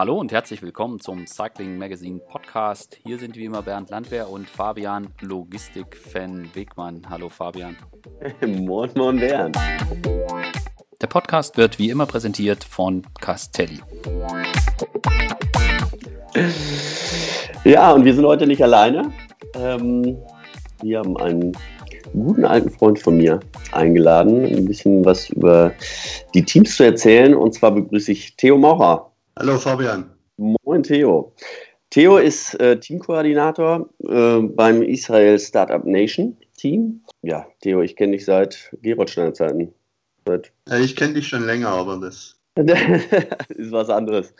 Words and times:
Hallo 0.00 0.16
und 0.16 0.32
herzlich 0.32 0.62
willkommen 0.62 0.98
zum 0.98 1.26
Cycling 1.26 1.76
Magazine 1.76 2.20
Podcast. 2.20 2.98
Hier 3.04 3.18
sind 3.18 3.36
wie 3.36 3.44
immer 3.44 3.60
Bernd 3.60 3.90
Landwehr 3.90 4.30
und 4.30 4.48
Fabian 4.48 5.08
Logistik-Fan 5.20 6.48
Wegmann. 6.54 7.02
Hallo 7.10 7.28
Fabian. 7.28 7.76
moin, 8.40 8.88
moin 8.94 9.20
Bernd. 9.20 9.58
Der 11.02 11.06
Podcast 11.06 11.58
wird 11.58 11.78
wie 11.78 11.90
immer 11.90 12.06
präsentiert 12.06 12.64
von 12.64 13.02
Castelli. 13.20 13.80
Ja, 17.64 17.92
und 17.92 18.06
wir 18.06 18.14
sind 18.14 18.24
heute 18.24 18.46
nicht 18.46 18.62
alleine. 18.62 19.12
Ähm, 19.54 20.16
wir 20.80 21.00
haben 21.00 21.14
einen 21.18 21.52
guten 22.14 22.46
alten 22.46 22.70
Freund 22.70 22.98
von 22.98 23.18
mir 23.18 23.38
eingeladen, 23.72 24.46
ein 24.46 24.64
bisschen 24.64 25.04
was 25.04 25.28
über 25.28 25.72
die 26.32 26.42
Teams 26.42 26.74
zu 26.74 26.84
erzählen. 26.84 27.34
Und 27.34 27.52
zwar 27.52 27.72
begrüße 27.72 28.12
ich 28.12 28.34
Theo 28.36 28.56
Maurer. 28.56 29.09
Hallo 29.40 29.56
Fabian. 29.56 30.04
Moin 30.36 30.82
Theo. 30.82 31.32
Theo 31.88 32.18
ist 32.18 32.60
äh, 32.60 32.78
Teamkoordinator 32.78 33.88
äh, 34.06 34.40
beim 34.40 34.82
Israel 34.82 35.38
Startup 35.38 35.82
Nation 35.86 36.36
Team. 36.58 37.00
Ja, 37.22 37.46
Theo, 37.62 37.80
ich 37.80 37.96
kenne 37.96 38.12
dich 38.12 38.26
seit 38.26 38.70
Geroldsteiner 38.82 39.32
Zeiten. 39.32 39.72
Seit 40.26 40.52
ich 40.78 40.94
kenne 40.94 41.14
dich 41.14 41.28
schon 41.28 41.46
länger, 41.46 41.70
aber 41.70 41.96
das 41.96 42.38
ist 43.48 43.72
was 43.72 43.88
anderes. 43.88 44.34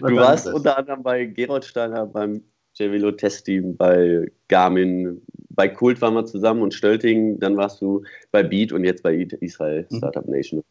Was 0.00 0.10
du 0.10 0.16
warst 0.16 0.46
anderes. 0.46 0.58
unter 0.58 0.78
anderem 0.78 1.02
bei 1.02 1.26
Geroldsteiner 1.26 2.06
beim 2.06 2.42
JVelo 2.76 3.12
Test-Team, 3.12 3.76
bei 3.76 4.26
Garmin, 4.48 5.20
bei 5.50 5.68
Kult 5.68 6.00
waren 6.00 6.14
wir 6.14 6.24
zusammen 6.24 6.62
und 6.62 6.72
Stölting, 6.72 7.38
dann 7.40 7.58
warst 7.58 7.82
du 7.82 8.02
bei 8.30 8.42
Beat 8.42 8.72
und 8.72 8.84
jetzt 8.84 9.02
bei 9.02 9.16
Israel 9.40 9.86
mhm. 9.90 9.98
Startup 9.98 10.26
Nation. 10.26 10.64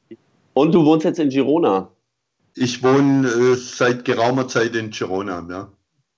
Und 0.55 0.73
du 0.73 0.83
wohnst 0.83 1.05
jetzt 1.05 1.20
in 1.20 1.30
Girona. 1.30 1.91
Ich 2.55 2.84
wohne 2.84 3.27
äh, 3.27 3.55
seit 3.55 4.06
geraumer 4.06 4.48
Zeit 4.48 4.75
in 4.75 4.89
Girona, 4.89 5.45
ja. 5.50 5.72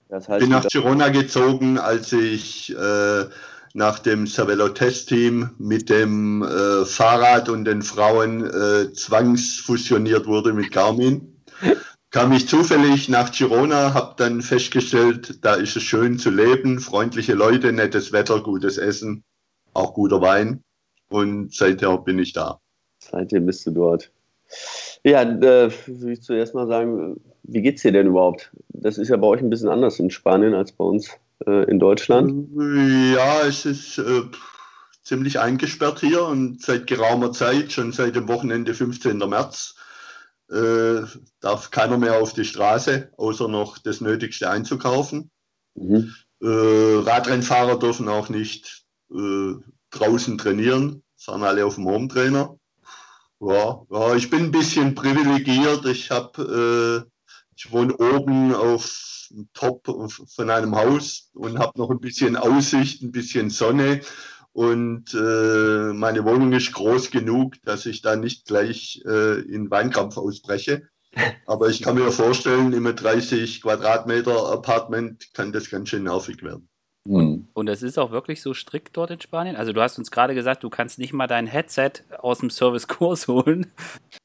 Das 0.09 0.29
heißt, 0.29 0.39
Bin 0.39 0.51
nach 0.51 0.67
Girona 0.67 1.09
gezogen, 1.09 1.77
als 1.77 2.13
ich 2.13 2.73
äh, 2.73 3.25
nach 3.73 3.99
dem 3.99 4.25
Savello 4.25 4.69
Testteam 4.69 5.49
mit 5.57 5.89
dem 5.89 6.43
äh, 6.43 6.85
Fahrrad 6.85 7.49
und 7.49 7.65
den 7.65 7.81
Frauen 7.81 8.45
äh, 8.45 8.93
zwangsfusioniert 8.93 10.25
wurde 10.27 10.53
mit 10.53 10.71
Garmin. 10.71 11.41
Kam 12.09 12.31
ich 12.31 12.47
zufällig 12.47 13.09
nach 13.09 13.31
Girona, 13.31 13.93
habe 13.93 14.13
dann 14.17 14.41
festgestellt, 14.41 15.43
da 15.43 15.55
ist 15.55 15.75
es 15.75 15.83
schön 15.83 16.17
zu 16.17 16.29
leben, 16.29 16.79
freundliche 16.79 17.33
Leute, 17.33 17.73
nettes 17.73 18.13
Wetter, 18.13 18.41
gutes 18.41 18.77
Essen, 18.77 19.23
auch 19.73 19.93
guter 19.93 20.21
Wein. 20.21 20.63
Und 21.09 21.53
seither 21.53 21.97
bin 21.97 22.17
ich 22.19 22.31
da. 22.31 22.59
Seitdem 22.99 23.45
bist 23.45 23.65
du 23.65 23.71
dort. 23.71 24.11
Ja, 25.03 25.21
äh, 25.21 25.71
will 25.87 26.13
ich 26.13 26.21
zuerst 26.21 26.53
mal 26.53 26.67
sagen, 26.67 27.19
wie 27.43 27.61
geht's 27.61 27.81
dir 27.81 27.91
denn 27.91 28.07
überhaupt? 28.07 28.51
Das 28.69 28.97
ist 28.97 29.09
ja 29.09 29.17
bei 29.17 29.27
euch 29.27 29.41
ein 29.41 29.49
bisschen 29.49 29.69
anders 29.69 29.99
in 29.99 30.09
Spanien 30.09 30.53
als 30.53 30.71
bei 30.71 30.83
uns 30.83 31.09
äh, 31.45 31.69
in 31.69 31.79
Deutschland. 31.79 32.49
Ja, 33.15 33.41
es 33.47 33.65
ist 33.65 33.97
äh, 33.97 34.23
ziemlich 35.03 35.39
eingesperrt 35.39 36.01
hier 36.01 36.23
und 36.25 36.61
seit 36.61 36.87
geraumer 36.87 37.31
Zeit, 37.31 37.71
schon 37.71 37.91
seit 37.91 38.15
dem 38.15 38.27
Wochenende 38.27 38.73
15. 38.73 39.17
März, 39.17 39.75
äh, 40.49 41.01
darf 41.39 41.71
keiner 41.71 41.97
mehr 41.97 42.21
auf 42.21 42.33
die 42.33 42.45
Straße, 42.45 43.11
außer 43.17 43.47
noch 43.47 43.77
das 43.77 44.01
Nötigste 44.01 44.49
einzukaufen. 44.49 45.31
Mhm. 45.75 46.13
Äh, 46.41 46.47
Radrennfahrer 46.47 47.79
dürfen 47.79 48.09
auch 48.09 48.29
nicht 48.29 48.85
äh, 49.11 49.53
draußen 49.91 50.37
trainieren, 50.37 51.03
fahren 51.15 51.43
alle 51.43 51.65
auf 51.65 51.75
dem 51.75 51.85
Home-Trainer. 51.85 52.56
Ja, 53.39 53.85
ja, 53.91 54.15
ich 54.15 54.29
bin 54.29 54.45
ein 54.45 54.51
bisschen 54.51 54.95
privilegiert. 54.95 55.85
Ich 55.85 56.09
habe, 56.09 57.05
äh, 57.05 57.09
ich 57.55 57.71
wohne 57.71 57.95
oben 57.97 58.53
auf 58.55 59.27
dem 59.29 59.49
Top 59.53 59.85
von 59.85 60.49
einem 60.49 60.75
Haus 60.75 61.29
und 61.33 61.59
habe 61.59 61.77
noch 61.77 61.91
ein 61.91 61.99
bisschen 61.99 62.35
Aussicht, 62.35 63.03
ein 63.03 63.11
bisschen 63.11 63.49
Sonne. 63.49 64.01
Und 64.53 65.13
äh, 65.13 65.93
meine 65.93 66.25
Wohnung 66.25 66.51
ist 66.53 66.73
groß 66.73 67.11
genug, 67.11 67.61
dass 67.63 67.85
ich 67.85 68.01
da 68.01 68.15
nicht 68.15 68.45
gleich 68.47 69.03
äh, 69.05 69.41
in 69.41 69.69
Weinkampf 69.69 70.17
ausbreche. 70.17 70.89
Aber 71.45 71.69
ich 71.69 71.83
kann 71.83 71.95
mir 71.95 72.11
vorstellen, 72.11 72.73
im 72.73 72.83
30 72.95 73.61
Quadratmeter 73.61 74.51
Apartment 74.51 75.31
kann 75.33 75.51
das 75.51 75.69
ganz 75.69 75.89
schön 75.89 76.03
nervig 76.03 76.41
werden. 76.41 76.69
Und, 77.07 77.21
hm. 77.21 77.47
und 77.53 77.67
es 77.69 77.83
ist 77.83 77.97
auch 77.97 78.11
wirklich 78.11 78.41
so 78.41 78.53
strikt 78.53 78.97
dort 78.97 79.11
in 79.11 79.21
Spanien. 79.21 79.55
Also 79.55 79.71
du 79.71 79.81
hast 79.81 79.97
uns 79.97 80.11
gerade 80.11 80.35
gesagt, 80.35 80.63
du 80.63 80.69
kannst 80.69 80.99
nicht 80.99 81.13
mal 81.13 81.27
dein 81.27 81.47
Headset 81.47 81.91
aus 82.19 82.39
dem 82.39 82.49
Servicekurs 82.49 83.27
holen. 83.27 83.71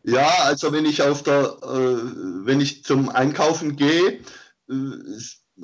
Ja, 0.03 0.29
also 0.45 0.73
wenn 0.73 0.85
ich 0.85 1.03
auf 1.03 1.23
der, 1.23 1.57
äh, 1.63 2.47
wenn 2.47 2.61
ich 2.61 2.85
zum 2.85 3.09
Einkaufen 3.09 3.77
gehe, 3.77 4.21
äh, 4.69 4.75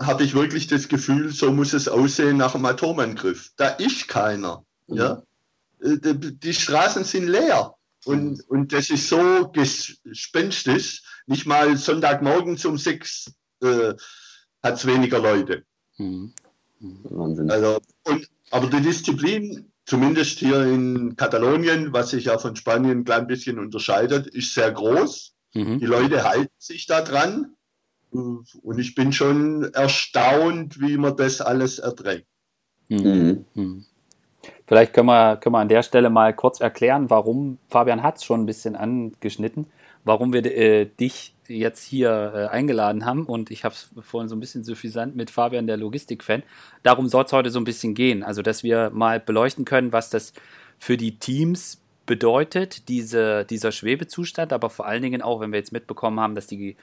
habe 0.00 0.22
ich 0.22 0.34
wirklich 0.34 0.66
das 0.68 0.88
Gefühl, 0.88 1.32
so 1.32 1.50
muss 1.50 1.72
es 1.72 1.88
aussehen 1.88 2.36
nach 2.36 2.54
einem 2.54 2.66
Atomangriff. 2.66 3.50
Da 3.56 3.68
ist 3.68 4.06
keiner. 4.06 4.64
Mhm. 4.86 4.96
Ja, 4.96 5.22
äh, 5.82 5.98
die, 5.98 6.38
die, 6.38 6.54
Straßen 6.54 7.04
sind 7.04 7.26
leer. 7.26 7.74
Und, 8.04 8.48
und 8.48 8.72
das 8.72 8.90
ist 8.90 9.08
so 9.08 9.50
gespenstisch. 9.52 11.02
Nicht 11.26 11.46
mal 11.46 11.76
Sonntagmorgen 11.76 12.58
um 12.64 12.78
sechs 12.78 13.32
äh, 13.60 13.94
hat 14.62 14.74
es 14.74 14.86
weniger 14.86 15.18
Leute. 15.18 15.64
Mhm. 15.96 16.32
Wahnsinn. 16.80 17.50
Also, 17.50 17.78
und, 18.04 18.28
aber 18.50 18.66
die 18.68 18.80
Disziplin, 18.80 19.70
zumindest 19.86 20.38
hier 20.38 20.64
in 20.64 21.16
Katalonien, 21.16 21.92
was 21.92 22.10
sich 22.10 22.26
ja 22.26 22.38
von 22.38 22.56
Spanien 22.56 23.00
ein 23.00 23.04
klein 23.04 23.26
bisschen 23.26 23.58
unterscheidet, 23.58 24.26
ist 24.26 24.54
sehr 24.54 24.72
groß. 24.72 25.34
Mhm. 25.54 25.78
Die 25.80 25.86
Leute 25.86 26.24
halten 26.24 26.52
sich 26.58 26.86
da 26.86 27.02
dran. 27.02 27.54
Und 28.10 28.78
ich 28.78 28.94
bin 28.94 29.12
schon 29.12 29.64
erstaunt, 29.74 30.80
wie 30.80 30.96
man 30.96 31.16
das 31.16 31.40
alles 31.42 31.78
erträgt. 31.78 32.26
Mhm. 32.88 33.44
Mhm. 33.54 33.84
Vielleicht 34.66 34.94
können 34.94 35.08
wir, 35.08 35.36
können 35.36 35.54
wir 35.54 35.60
an 35.60 35.68
der 35.68 35.82
Stelle 35.82 36.10
mal 36.10 36.34
kurz 36.34 36.60
erklären, 36.60 37.10
warum, 37.10 37.58
Fabian 37.68 38.02
hat 38.02 38.16
es 38.16 38.24
schon 38.24 38.42
ein 38.42 38.46
bisschen 38.46 38.76
angeschnitten, 38.76 39.66
warum 40.08 40.32
wir 40.32 40.44
äh, 40.44 40.86
dich 40.86 41.34
jetzt 41.48 41.84
hier 41.84 42.32
äh, 42.34 42.46
eingeladen 42.46 43.04
haben. 43.04 43.26
Und 43.26 43.50
ich 43.50 43.64
habe 43.64 43.74
es 43.74 43.90
vorhin 44.00 44.28
so 44.28 44.34
ein 44.34 44.40
bisschen 44.40 44.64
suffisant 44.64 45.14
mit 45.14 45.30
Fabian, 45.30 45.66
der 45.66 45.76
Logistik-Fan. 45.76 46.42
Darum 46.82 47.08
soll 47.08 47.24
es 47.24 47.32
heute 47.32 47.50
so 47.50 47.60
ein 47.60 47.64
bisschen 47.64 47.94
gehen. 47.94 48.22
Also, 48.22 48.40
dass 48.40 48.62
wir 48.62 48.90
mal 48.90 49.20
beleuchten 49.20 49.66
können, 49.66 49.92
was 49.92 50.08
das 50.08 50.32
für 50.78 50.96
die 50.96 51.18
Teams 51.18 51.82
bedeutet, 52.06 52.88
diese, 52.88 53.44
dieser 53.44 53.70
Schwebezustand, 53.70 54.54
aber 54.54 54.70
vor 54.70 54.86
allen 54.86 55.02
Dingen 55.02 55.20
auch, 55.20 55.40
wenn 55.40 55.52
wir 55.52 55.58
jetzt 55.58 55.72
mitbekommen 55.72 56.18
haben, 56.18 56.34
dass 56.34 56.46
die 56.46 56.76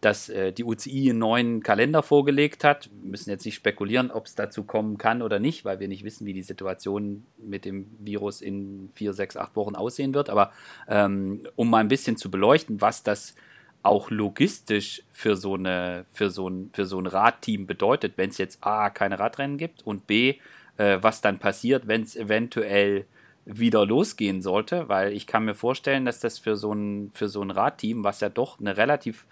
dass 0.00 0.28
äh, 0.28 0.52
die 0.52 0.64
UCI 0.64 1.10
einen 1.10 1.18
neuen 1.18 1.62
Kalender 1.62 2.02
vorgelegt 2.02 2.62
hat. 2.62 2.88
Wir 3.02 3.10
müssen 3.10 3.30
jetzt 3.30 3.44
nicht 3.44 3.56
spekulieren, 3.56 4.10
ob 4.10 4.26
es 4.26 4.34
dazu 4.34 4.62
kommen 4.62 4.96
kann 4.96 5.22
oder 5.22 5.40
nicht, 5.40 5.64
weil 5.64 5.80
wir 5.80 5.88
nicht 5.88 6.04
wissen, 6.04 6.26
wie 6.26 6.34
die 6.34 6.42
Situation 6.42 7.26
mit 7.36 7.64
dem 7.64 7.86
Virus 7.98 8.40
in 8.40 8.90
vier, 8.94 9.12
sechs, 9.12 9.36
acht 9.36 9.56
Wochen 9.56 9.74
aussehen 9.74 10.14
wird. 10.14 10.30
Aber 10.30 10.52
ähm, 10.86 11.42
um 11.56 11.68
mal 11.68 11.78
ein 11.78 11.88
bisschen 11.88 12.16
zu 12.16 12.30
beleuchten, 12.30 12.80
was 12.80 13.02
das 13.02 13.34
auch 13.82 14.10
logistisch 14.10 15.02
für 15.10 15.36
so, 15.36 15.54
eine, 15.54 16.04
für 16.12 16.30
so 16.30 16.48
ein, 16.48 16.70
für 16.72 16.84
so 16.84 17.00
ein 17.00 17.06
Radteam 17.06 17.66
bedeutet, 17.66 18.14
wenn 18.16 18.30
es 18.30 18.38
jetzt 18.38 18.58
A, 18.60 18.90
keine 18.90 19.18
Radrennen 19.18 19.58
gibt 19.58 19.84
und 19.86 20.06
B, 20.06 20.36
äh, 20.76 20.98
was 21.00 21.20
dann 21.20 21.38
passiert, 21.38 21.88
wenn 21.88 22.02
es 22.02 22.14
eventuell 22.14 23.06
wieder 23.44 23.86
losgehen 23.86 24.42
sollte, 24.42 24.88
weil 24.88 25.12
ich 25.12 25.26
kann 25.26 25.44
mir 25.44 25.54
vorstellen, 25.54 26.04
dass 26.04 26.20
das 26.20 26.38
für 26.38 26.56
so 26.56 26.72
ein, 26.72 27.10
für 27.14 27.28
so 27.28 27.42
ein 27.42 27.50
Radteam, 27.50 28.04
was 28.04 28.20
ja 28.20 28.28
doch 28.28 28.60
eine 28.60 28.76
relativ 28.76 29.26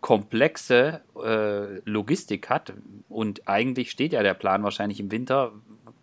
komplexe 0.00 1.00
äh, 1.22 1.80
Logistik 1.84 2.48
hat 2.48 2.72
und 3.08 3.46
eigentlich 3.48 3.90
steht 3.90 4.12
ja 4.12 4.22
der 4.22 4.34
Plan 4.34 4.62
wahrscheinlich 4.62 5.00
im 5.00 5.10
Winter 5.10 5.52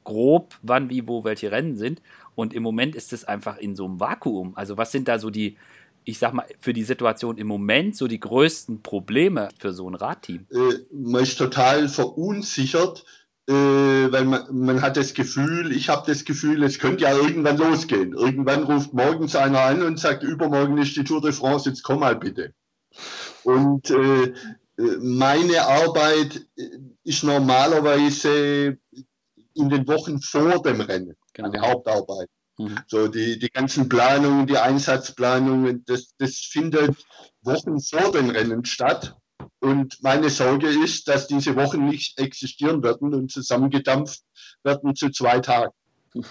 grob, 0.03 0.55
wann, 0.61 0.89
wie, 0.89 1.07
wo, 1.07 1.23
welche 1.23 1.51
Rennen 1.51 1.75
sind 1.75 2.01
und 2.35 2.53
im 2.53 2.63
Moment 2.63 2.95
ist 2.95 3.13
es 3.13 3.25
einfach 3.25 3.57
in 3.57 3.75
so 3.75 3.85
einem 3.85 3.99
Vakuum. 3.99 4.55
Also 4.55 4.77
was 4.77 4.91
sind 4.91 5.07
da 5.07 5.19
so 5.19 5.29
die, 5.29 5.57
ich 6.05 6.19
sag 6.19 6.33
mal, 6.33 6.45
für 6.59 6.73
die 6.73 6.83
Situation 6.83 7.37
im 7.37 7.47
Moment 7.47 7.95
so 7.95 8.07
die 8.07 8.19
größten 8.19 8.81
Probleme 8.81 9.49
für 9.57 9.73
so 9.73 9.89
ein 9.89 9.95
Radteam? 9.95 10.45
Äh, 10.51 10.85
man 10.91 11.23
ist 11.23 11.37
total 11.37 11.89
verunsichert, 11.89 13.03
äh, 13.49 13.53
weil 13.53 14.25
man, 14.25 14.43
man 14.51 14.81
hat 14.81 14.97
das 14.97 15.13
Gefühl, 15.13 15.71
ich 15.71 15.89
habe 15.89 16.03
das 16.05 16.25
Gefühl, 16.25 16.63
es 16.63 16.79
könnte 16.79 17.03
ja 17.03 17.15
irgendwann 17.15 17.57
losgehen. 17.57 18.13
Irgendwann 18.13 18.63
ruft 18.63 18.93
morgens 18.93 19.35
einer 19.35 19.61
an 19.61 19.81
und 19.81 19.99
sagt, 19.99 20.23
übermorgen 20.23 20.77
ist 20.77 20.95
die 20.95 21.03
Tour 21.03 21.21
de 21.21 21.31
France, 21.31 21.69
jetzt 21.69 21.83
komm 21.83 22.01
mal 22.01 22.15
bitte. 22.15 22.53
Und 23.47 23.89
äh, 23.91 24.33
meine 24.99 25.65
Arbeit 25.65 26.45
äh, 26.57 26.63
ist 27.05 27.23
normalerweise 27.23 28.77
in 29.53 29.69
den 29.69 29.87
Wochen 29.87 30.19
vor 30.19 30.61
dem 30.61 30.81
Rennen, 30.81 31.15
genau. 31.31 31.49
meine 31.49 31.65
Hauptarbeit. 31.65 32.27
Mhm. 32.57 32.79
So 32.87 33.07
die, 33.07 33.39
die 33.39 33.49
ganzen 33.49 33.87
Planungen, 33.87 34.47
die 34.47 34.57
Einsatzplanungen, 34.57 35.85
das, 35.85 36.13
das 36.17 36.39
findet 36.39 36.93
Wochen 37.41 37.79
vor 37.79 38.11
den 38.11 38.31
Rennen 38.31 38.65
statt. 38.65 39.15
Und 39.59 39.97
meine 40.03 40.29
Sorge 40.29 40.67
ist, 40.67 41.07
dass 41.07 41.27
diese 41.27 41.55
Wochen 41.55 41.85
nicht 41.85 42.19
existieren 42.19 42.83
werden 42.83 43.13
und 43.13 43.31
zusammengedampft 43.31 44.23
werden 44.65 44.93
zu 44.93 45.09
zwei 45.09 45.39
Tagen. 45.39 45.71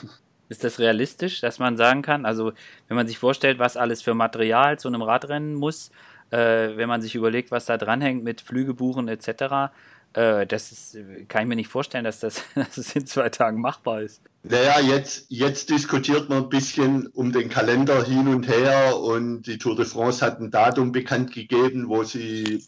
Ist 0.48 0.62
das 0.62 0.78
realistisch, 0.78 1.40
dass 1.40 1.58
man 1.58 1.76
sagen 1.76 2.02
kann, 2.02 2.24
also 2.24 2.52
wenn 2.86 2.96
man 2.96 3.08
sich 3.08 3.18
vorstellt, 3.18 3.58
was 3.58 3.76
alles 3.76 4.00
für 4.00 4.14
Material 4.14 4.78
zu 4.78 4.86
einem 4.86 5.02
Radrennen 5.02 5.54
muss, 5.54 5.90
äh, 6.30 6.76
wenn 6.76 6.88
man 6.88 7.02
sich 7.02 7.14
überlegt, 7.14 7.50
was 7.50 7.66
da 7.66 7.76
dranhängt 7.76 8.24
mit 8.24 8.40
Flüge 8.40 8.74
buchen 8.74 9.08
etc., 9.08 9.72
äh, 10.12 10.46
das 10.46 10.72
ist, 10.72 10.98
kann 11.28 11.42
ich 11.42 11.48
mir 11.48 11.56
nicht 11.56 11.68
vorstellen, 11.68 12.04
dass 12.04 12.20
das, 12.20 12.42
dass 12.54 12.76
das 12.76 12.94
in 12.96 13.06
zwei 13.06 13.28
Tagen 13.28 13.60
machbar 13.60 14.02
ist. 14.02 14.20
Naja, 14.42 14.80
jetzt, 14.80 15.26
jetzt 15.28 15.70
diskutiert 15.70 16.28
man 16.28 16.44
ein 16.44 16.48
bisschen 16.48 17.08
um 17.08 17.32
den 17.32 17.48
Kalender 17.48 18.04
hin 18.04 18.28
und 18.28 18.48
her 18.48 18.96
und 18.96 19.42
die 19.42 19.58
Tour 19.58 19.76
de 19.76 19.84
France 19.84 20.24
hat 20.24 20.40
ein 20.40 20.50
Datum 20.50 20.92
bekannt 20.92 21.32
gegeben, 21.32 21.88
wo 21.88 22.04
sie 22.04 22.64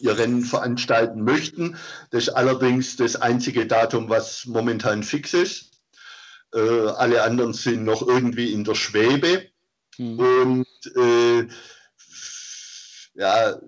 ihr 0.00 0.18
Rennen 0.18 0.42
veranstalten 0.42 1.22
möchten. 1.22 1.76
Das 2.10 2.24
ist 2.24 2.30
allerdings 2.30 2.96
das 2.96 3.16
einzige 3.16 3.66
Datum, 3.66 4.08
was 4.08 4.46
momentan 4.46 5.04
fix 5.04 5.32
ist. 5.32 5.70
Äh, 6.52 6.60
alle 6.60 7.22
anderen 7.22 7.52
sind 7.52 7.84
noch 7.84 8.06
irgendwie 8.06 8.52
in 8.52 8.64
der 8.64 8.74
Schwebe. 8.74 9.46
Mhm. 9.98 10.18
Und 10.18 10.96
äh, 10.96 11.46
ja, 13.14 13.58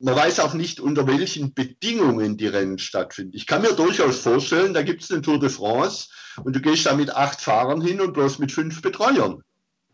man 0.00 0.16
weiß 0.16 0.40
auch 0.40 0.54
nicht, 0.54 0.80
unter 0.80 1.06
welchen 1.06 1.52
Bedingungen 1.52 2.36
die 2.36 2.46
Rennen 2.46 2.78
stattfinden. 2.78 3.36
Ich 3.36 3.46
kann 3.46 3.62
mir 3.62 3.74
durchaus 3.74 4.20
vorstellen, 4.20 4.72
da 4.72 4.82
gibt 4.82 5.02
es 5.02 5.10
eine 5.10 5.20
Tour 5.20 5.38
de 5.38 5.50
France 5.50 6.08
und 6.42 6.56
du 6.56 6.60
gehst 6.60 6.86
da 6.86 6.94
mit 6.94 7.14
acht 7.14 7.40
Fahrern 7.40 7.82
hin 7.82 8.00
und 8.00 8.14
bloß 8.14 8.38
mit 8.38 8.50
fünf 8.50 8.80
Betreuern. 8.80 9.42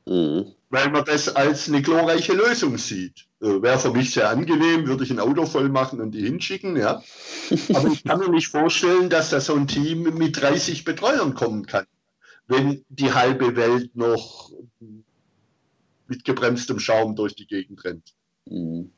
Mhm. 0.06 0.52
Weil 0.70 0.90
man 0.90 1.04
das 1.04 1.34
als 1.34 1.68
eine 1.68 1.82
glorreiche 1.82 2.32
Lösung 2.32 2.78
sieht. 2.78 3.26
Äh, 3.40 3.62
Wäre 3.62 3.78
für 3.78 3.90
mich 3.90 4.12
sehr 4.12 4.30
angenehm, 4.30 4.86
würde 4.86 5.04
ich 5.04 5.10
ein 5.10 5.18
Auto 5.18 5.44
voll 5.46 5.68
machen 5.68 6.00
und 6.00 6.12
die 6.12 6.22
hinschicken, 6.22 6.76
ja. 6.76 7.02
Aber 7.74 7.88
ich 7.88 8.04
kann 8.04 8.20
mir 8.20 8.30
nicht 8.30 8.48
vorstellen, 8.48 9.10
dass 9.10 9.30
da 9.30 9.40
so 9.40 9.54
ein 9.54 9.66
Team 9.66 10.02
mit 10.16 10.40
30 10.40 10.84
Betreuern 10.84 11.34
kommen 11.34 11.66
kann, 11.66 11.86
wenn 12.46 12.84
die 12.88 13.12
halbe 13.12 13.56
Welt 13.56 13.96
noch 13.96 14.52
mit 16.06 16.24
gebremstem 16.24 16.78
Schaum 16.78 17.16
durch 17.16 17.34
die 17.34 17.46
Gegend 17.46 17.84
rennt. 17.84 18.14
Mhm. 18.44 18.92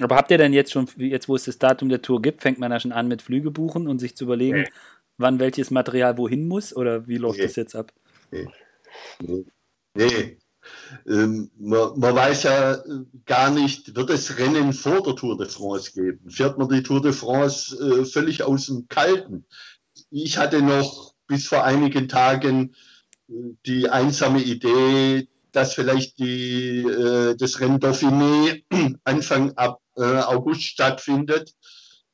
Aber 0.00 0.16
habt 0.16 0.30
ihr 0.30 0.38
denn 0.38 0.52
jetzt 0.52 0.72
schon, 0.72 0.88
jetzt 0.96 1.28
wo 1.28 1.36
es 1.36 1.44
das 1.44 1.58
Datum 1.58 1.88
der 1.88 2.02
Tour 2.02 2.20
gibt, 2.20 2.42
fängt 2.42 2.58
man 2.58 2.70
da 2.70 2.80
schon 2.80 2.92
an 2.92 3.08
mit 3.08 3.22
Flüge 3.22 3.50
buchen 3.50 3.86
und 3.88 3.98
sich 3.98 4.16
zu 4.16 4.24
überlegen, 4.24 4.62
nee. 4.62 4.68
wann 5.16 5.38
welches 5.38 5.70
Material 5.70 6.18
wohin 6.18 6.48
muss? 6.48 6.76
Oder 6.76 7.08
wie 7.08 7.16
läuft 7.16 7.38
nee. 7.38 7.46
das 7.46 7.56
jetzt 7.56 7.74
ab? 7.74 7.92
Nee. 8.30 8.46
nee. 9.94 10.38
Ähm, 11.06 11.50
man, 11.58 11.98
man, 11.98 12.14
weiß 12.14 12.42
ja 12.44 12.72
äh, 12.74 13.04
gar 13.24 13.50
nicht, 13.50 13.94
wird 13.94 14.10
es 14.10 14.38
Rennen 14.38 14.72
vor 14.72 15.02
der 15.02 15.14
Tour 15.14 15.38
de 15.38 15.48
France 15.48 15.92
geben? 15.92 16.28
Fährt 16.28 16.58
man 16.58 16.68
die 16.68 16.82
Tour 16.82 17.00
de 17.00 17.12
France 17.12 17.76
äh, 17.76 18.04
völlig 18.04 18.42
aus 18.42 18.66
dem 18.66 18.88
Kalten? 18.88 19.44
Ich 20.10 20.38
hatte 20.38 20.62
noch 20.62 21.14
bis 21.26 21.46
vor 21.46 21.64
einigen 21.64 22.08
Tagen 22.08 22.74
äh, 23.28 23.32
die 23.64 23.88
einsame 23.88 24.42
Idee, 24.42 25.28
dass 25.56 25.72
vielleicht 25.72 26.18
die, 26.18 26.82
äh, 26.82 27.34
das 27.34 27.58
Rennen 27.60 27.80
Dauphiné 27.80 28.62
Anfang 29.04 29.52
ab 29.56 29.80
äh, 29.96 30.02
August 30.02 30.62
stattfindet. 30.62 31.54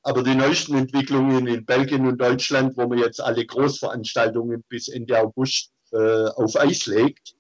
Aber 0.05 0.23
die 0.23 0.35
neuesten 0.35 0.77
Entwicklungen 0.77 1.47
in 1.49 1.65
Belgien 1.65 2.07
und 2.07 2.21
Deutschland, 2.21 2.77
wo 2.77 2.87
man 2.87 2.99
jetzt 2.99 3.21
alle 3.21 3.45
Großveranstaltungen 3.45 4.65
bis 4.69 4.89
Ende 4.89 5.19
August 5.19 5.73
äh, 5.93 6.27
auf 6.37 6.57
Eis 6.57 6.87
legt, 6.87 7.35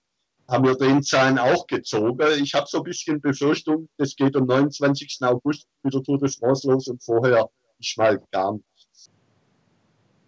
haben 0.48 0.64
wir 0.64 0.74
den 0.74 1.02
Zahlen 1.04 1.38
auch 1.38 1.66
gezogen. 1.68 2.42
Ich 2.42 2.52
habe 2.54 2.66
so 2.68 2.78
ein 2.78 2.84
bisschen 2.84 3.20
Befürchtung, 3.20 3.88
das 3.96 4.16
geht 4.16 4.36
am 4.36 4.46
29. 4.46 5.18
August 5.22 5.66
mit 5.84 5.94
der 5.94 6.02
Tour 6.02 6.18
de 6.18 6.28
France 6.28 6.68
los 6.68 6.88
und 6.88 7.02
vorher 7.02 7.48
ich 7.78 7.96
mal 7.96 8.20
gar 8.32 8.52
nichts. 8.54 9.10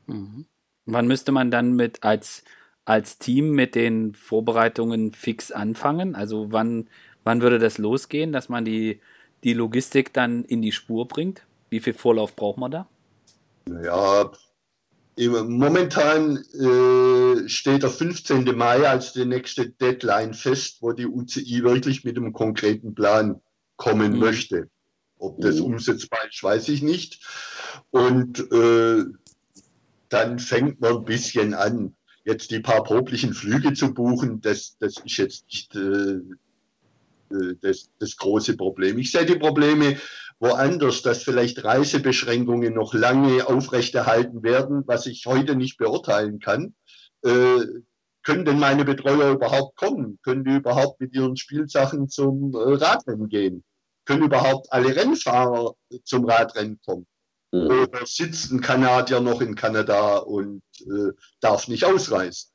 Mhm. 0.07 0.47
Wann 0.87 1.07
müsste 1.07 1.33
man 1.33 1.51
dann 1.51 1.73
mit 1.75 2.03
als, 2.05 2.45
als 2.85 3.19
Team 3.19 3.53
mit 3.53 3.75
den 3.75 4.15
Vorbereitungen 4.15 5.13
fix 5.13 5.51
anfangen? 5.53 6.15
Also 6.15 6.53
wann, 6.53 6.89
wann 7.25 7.41
würde 7.41 7.59
das 7.59 7.79
losgehen, 7.79 8.33
dass 8.33 8.49
man 8.49 8.65
die 8.65 9.01
die 9.45 9.53
Logistik 9.53 10.13
dann 10.13 10.45
in 10.45 10.63
die 10.63 10.73
Spur 10.73 11.07
bringt? 11.07 11.43
Wie 11.69 11.81
viel 11.81 11.93
Vorlauf 11.93 12.35
braucht 12.35 12.59
man 12.59 12.71
da? 12.71 12.89
Ja, 13.83 14.31
momentan 15.19 16.39
äh, 16.55 17.49
steht 17.49 17.83
der 17.83 17.91
15. 17.91 18.45
Mai 18.57 18.89
als 18.89 19.13
die 19.13 19.25
nächste 19.25 19.69
Deadline 19.69 20.35
fest, 20.35 20.79
wo 20.81 20.93
die 20.93 21.07
UCI 21.07 21.63
wirklich 21.63 22.05
mit 22.05 22.17
einem 22.17 22.33
konkreten 22.33 22.95
Plan 22.95 23.41
kommen 23.77 24.13
mhm. 24.13 24.19
möchte. 24.19 24.71
Ob 25.19 25.41
das 25.41 25.57
mhm. 25.57 25.67
umsetzbar 25.67 26.21
ist, 26.29 26.43
weiß 26.43 26.69
ich 26.69 26.83
nicht. 26.83 27.23
Und 27.91 28.41
äh, 28.51 29.05
dann 30.09 30.39
fängt 30.39 30.81
man 30.81 30.97
ein 30.97 31.05
bisschen 31.05 31.55
an. 31.55 31.95
Jetzt 32.25 32.51
die 32.51 32.61
paar 32.61 32.83
problichen 32.83 33.35
Flüge 33.35 33.75
zu 33.75 33.93
buchen, 33.93 34.41
das, 34.41 34.77
das 34.79 34.95
ist 35.05 35.17
jetzt 35.19 35.45
nicht 35.47 35.75
äh, 35.77 36.21
äh, 37.31 37.57
das, 37.61 37.91
das 37.99 38.17
große 38.17 38.57
Problem. 38.57 38.99
Ich 38.99 39.13
sehe 39.13 39.27
die 39.27 39.37
Probleme 39.37 39.99
woanders, 40.41 41.03
dass 41.03 41.23
vielleicht 41.23 41.65
Reisebeschränkungen 41.65 42.75
noch 42.75 42.95
lange 42.95 43.47
aufrechterhalten 43.47 44.43
werden, 44.43 44.83
was 44.87 45.07
ich 45.07 45.27
heute 45.27 45.55
nicht 45.55 45.77
beurteilen 45.79 46.41
kann. 46.41 46.75
Äh, 47.23 47.61
können 48.23 48.45
denn 48.45 48.59
meine 48.59 48.85
Betreuer 48.85 49.33
überhaupt 49.33 49.77
kommen? 49.77 50.19
Können 50.23 50.45
die 50.45 50.57
überhaupt 50.57 51.01
mit 51.01 51.15
ihren 51.15 51.37
Spielsachen 51.37 52.09
zum 52.09 52.55
äh, 52.55 52.59
Radrennen 52.59 53.29
gehen? 53.29 53.65
Können 54.07 54.25
überhaupt 54.25 54.73
alle 54.73 54.95
Rennfahrer 54.95 55.75
zum 56.05 56.25
Radrennen 56.25 56.81
kommen? 56.85 57.07
Oder 57.55 58.05
sitzt 58.05 58.51
ein 58.51 58.61
Kanadier 58.61 59.21
noch 59.21 59.41
in 59.41 59.55
Kanada 59.55 60.17
und 60.17 60.63
äh, 60.81 61.13
darf 61.41 61.69
nicht 61.69 61.85
ausreisen? 61.85 62.51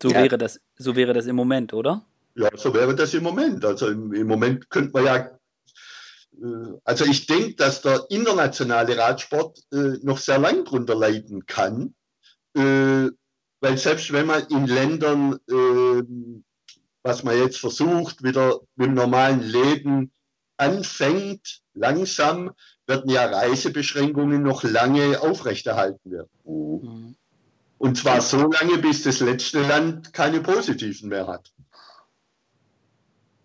So, 0.00 0.10
ja. 0.10 0.22
wäre 0.22 0.38
das, 0.38 0.60
so 0.76 0.94
wäre 0.94 1.12
das 1.12 1.26
im 1.26 1.34
Moment, 1.34 1.74
oder? 1.74 2.06
Ja, 2.36 2.50
so 2.56 2.72
wäre 2.72 2.94
das 2.94 3.14
im 3.14 3.24
Moment. 3.24 3.64
Also 3.64 3.88
im, 3.88 4.12
im 4.12 4.28
Moment 4.28 4.70
könnte 4.70 4.92
man 4.92 5.04
ja, 5.04 5.16
äh, 5.16 6.78
also 6.84 7.04
ich 7.04 7.26
denke, 7.26 7.56
dass 7.56 7.82
der 7.82 8.06
internationale 8.10 8.96
Radsport 8.96 9.58
äh, 9.72 9.98
noch 10.02 10.18
sehr 10.18 10.38
lang 10.38 10.64
drunter 10.64 10.94
leiden 10.94 11.44
kann, 11.46 11.94
äh, 12.54 13.10
weil 13.60 13.76
selbst 13.76 14.12
wenn 14.12 14.26
man 14.26 14.46
in 14.50 14.66
Ländern, 14.66 15.34
äh, 15.48 16.02
was 17.02 17.24
man 17.24 17.36
jetzt 17.36 17.58
versucht, 17.58 18.22
wieder 18.22 18.60
mit 18.76 18.86
dem 18.86 18.94
normalen 18.94 19.42
Leben 19.42 20.12
anfängt, 20.58 21.60
langsam, 21.74 22.52
werden 22.90 23.10
ja 23.10 23.24
Reisebeschränkungen 23.24 24.42
noch 24.42 24.62
lange 24.62 25.20
aufrechterhalten 25.22 26.10
werden. 26.10 26.28
Mhm. 26.44 27.16
Und 27.78 27.96
zwar 27.96 28.20
so 28.20 28.50
lange, 28.50 28.76
bis 28.76 29.04
das 29.04 29.20
letzte 29.20 29.62
Land 29.62 30.12
keine 30.12 30.40
positiven 30.40 31.08
mehr 31.08 31.26
hat. 31.26 31.50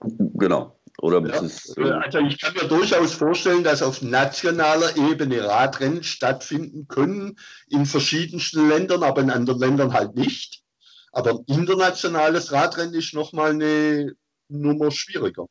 Genau. 0.01 0.77
Oder 1.01 1.25
ja, 1.27 1.41
ist, 1.41 1.77
äh, 1.77 1.91
also 1.91 2.19
ich 2.19 2.39
kann 2.39 2.53
mir 2.53 2.67
durchaus 2.67 3.13
vorstellen, 3.13 3.63
dass 3.63 3.81
auf 3.81 4.01
nationaler 4.01 4.95
Ebene 4.97 5.43
Radrennen 5.43 6.03
stattfinden 6.03 6.87
können 6.87 7.37
in 7.69 7.85
verschiedensten 7.85 8.69
Ländern, 8.69 9.03
aber 9.03 9.21
in 9.21 9.29
anderen 9.29 9.59
Ländern 9.59 9.93
halt 9.93 10.15
nicht. 10.15 10.63
Aber 11.11 11.31
ein 11.31 11.43
internationales 11.47 12.51
Radrennen 12.51 12.93
ist 12.93 13.13
nochmal 13.13 13.51
eine 13.51 14.15
Nummer 14.49 14.91
schwieriger. 14.91 15.47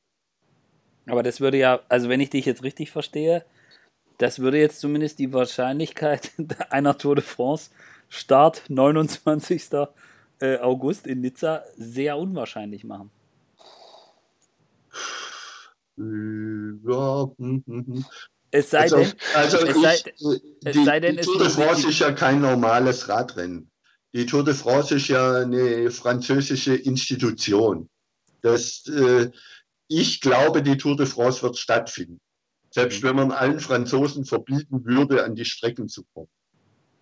Aber 1.06 1.22
das 1.22 1.40
würde 1.40 1.58
ja, 1.58 1.80
also 1.88 2.08
wenn 2.08 2.20
ich 2.20 2.30
dich 2.30 2.46
jetzt 2.46 2.62
richtig 2.62 2.90
verstehe, 2.90 3.44
das 4.18 4.38
würde 4.38 4.58
jetzt 4.58 4.80
zumindest 4.80 5.18
die 5.18 5.32
Wahrscheinlichkeit 5.32 6.32
einer 6.70 6.96
Tour 6.96 7.16
de 7.16 7.24
France 7.24 7.70
Start 8.08 8.62
29. 8.68 9.70
Äh, 10.40 10.58
August 10.58 11.06
in 11.06 11.20
Nizza 11.20 11.62
sehr 11.76 12.18
unwahrscheinlich 12.18 12.84
machen. 12.84 13.10
Ja, 15.96 17.30
hm, 17.38 17.62
hm, 17.66 17.86
hm. 17.86 18.04
Es 18.50 18.70
sei 18.70 18.82
also, 18.82 18.96
denn, 18.96 19.12
also 19.34 19.58
es 19.58 19.76
ich, 19.76 19.82
sei, 19.82 19.94
es 20.64 20.72
die, 20.74 20.84
sei 20.84 21.00
denn, 21.00 21.16
die 21.16 21.22
Tour 21.22 21.38
de 21.38 21.48
France 21.48 21.88
ist 21.88 21.98
ja 21.98 22.12
kein 22.12 22.40
normales 22.40 23.08
Radrennen. 23.08 23.70
Die 24.12 24.26
Tour 24.26 24.44
de 24.44 24.54
France 24.54 24.94
ist 24.94 25.08
ja 25.08 25.38
eine 25.38 25.90
französische 25.90 26.74
Institution. 26.74 27.88
Das, 28.42 28.86
äh, 28.86 29.30
ich 29.88 30.20
glaube, 30.20 30.62
die 30.62 30.76
Tour 30.76 30.96
de 30.96 31.06
France 31.06 31.42
wird 31.42 31.58
stattfinden. 31.58 32.20
Selbst 32.74 33.02
mhm. 33.02 33.06
wenn 33.06 33.16
man 33.16 33.30
allen 33.30 33.60
Franzosen 33.60 34.24
verbieten 34.24 34.84
würde, 34.84 35.24
an 35.24 35.36
die 35.36 35.44
Strecken 35.44 35.88
zu 35.88 36.02
kommen. 36.12 36.28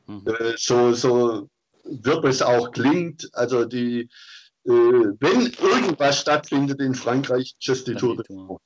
Mhm. 0.07 0.27
Äh, 0.27 0.53
so, 0.59 0.93
so 0.93 1.49
wird 1.85 2.25
es 2.27 2.43
auch 2.43 2.73
klingt. 2.73 3.31
Also 3.33 3.65
die, 3.65 4.11
äh, 4.65 4.71
wenn 4.71 5.47
irgendwas 5.47 6.21
stattfindet 6.21 6.79
in 6.81 6.95
Frankreich, 6.95 7.57
ist 7.59 7.69
es 7.71 7.85
die 7.85 7.95
Tour 7.95 8.17
de 8.19 8.27
France. 8.27 8.63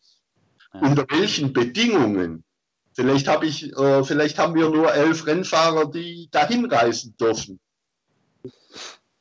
Ja. 0.74 0.80
Unter 0.80 1.06
welchen 1.10 1.52
Bedingungen? 1.52 2.42
Vielleicht, 2.94 3.28
hab 3.28 3.44
ich, 3.44 3.72
äh, 3.76 4.02
vielleicht 4.02 4.38
haben 4.40 4.56
wir 4.56 4.68
nur 4.68 4.92
elf 4.92 5.26
Rennfahrer, 5.28 5.88
die 5.88 6.28
dahin 6.32 6.64
reisen 6.64 7.16
dürfen. 7.18 7.60
Ich 8.42 8.52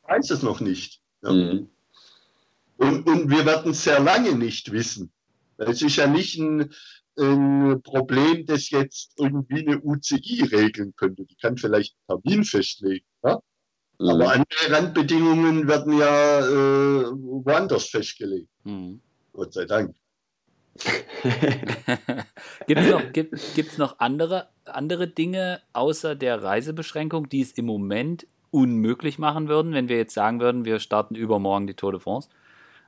weiß 0.08 0.32
es 0.32 0.42
noch 0.42 0.60
nicht. 0.60 1.02
Ja. 1.22 1.32
Mhm. 1.32 1.70
Und, 2.78 3.08
und 3.08 3.30
wir 3.30 3.46
werden 3.46 3.74
es 3.74 3.84
sehr 3.84 4.00
lange 4.00 4.34
nicht 4.34 4.72
wissen. 4.72 5.12
Es 5.58 5.84
ist 5.84 5.98
ja 5.98 6.08
nicht 6.08 6.40
ein, 6.40 6.74
ein 7.18 7.82
Problem, 7.84 8.46
das 8.46 8.70
jetzt 8.70 9.14
irgendwie 9.18 9.68
eine 9.68 9.82
UCI 9.82 10.44
regeln 10.52 10.94
könnte. 10.96 11.26
Die 11.26 11.36
kann 11.36 11.58
vielleicht 11.58 11.96
einen 12.08 12.22
Termin 12.22 12.44
festlegen. 12.44 13.06
Ja? 13.24 13.40
Mhm. 14.00 14.10
Aber 14.10 14.32
andere 14.32 14.72
Randbedingungen 14.72 15.68
werden 15.68 15.98
ja 15.98 16.40
äh, 16.40 17.12
woanders 17.12 17.86
festgelegt. 17.88 18.50
Mhm. 18.64 19.02
Gott 19.34 19.54
sei 19.54 19.66
Dank. 19.66 19.96
gibt 22.68 22.82
es 22.82 22.90
noch, 22.90 23.14
gibt, 23.14 23.56
gibt's 23.56 23.78
noch 23.78 24.00
andere, 24.00 24.50
andere 24.66 25.08
Dinge 25.08 25.62
außer 25.72 26.16
der 26.16 26.44
Reisebeschränkung, 26.44 27.30
die 27.30 27.42
es 27.42 27.54
im 27.54 27.66
Moment 27.66 28.28
unmöglich 28.52 29.18
machen 29.18 29.48
würden, 29.48 29.74
wenn 29.74 29.88
wir 29.90 29.98
jetzt 29.98 30.14
sagen 30.14 30.40
würden, 30.42 30.66
wir 30.66 30.80
starten 30.80 31.16
übermorgen 31.16 31.68
die 31.68 31.74
Tour 31.76 31.92
de 31.92 32.02
France? 32.02 32.30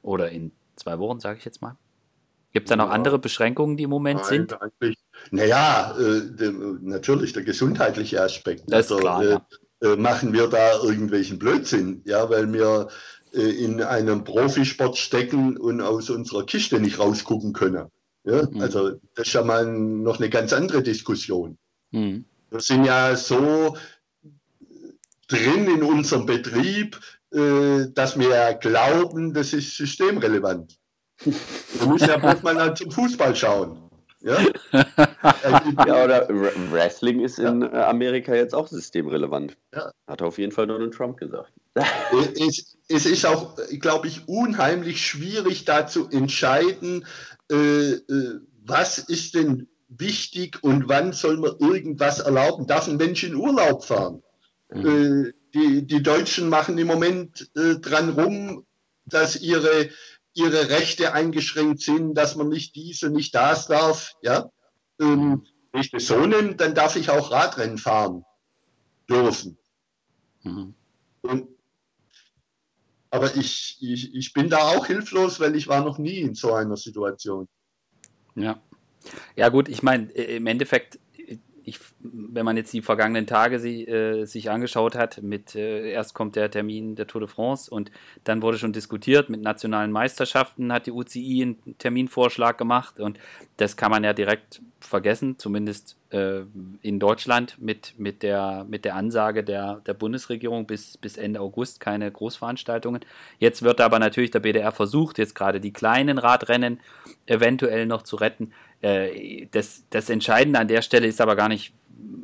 Oder 0.02 0.32
in 0.32 0.52
zwei 0.76 1.00
Wochen, 1.00 1.20
sage 1.20 1.40
ich 1.40 1.46
jetzt 1.46 1.62
mal. 1.62 1.78
Gibt 2.54 2.68
es 2.68 2.70
da 2.70 2.76
noch 2.76 2.88
ja, 2.88 2.92
andere 2.92 3.20
Beschränkungen, 3.20 3.78
die 3.78 3.84
im 3.84 3.90
Moment 3.90 4.22
nein, 4.22 4.48
sind? 4.48 4.58
Naja, 5.32 5.96
äh, 5.98 6.22
de, 6.36 6.52
natürlich 6.82 7.34
der 7.34 7.44
gesundheitliche 7.44 8.22
Aspekt. 8.22 8.64
Das 8.68 8.92
also, 8.92 8.98
klar, 8.98 9.24
äh, 9.24 9.30
ja. 9.30 9.94
äh, 9.94 9.96
machen 9.96 10.34
wir 10.34 10.48
da 10.48 10.82
irgendwelchen 10.82 11.38
Blödsinn, 11.38 12.02
ja, 12.06 12.30
weil 12.30 12.52
wir 12.54 12.88
äh, 13.34 13.42
in 13.42 13.82
einem 13.82 14.24
Profisport 14.24 14.98
stecken 14.98 15.58
und 15.58 15.82
aus 15.82 16.10
unserer 16.10 16.46
Kiste 16.46 16.80
nicht 16.80 17.00
rausgucken 17.00 17.54
können. 17.54 17.88
Ja? 18.24 18.48
Mhm. 18.50 18.62
Also 18.62 18.92
das 19.16 19.28
ist 19.28 19.34
ja 19.34 19.44
mal 19.44 19.66
noch 19.66 20.20
eine 20.20 20.30
ganz 20.30 20.54
andere 20.54 20.82
Diskussion. 20.82 21.58
Mhm. 21.92 22.26
Wir 22.50 22.60
sind 22.60 22.86
ja 22.86 23.16
so 23.16 23.76
drin 25.28 25.68
in 25.68 25.84
unserem 25.84 26.26
Betrieb, 26.26 27.00
äh, 27.32 27.88
dass 27.94 28.18
wir 28.18 28.54
glauben, 28.56 29.34
das 29.34 29.54
ist 29.54 29.76
systemrelevant. 29.76 30.78
Man 31.26 31.90
muss 31.90 32.02
ja 32.02 32.18
bloß 32.18 32.44
mal 32.44 32.76
zum 32.76 32.92
Fußball 32.92 33.36
schauen. 33.36 33.88
Ja, 34.22 34.40
ja 35.86 36.04
oder 36.04 36.28
Wrestling 36.72 37.20
ist 37.22 37.38
in 37.40 37.62
ja. 37.62 37.88
Amerika 37.88 38.34
jetzt 38.34 38.56
auch 38.56 38.68
systemrelevant. 38.68 39.56
Ja. 39.74 39.92
Hat 40.08 40.22
auf 40.22 40.38
jeden 40.38 40.52
Fall 40.52 40.68
Donald 40.68 40.94
Trump 40.94 41.18
gesagt. 41.18 41.52
Es, 41.76 42.78
es 42.88 43.06
ist 43.06 43.26
auch, 43.26 43.58
glaube 43.80 44.08
ich, 44.08 44.28
unheimlich 44.28 45.06
schwierig 45.06 45.66
da 45.66 45.86
zu 45.86 46.10
entscheiden, 46.10 47.06
äh, 47.52 47.92
äh, 47.92 48.40
was 48.66 48.98
ist 48.98 49.36
denn 49.36 49.68
wichtig 49.88 50.64
und 50.64 50.90
wann 50.90 51.14
soll 51.14 51.38
man 51.38 51.56
irgendwas 51.60 52.20
erlauben. 52.20 52.68
Darf 52.68 52.88
ein 52.88 52.98
Mensch 52.98 53.24
in 53.24 53.36
Urlaub 53.36 53.86
fahren? 53.86 54.24
Mhm. 54.74 54.86
Äh, 54.86 55.34
die, 55.54 55.88
die 55.88 56.04
Deutschen 56.04 56.50
machen 56.50 56.78
im 56.78 56.88
Moment 56.88 57.50
äh, 57.56 57.76
dran 57.76 58.10
rum, 58.10 58.66
dass 59.06 59.40
ihre, 59.42 59.90
ihre 60.38 60.70
Rechte 60.70 61.14
eingeschränkt 61.14 61.82
sind, 61.82 62.14
dass 62.14 62.36
man 62.36 62.50
nicht 62.50 62.76
dies 62.76 63.04
und 63.04 63.14
nicht 63.14 63.34
das 63.34 63.68
darf. 63.68 64.14
Ja? 64.22 64.50
Ähm, 65.00 65.46
wenn 65.72 65.82
ich 65.82 65.92
das 65.92 66.08
so 66.08 66.26
nehme, 66.26 66.56
dann 66.56 66.76
darf 66.76 66.96
ich 66.96 67.10
auch 67.10 67.32
Radrennen 67.32 67.78
fahren 67.78 68.24
dürfen. 69.10 69.58
Mhm. 70.44 70.74
Und, 71.22 71.48
aber 73.10 73.36
ich, 73.36 73.78
ich, 73.82 74.14
ich 74.14 74.34
bin 74.34 74.50
da 74.50 74.60
auch 74.60 74.86
hilflos, 74.86 75.40
weil 75.40 75.56
ich 75.56 75.68
war 75.68 75.84
noch 75.84 75.98
nie 75.98 76.20
in 76.20 76.36
so 76.36 76.54
einer 76.54 76.78
Situation. 76.78 77.48
Ja. 78.36 78.62
Ja, 79.36 79.50
gut, 79.50 79.70
ich 79.70 79.84
meine, 79.84 80.12
im 80.12 80.48
Endeffekt 80.48 81.00
ich, 81.68 81.80
wenn 82.00 82.46
man 82.46 82.56
jetzt 82.56 82.72
die 82.72 82.82
vergangenen 82.82 83.28
Tage 83.28 83.60
sie, 83.60 83.86
äh, 83.86 84.24
sich 84.24 84.50
angeschaut 84.50 84.96
hat, 84.96 85.22
mit 85.22 85.54
äh, 85.54 85.92
erst 85.92 86.14
kommt 86.14 86.38
der 86.38 86.50
Termin 86.50 86.96
der 86.96 87.08
Tour 87.08 87.20
de 87.20 87.30
France 87.30 87.70
und 87.70 87.92
dann 88.24 88.42
wurde 88.42 88.58
schon 88.58 88.72
diskutiert 88.72 89.30
mit 89.30 89.42
nationalen 89.42 89.92
Meisterschaften, 89.92 90.72
hat 90.72 90.88
die 90.88 90.92
UCI 90.92 91.42
einen 91.42 91.78
Terminvorschlag 91.78 92.58
gemacht 92.58 93.02
und 93.02 93.20
das 93.58 93.76
kann 93.76 93.92
man 93.92 94.06
ja 94.06 94.14
direkt 94.14 94.62
vergessen, 94.80 95.38
zumindest 95.40 95.98
äh, 96.12 96.42
in 96.82 97.00
Deutschland 97.00 97.58
mit, 97.60 97.96
mit, 97.98 98.24
der, 98.24 98.66
mit 98.70 98.86
der 98.86 98.96
Ansage 98.96 99.44
der, 99.44 99.82
der 99.82 99.94
Bundesregierung 99.94 100.68
bis, 100.68 100.98
bis 100.98 101.18
Ende 101.18 101.42
August 101.42 101.82
keine 101.82 102.10
Großveranstaltungen. 102.10 103.02
Jetzt 103.40 103.62
wird 103.62 103.82
aber 103.82 104.00
natürlich 104.00 104.32
der 104.32 104.40
BDR 104.40 104.72
versucht, 104.72 105.18
jetzt 105.18 105.36
gerade 105.36 105.60
die 105.60 105.74
kleinen 105.74 106.18
Radrennen 106.18 106.80
eventuell 107.26 107.86
noch 107.88 108.04
zu 108.04 108.16
retten. 108.16 108.54
Äh, 108.82 109.48
das, 109.52 109.84
das 109.90 110.10
Entscheidende 110.10 110.60
an 110.60 110.68
der 110.68 110.82
Stelle 110.82 111.08
ist 111.08 111.22
aber 111.22 111.36
gar 111.36 111.50
nicht 111.50 111.74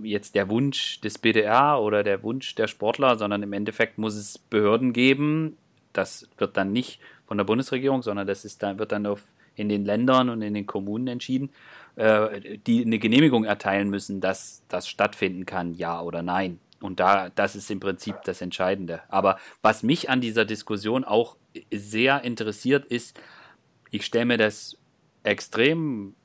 jetzt 0.03 0.35
der 0.35 0.49
Wunsch 0.49 0.99
des 1.01 1.17
BDR 1.17 1.79
oder 1.81 2.03
der 2.03 2.23
Wunsch 2.23 2.55
der 2.55 2.67
Sportler, 2.67 3.17
sondern 3.17 3.43
im 3.43 3.53
Endeffekt 3.53 3.97
muss 3.97 4.15
es 4.15 4.37
Behörden 4.37 4.93
geben. 4.93 5.57
Das 5.93 6.27
wird 6.37 6.57
dann 6.57 6.71
nicht 6.71 6.99
von 7.25 7.37
der 7.37 7.45
Bundesregierung, 7.45 8.03
sondern 8.03 8.27
das 8.27 8.45
ist 8.45 8.61
dann, 8.63 8.79
wird 8.79 8.91
dann 8.91 9.05
auf, 9.05 9.21
in 9.55 9.69
den 9.69 9.85
Ländern 9.85 10.29
und 10.29 10.41
in 10.41 10.53
den 10.53 10.65
Kommunen 10.65 11.07
entschieden, 11.07 11.49
äh, 11.95 12.57
die 12.57 12.85
eine 12.85 12.99
Genehmigung 12.99 13.45
erteilen 13.45 13.89
müssen, 13.89 14.21
dass 14.21 14.63
das 14.67 14.87
stattfinden 14.87 15.45
kann, 15.45 15.73
ja 15.73 16.01
oder 16.01 16.21
nein. 16.21 16.59
Und 16.81 16.99
da, 16.99 17.29
das 17.29 17.55
ist 17.55 17.71
im 17.71 17.79
Prinzip 17.79 18.15
das 18.25 18.41
Entscheidende. 18.41 19.01
Aber 19.07 19.37
was 19.61 19.83
mich 19.83 20.09
an 20.09 20.19
dieser 20.19 20.43
Diskussion 20.43 21.05
auch 21.05 21.37
sehr 21.71 22.23
interessiert, 22.23 22.85
ist, 22.85 23.17
ich 23.89 24.05
stelle 24.05 24.25
mir 24.25 24.37
das 24.37 24.77
extrem 25.23 26.15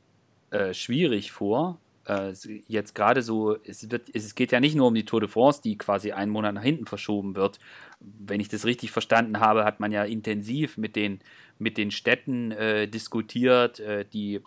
äh, 0.50 0.74
schwierig 0.74 1.32
vor. 1.32 1.78
Äh, 2.06 2.32
jetzt 2.68 2.94
gerade 2.94 3.22
so, 3.22 3.56
es, 3.64 3.90
wird, 3.90 4.06
es 4.14 4.34
geht 4.34 4.52
ja 4.52 4.60
nicht 4.60 4.74
nur 4.74 4.86
um 4.86 4.94
die 4.94 5.04
Tour 5.04 5.20
de 5.20 5.28
France, 5.28 5.60
die 5.62 5.76
quasi 5.76 6.12
einen 6.12 6.32
Monat 6.32 6.54
nach 6.54 6.62
hinten 6.62 6.86
verschoben 6.86 7.36
wird. 7.36 7.58
Wenn 8.00 8.40
ich 8.40 8.48
das 8.48 8.64
richtig 8.64 8.90
verstanden 8.90 9.40
habe, 9.40 9.64
hat 9.64 9.78
man 9.78 9.92
ja 9.92 10.04
intensiv 10.04 10.78
mit 10.78 10.96
den, 10.96 11.20
mit 11.58 11.76
den 11.76 11.90
Städten 11.90 12.52
äh, 12.52 12.88
diskutiert, 12.88 13.80
äh, 13.80 14.04
die 14.04 14.40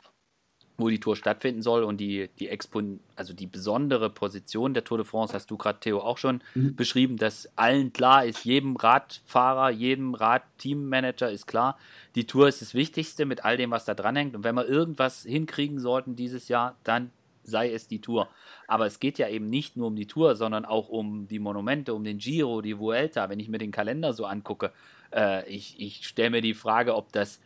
wo 0.77 0.89
die 0.89 0.99
Tour 0.99 1.15
stattfinden 1.15 1.61
soll 1.61 1.83
und 1.83 1.97
die, 1.97 2.29
die 2.39 2.49
Expon 2.49 2.99
also 3.15 3.33
die 3.33 3.45
besondere 3.45 4.09
Position 4.09 4.73
der 4.73 4.83
Tour 4.83 4.97
de 4.97 5.05
France 5.05 5.33
hast 5.33 5.51
du 5.51 5.57
gerade, 5.57 5.79
Theo, 5.79 5.99
auch 5.99 6.17
schon 6.17 6.41
mhm. 6.55 6.75
beschrieben, 6.75 7.17
dass 7.17 7.49
allen 7.57 7.93
klar 7.93 8.25
ist, 8.25 8.45
jedem 8.45 8.75
Radfahrer, 8.75 9.69
jedem 9.69 10.15
Radteammanager 10.15 11.29
ist 11.29 11.45
klar, 11.45 11.77
die 12.15 12.25
Tour 12.25 12.47
ist 12.47 12.61
das 12.61 12.73
Wichtigste 12.73 13.25
mit 13.25 13.45
all 13.45 13.57
dem, 13.57 13.71
was 13.71 13.85
da 13.85 13.93
dranhängt. 13.93 14.35
Und 14.35 14.43
wenn 14.43 14.55
wir 14.55 14.67
irgendwas 14.67 15.23
hinkriegen 15.23 15.79
sollten 15.79 16.15
dieses 16.15 16.47
Jahr, 16.47 16.75
dann 16.83 17.11
sei 17.43 17.71
es 17.71 17.87
die 17.87 18.01
Tour. 18.01 18.27
Aber 18.67 18.85
es 18.85 18.99
geht 18.99 19.17
ja 19.17 19.27
eben 19.27 19.49
nicht 19.49 19.77
nur 19.77 19.87
um 19.87 19.95
die 19.95 20.07
Tour, 20.07 20.35
sondern 20.35 20.65
auch 20.65 20.89
um 20.89 21.27
die 21.27 21.39
Monumente, 21.39 21.93
um 21.93 22.03
den 22.03 22.17
Giro, 22.17 22.61
die 22.61 22.77
Vuelta. 22.77 23.29
Wenn 23.29 23.39
ich 23.39 23.49
mir 23.49 23.57
den 23.57 23.71
Kalender 23.71 24.13
so 24.13 24.25
angucke, 24.25 24.71
äh, 25.13 25.47
ich, 25.49 25.79
ich 25.79 26.07
stelle 26.07 26.31
mir 26.31 26.41
die 26.41 26.53
Frage, 26.53 26.95
ob 26.95 27.11
das 27.11 27.39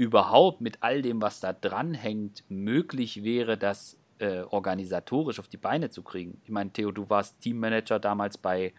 überhaupt 0.00 0.62
mit 0.62 0.78
all 0.80 1.02
dem, 1.02 1.20
was 1.20 1.40
da 1.40 1.52
dranhängt, 1.52 2.42
möglich 2.48 3.22
wäre, 3.22 3.58
das 3.58 3.98
äh, 4.18 4.40
organisatorisch 4.40 5.38
auf 5.38 5.46
die 5.46 5.58
Beine 5.58 5.90
zu 5.90 6.02
kriegen. 6.02 6.40
Ich 6.42 6.50
meine, 6.50 6.72
Theo, 6.72 6.90
du 6.90 7.10
warst 7.10 7.38
Teammanager 7.40 7.98
damals 7.98 8.38
bei, 8.38 8.72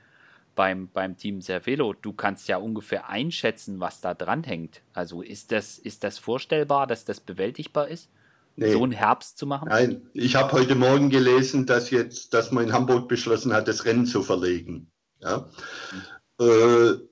beim, 0.55 0.87
beim 0.87 1.17
Team 1.17 1.39
Cervelo. 1.39 1.93
Du 1.93 2.13
kannst 2.13 2.47
ja 2.47 2.57
ungefähr 2.57 3.07
einschätzen, 3.07 3.79
was 3.79 4.01
da 4.01 4.15
dranhängt. 4.15 4.81
Also 4.93 5.21
ist 5.21 5.51
das, 5.51 5.77
ist 5.77 6.03
das 6.03 6.17
vorstellbar, 6.17 6.87
dass 6.87 7.05
das 7.05 7.19
bewältigbar 7.19 7.87
ist? 7.87 8.09
Nee. 8.55 8.71
so 8.71 8.83
einen 8.83 8.91
Herbst 8.91 9.37
zu 9.37 9.45
machen? 9.45 9.69
Nein, 9.69 10.01
ich 10.13 10.35
habe 10.35 10.51
heute 10.53 10.73
Morgen 10.73 11.11
gelesen, 11.11 11.67
dass 11.67 11.91
jetzt, 11.91 12.33
dass 12.33 12.51
man 12.51 12.65
in 12.65 12.73
Hamburg 12.73 13.07
beschlossen 13.07 13.53
hat, 13.53 13.67
das 13.67 13.85
Rennen 13.85 14.07
zu 14.07 14.23
verlegen. 14.23 14.91
Ja? 15.19 15.49
Mhm. 16.39 16.45
Äh, 16.45 17.11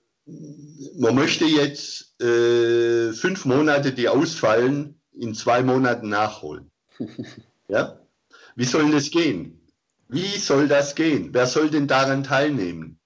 man 0.98 1.16
möchte 1.16 1.46
jetzt 1.46 2.20
äh, 2.22 3.14
fünf 3.14 3.46
Monate, 3.46 3.94
die 3.94 4.10
ausfallen, 4.10 5.00
in 5.14 5.34
zwei 5.34 5.62
Monaten 5.64 6.10
nachholen. 6.10 6.72
ja? 7.68 8.00
Wie 8.56 8.66
soll 8.66 8.92
das 8.92 9.12
gehen? 9.12 9.60
Wie 10.08 10.38
soll 10.38 10.68
das 10.68 10.96
gehen? 10.96 11.30
Wer 11.34 11.46
soll 11.46 11.70
denn 11.70 11.88
daran 11.88 12.24
teilnehmen? 12.24 13.00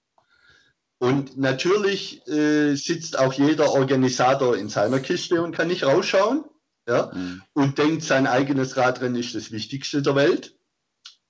Und 0.99 1.37
natürlich 1.37 2.25
äh, 2.27 2.75
sitzt 2.75 3.19
auch 3.19 3.33
jeder 3.33 3.71
Organisator 3.71 4.55
in 4.55 4.69
seiner 4.69 5.01
Kiste 5.01 5.41
und 5.41 5.53
kann 5.53 5.67
nicht 5.67 5.83
rausschauen 5.83 6.45
ja? 6.87 7.11
Mhm. 7.13 7.41
und 7.53 7.77
denkt, 7.77 8.03
sein 8.03 8.25
eigenes 8.25 8.77
Radrennen 8.77 9.19
ist 9.19 9.35
das 9.35 9.51
Wichtigste 9.51 10.01
der 10.01 10.15
Welt 10.15 10.55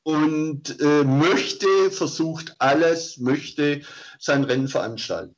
und 0.04 0.80
äh, 0.80 1.04
möchte, 1.04 1.90
versucht 1.90 2.56
alles, 2.60 3.18
möchte 3.18 3.82
sein 4.20 4.44
Rennen 4.44 4.68
veranstalten. 4.68 5.36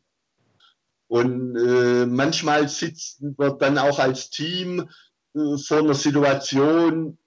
Und 1.08 1.56
äh, 1.56 2.06
manchmal 2.06 2.68
sitzt 2.68 3.22
wird 3.38 3.62
dann 3.62 3.78
auch 3.78 4.00
als 4.00 4.30
Team 4.30 4.90
äh, 5.36 5.58
vor 5.58 5.80
einer 5.80 5.94
Situation, 5.94 7.18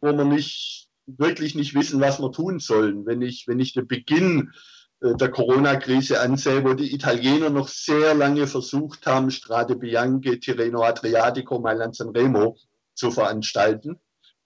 wo 0.00 0.12
man 0.12 0.28
nicht 0.28 0.88
wirklich 1.06 1.54
nicht 1.54 1.74
wissen, 1.74 2.00
was 2.00 2.18
wir 2.18 2.32
tun 2.32 2.58
sollen. 2.58 3.06
Wenn 3.06 3.22
ich, 3.22 3.46
wenn 3.46 3.60
ich 3.60 3.74
den 3.74 3.86
Beginn 3.86 4.52
äh, 5.00 5.14
der 5.16 5.30
Corona-Krise 5.30 6.20
ansehe, 6.20 6.64
wo 6.64 6.74
die 6.74 6.94
Italiener 6.94 7.50
noch 7.50 7.68
sehr 7.68 8.14
lange 8.14 8.46
versucht 8.46 9.06
haben, 9.06 9.30
Strade 9.30 9.76
Bianche, 9.76 10.40
Tirreno 10.40 10.82
Adriatico, 10.82 11.58
Mailand 11.58 11.94
Sanremo 11.94 12.56
zu 12.94 13.10
veranstalten. 13.10 14.00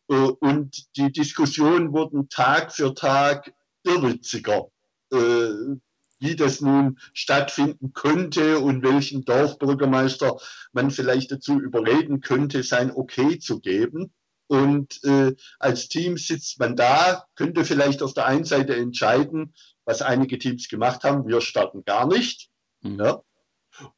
Äh, 0.08 0.14
und 0.14 0.96
die 0.96 1.12
Diskussionen 1.12 1.92
wurden 1.92 2.28
Tag 2.28 2.72
für 2.72 2.94
Tag 2.94 3.52
irrwitziger. 3.84 4.66
Äh, 5.12 5.76
wie 6.20 6.36
das 6.36 6.60
nun 6.60 6.98
stattfinden 7.12 7.92
könnte 7.92 8.60
und 8.60 8.82
welchen 8.82 9.24
Dorfbürgermeister 9.24 10.38
man 10.72 10.90
vielleicht 10.90 11.32
dazu 11.32 11.58
überreden 11.58 12.20
könnte, 12.20 12.62
sein 12.62 12.92
Okay 12.92 13.38
zu 13.38 13.60
geben. 13.60 14.12
Und 14.46 15.02
äh, 15.04 15.34
als 15.58 15.88
Team 15.88 16.16
sitzt 16.16 16.58
man 16.58 16.76
da, 16.76 17.24
könnte 17.36 17.64
vielleicht 17.64 18.02
auf 18.02 18.14
der 18.14 18.26
einen 18.26 18.44
Seite 18.44 18.76
entscheiden, 18.76 19.54
was 19.84 20.02
einige 20.02 20.38
Teams 20.38 20.68
gemacht 20.68 21.04
haben, 21.04 21.26
wir 21.26 21.40
starten 21.40 21.84
gar 21.84 22.06
nicht. 22.06 22.50
Mhm. 22.82 22.98
Ja. 22.98 23.22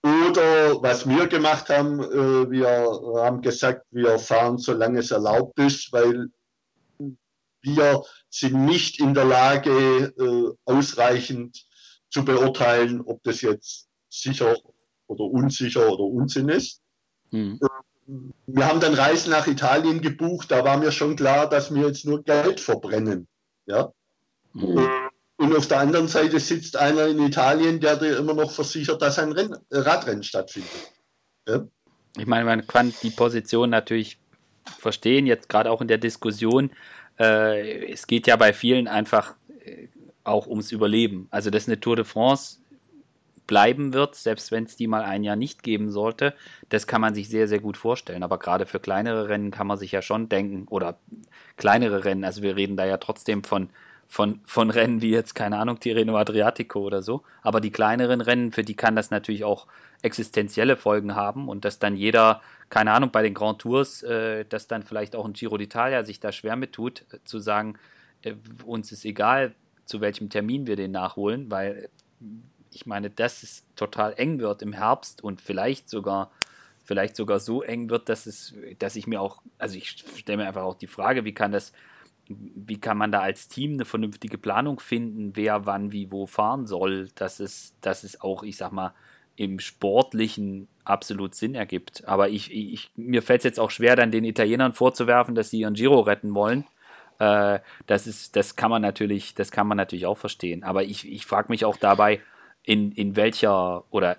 Oder 0.03 0.83
was 0.83 1.09
wir 1.09 1.27
gemacht 1.27 1.69
haben, 1.71 2.01
äh, 2.01 2.51
wir 2.51 2.69
haben 3.25 3.41
gesagt, 3.41 3.87
wir 3.91 4.19
fahren, 4.19 4.59
solange 4.59 5.01
es 5.01 5.11
erlaubt 5.11 5.59
ist, 5.59 5.93
weil 5.93 6.29
wir 7.63 8.03
sind 8.29 8.65
nicht 8.65 9.01
in 9.01 9.15
der 9.15 9.25
Lage, 9.25 10.13
äh, 10.19 10.55
ausreichend 10.65 11.65
zu 12.13 12.25
beurteilen, 12.25 13.01
ob 13.01 13.23
das 13.25 13.41
jetzt 13.41 13.89
sicher 14.09 14.57
oder 15.07 15.25
unsicher 15.25 15.91
oder 15.91 16.05
Unsinn 16.05 16.49
ist. 16.49 16.81
Mhm. 17.31 17.59
Wir 18.47 18.67
haben 18.67 18.81
dann 18.81 18.95
Reisen 18.95 19.31
nach 19.31 19.47
Italien 19.47 20.03
gebucht, 20.03 20.51
da 20.51 20.65
war 20.65 20.77
mir 20.77 20.93
schon 20.93 21.17
klar, 21.17 21.49
dass 21.49 21.75
wir 21.75 21.87
jetzt 21.87 22.05
nur 22.05 22.23
Geld 22.23 22.61
verbrennen. 22.61 23.27
Ja? 23.67 23.93
Mhm. 24.53 24.89
Und 25.37 25.57
auf 25.57 25.67
der 25.67 25.79
anderen 25.81 26.09
Seite 26.09 26.39
sitzt 26.39 26.77
einer 26.77 27.07
in 27.07 27.19
Italien, 27.21 27.81
der 27.81 27.97
dir 27.97 28.19
immer 28.19 28.35
noch 28.35 28.51
versichert, 28.51 29.01
dass 29.01 29.19
ein 29.19 29.33
Renn, 29.33 29.57
Radrennen 29.71 30.23
stattfindet. 30.23 30.71
Ja? 31.49 31.67
Ich 32.19 32.27
meine, 32.27 32.45
man 32.45 32.67
kann 32.67 32.93
die 33.03 33.11
Position 33.11 33.71
natürlich 33.71 34.19
verstehen, 34.79 35.27
jetzt 35.27 35.49
gerade 35.49 35.71
auch 35.71 35.81
in 35.81 35.89
der 35.89 35.99
Diskussion. 35.99 36.71
Äh, 37.19 37.93
es 37.93 38.07
geht 38.07 38.27
ja 38.27 38.37
bei 38.37 38.53
vielen 38.53 38.87
einfach 38.87 39.35
äh, 39.65 39.89
auch 40.25 40.47
ums 40.47 40.73
Überleben. 40.73 41.29
Also, 41.31 41.51
dass 41.51 41.69
eine 41.69 41.81
Tour 41.81 41.97
de 41.97 42.05
France 42.05 42.59
bleiben 43.47 43.93
wird, 43.93 44.15
selbst 44.15 44.53
wenn 44.53 44.65
es 44.65 44.77
die 44.77 44.87
mal 44.87 45.03
ein 45.03 45.25
Jahr 45.25 45.37
nicht 45.37 45.63
geben 45.63 45.91
sollte, 45.91 46.35
das 46.69 46.87
kann 46.87 47.01
man 47.01 47.15
sich 47.15 47.29
sehr, 47.29 47.49
sehr 47.49 47.61
gut 47.61 47.77
vorstellen. 47.77 48.23
Aber 48.23 48.39
gerade 48.39 48.67
für 48.67 48.81
kleinere 48.81 49.29
Rennen 49.29 49.51
kann 49.51 49.67
man 49.67 49.79
sich 49.79 49.93
ja 49.93 50.01
schon 50.01 50.29
denken, 50.29 50.67
oder 50.69 50.99
kleinere 51.57 52.05
Rennen, 52.05 52.25
also 52.25 52.43
wir 52.43 52.57
reden 52.57 52.77
da 52.77 52.85
ja 52.87 52.99
trotzdem 52.99 53.45
von 53.45 53.71
von, 54.13 54.41
von 54.45 54.69
Rennen 54.69 55.01
wie 55.01 55.11
jetzt, 55.11 55.35
keine 55.35 55.57
Ahnung, 55.57 55.81
Tirreno 55.81 56.19
Adriatico 56.19 56.81
oder 56.81 57.01
so. 57.01 57.23
Aber 57.41 57.63
die 57.63 57.71
kleineren 57.71 58.21
Rennen, 58.21 58.53
für 58.53 58.63
die 58.63 58.77
kann 58.77 58.95
das 58.95 59.11
natürlich 59.11 59.43
auch 59.43 59.67
existenzielle 60.03 60.77
Folgen 60.77 61.15
haben 61.15 61.49
und 61.49 61.65
dass 61.65 61.79
dann 61.79 61.97
jeder, 61.97 62.43
keine 62.69 62.93
Ahnung, 62.93 63.11
bei 63.11 63.23
den 63.23 63.33
Grand 63.33 63.61
Tours, 63.61 64.03
äh, 64.03 64.45
dass 64.45 64.67
dann 64.67 64.83
vielleicht 64.83 65.17
auch 65.17 65.25
ein 65.25 65.33
Giro 65.33 65.57
d'Italia 65.57 66.05
sich 66.05 66.21
da 66.21 66.31
schwer 66.31 66.57
mit 66.57 66.75
tut, 66.75 67.07
äh, 67.11 67.21
zu 67.25 67.39
sagen, 67.39 67.79
äh, 68.21 68.35
uns 68.67 68.93
ist 68.93 69.07
egal, 69.07 69.55
zu 69.93 70.01
welchem 70.01 70.31
Termin 70.31 70.67
wir 70.67 70.75
den 70.75 70.91
nachholen, 70.91 71.51
weil 71.51 71.91
ich 72.73 72.87
meine, 72.87 73.11
dass 73.11 73.43
es 73.43 73.67
total 73.77 74.15
eng 74.17 74.39
wird 74.39 74.63
im 74.63 74.73
Herbst 74.73 75.23
und 75.23 75.43
vielleicht 75.43 75.91
sogar 75.91 76.31
vielleicht 76.83 77.15
sogar 77.15 77.41
so 77.41 77.63
eng 77.63 77.91
wird, 77.91 78.09
dass 78.09 78.25
es, 78.25 78.55
dass 78.79 78.97
ich 78.97 79.07
mir 79.07 79.21
auch, 79.21 79.43
also 79.59 79.77
ich 79.77 80.03
stelle 80.17 80.39
mir 80.39 80.49
einfach 80.49 80.63
auch 80.63 80.75
die 80.75 80.87
Frage, 80.87 81.27
wie 81.27 81.35
kann 81.35 81.53
das 81.53 81.73
wie 82.27 82.81
kann 82.81 82.97
man 82.97 83.13
da 83.13 83.21
als 83.21 83.49
Team 83.49 83.75
eine 83.75 83.85
vernünftige 83.85 84.39
Planung 84.39 84.81
finden, 84.81 85.33
wer 85.35 85.67
wann 85.67 85.93
wie 85.93 86.11
wo 86.11 86.27
fahren 86.27 86.67
soll, 86.67 87.11
dass 87.15 87.39
es, 87.39 87.75
dass 87.83 88.03
es 88.03 88.23
auch, 88.23 88.43
ich 88.45 88.57
sag 88.57 88.73
mal, 88.73 88.95
im 89.37 89.59
Sportlichen 89.59 90.69
absolut 90.85 91.35
Sinn 91.35 91.55
ergibt. 91.55 92.09
Aber 92.09 92.31
ich, 92.31 92.51
ich 92.51 92.91
mir 92.97 93.21
fällt 93.21 93.41
es 93.41 93.45
jetzt 93.45 93.61
auch 93.61 93.71
schwer, 93.71 93.97
dann 93.97 94.11
den 94.11 94.25
Italienern 94.25 94.73
vorzuwerfen, 94.73 95.35
dass 95.35 95.51
sie 95.51 95.61
ihren 95.61 95.75
Giro 95.75 96.01
retten 96.01 96.35
wollen. 96.35 96.65
Äh, 97.19 97.61
das 97.87 98.07
ist, 98.07 98.37
das 98.37 98.57
kann 98.57 98.71
man 98.71 98.83
natürlich, 98.83 99.35
das 99.35 99.51
kann 99.51 99.67
man 99.67 99.77
natürlich 99.77 100.07
auch 100.07 100.19
verstehen. 100.19 100.63
Aber 100.65 100.83
ich, 100.83 101.11
ich 101.11 101.27
frage 101.27 101.51
mich 101.51 101.65
auch 101.65 101.77
dabei, 101.77 102.21
in, 102.65 102.93
in 102.93 103.17
welcher 103.17 103.85
oder 103.91 104.19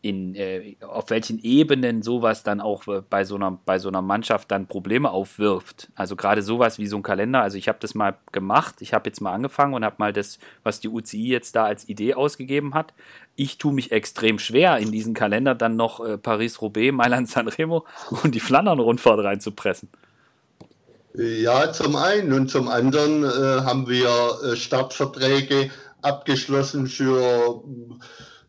in, 0.00 0.34
äh, 0.36 0.76
auf 0.80 1.10
welchen 1.10 1.40
Ebenen 1.40 2.02
sowas 2.02 2.44
dann 2.44 2.60
auch 2.60 2.86
äh, 2.86 3.02
bei 3.08 3.24
so, 3.24 3.34
einer, 3.34 3.58
bei 3.64 3.78
so 3.78 3.88
einer 3.88 4.02
Mannschaft 4.02 4.50
dann 4.50 4.66
Probleme 4.66 5.10
aufwirft. 5.10 5.90
Also 5.96 6.14
gerade 6.14 6.42
sowas 6.42 6.78
wie 6.78 6.86
so 6.86 6.96
ein 6.96 7.02
Kalender. 7.02 7.42
Also 7.42 7.58
ich 7.58 7.68
habe 7.68 7.78
das 7.80 7.94
mal 7.94 8.16
gemacht. 8.30 8.76
Ich 8.80 8.94
habe 8.94 9.08
jetzt 9.08 9.20
mal 9.20 9.32
angefangen 9.32 9.74
und 9.74 9.84
habe 9.84 9.96
mal 9.98 10.12
das, 10.12 10.38
was 10.62 10.78
die 10.80 10.88
UCI 10.88 11.28
jetzt 11.28 11.56
da 11.56 11.64
als 11.64 11.88
Idee 11.88 12.14
ausgegeben 12.14 12.74
hat. 12.74 12.94
Ich 13.34 13.58
tue 13.58 13.72
mich 13.72 13.90
extrem 13.90 14.38
schwer, 14.38 14.78
in 14.78 14.92
diesen 14.92 15.14
Kalender 15.14 15.54
dann 15.54 15.76
noch 15.76 16.04
äh, 16.04 16.16
Paris-Roubaix, 16.16 16.94
Mailand-San 16.94 17.48
und 18.22 18.34
die 18.34 18.40
Flandern-Rundfahrt 18.40 19.24
reinzupressen. 19.24 19.88
Ja, 21.20 21.72
zum 21.72 21.96
einen 21.96 22.32
und 22.32 22.48
zum 22.48 22.68
anderen 22.68 23.24
äh, 23.24 23.62
haben 23.64 23.88
wir 23.88 24.38
äh, 24.44 24.54
Startverträge 24.54 25.68
abgeschlossen 26.00 26.86
für 26.86 27.64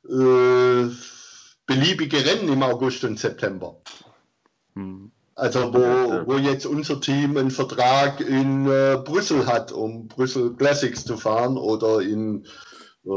äh, 0.07 0.87
beliebige 1.65 2.23
Rennen 2.23 2.47
im 2.47 2.61
August 2.61 3.03
und 3.05 3.17
September. 3.17 3.81
Hm. 4.75 5.11
Also 5.33 5.73
wo, 5.73 6.27
wo 6.27 6.37
jetzt 6.37 6.67
unser 6.67 7.01
Team 7.01 7.37
einen 7.37 7.49
Vertrag 7.49 8.21
in 8.21 8.67
äh, 8.67 8.97
Brüssel 9.03 9.47
hat, 9.47 9.71
um 9.71 10.07
Brüssel 10.07 10.55
Classics 10.55 11.03
zu 11.03 11.17
fahren 11.17 11.57
oder 11.57 12.01
in 12.01 12.45
äh, 13.03 13.09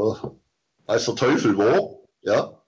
weiß 0.87 1.05
der 1.05 1.15
Teufel 1.15 1.59
wo, 1.59 2.09
ja. 2.23 2.59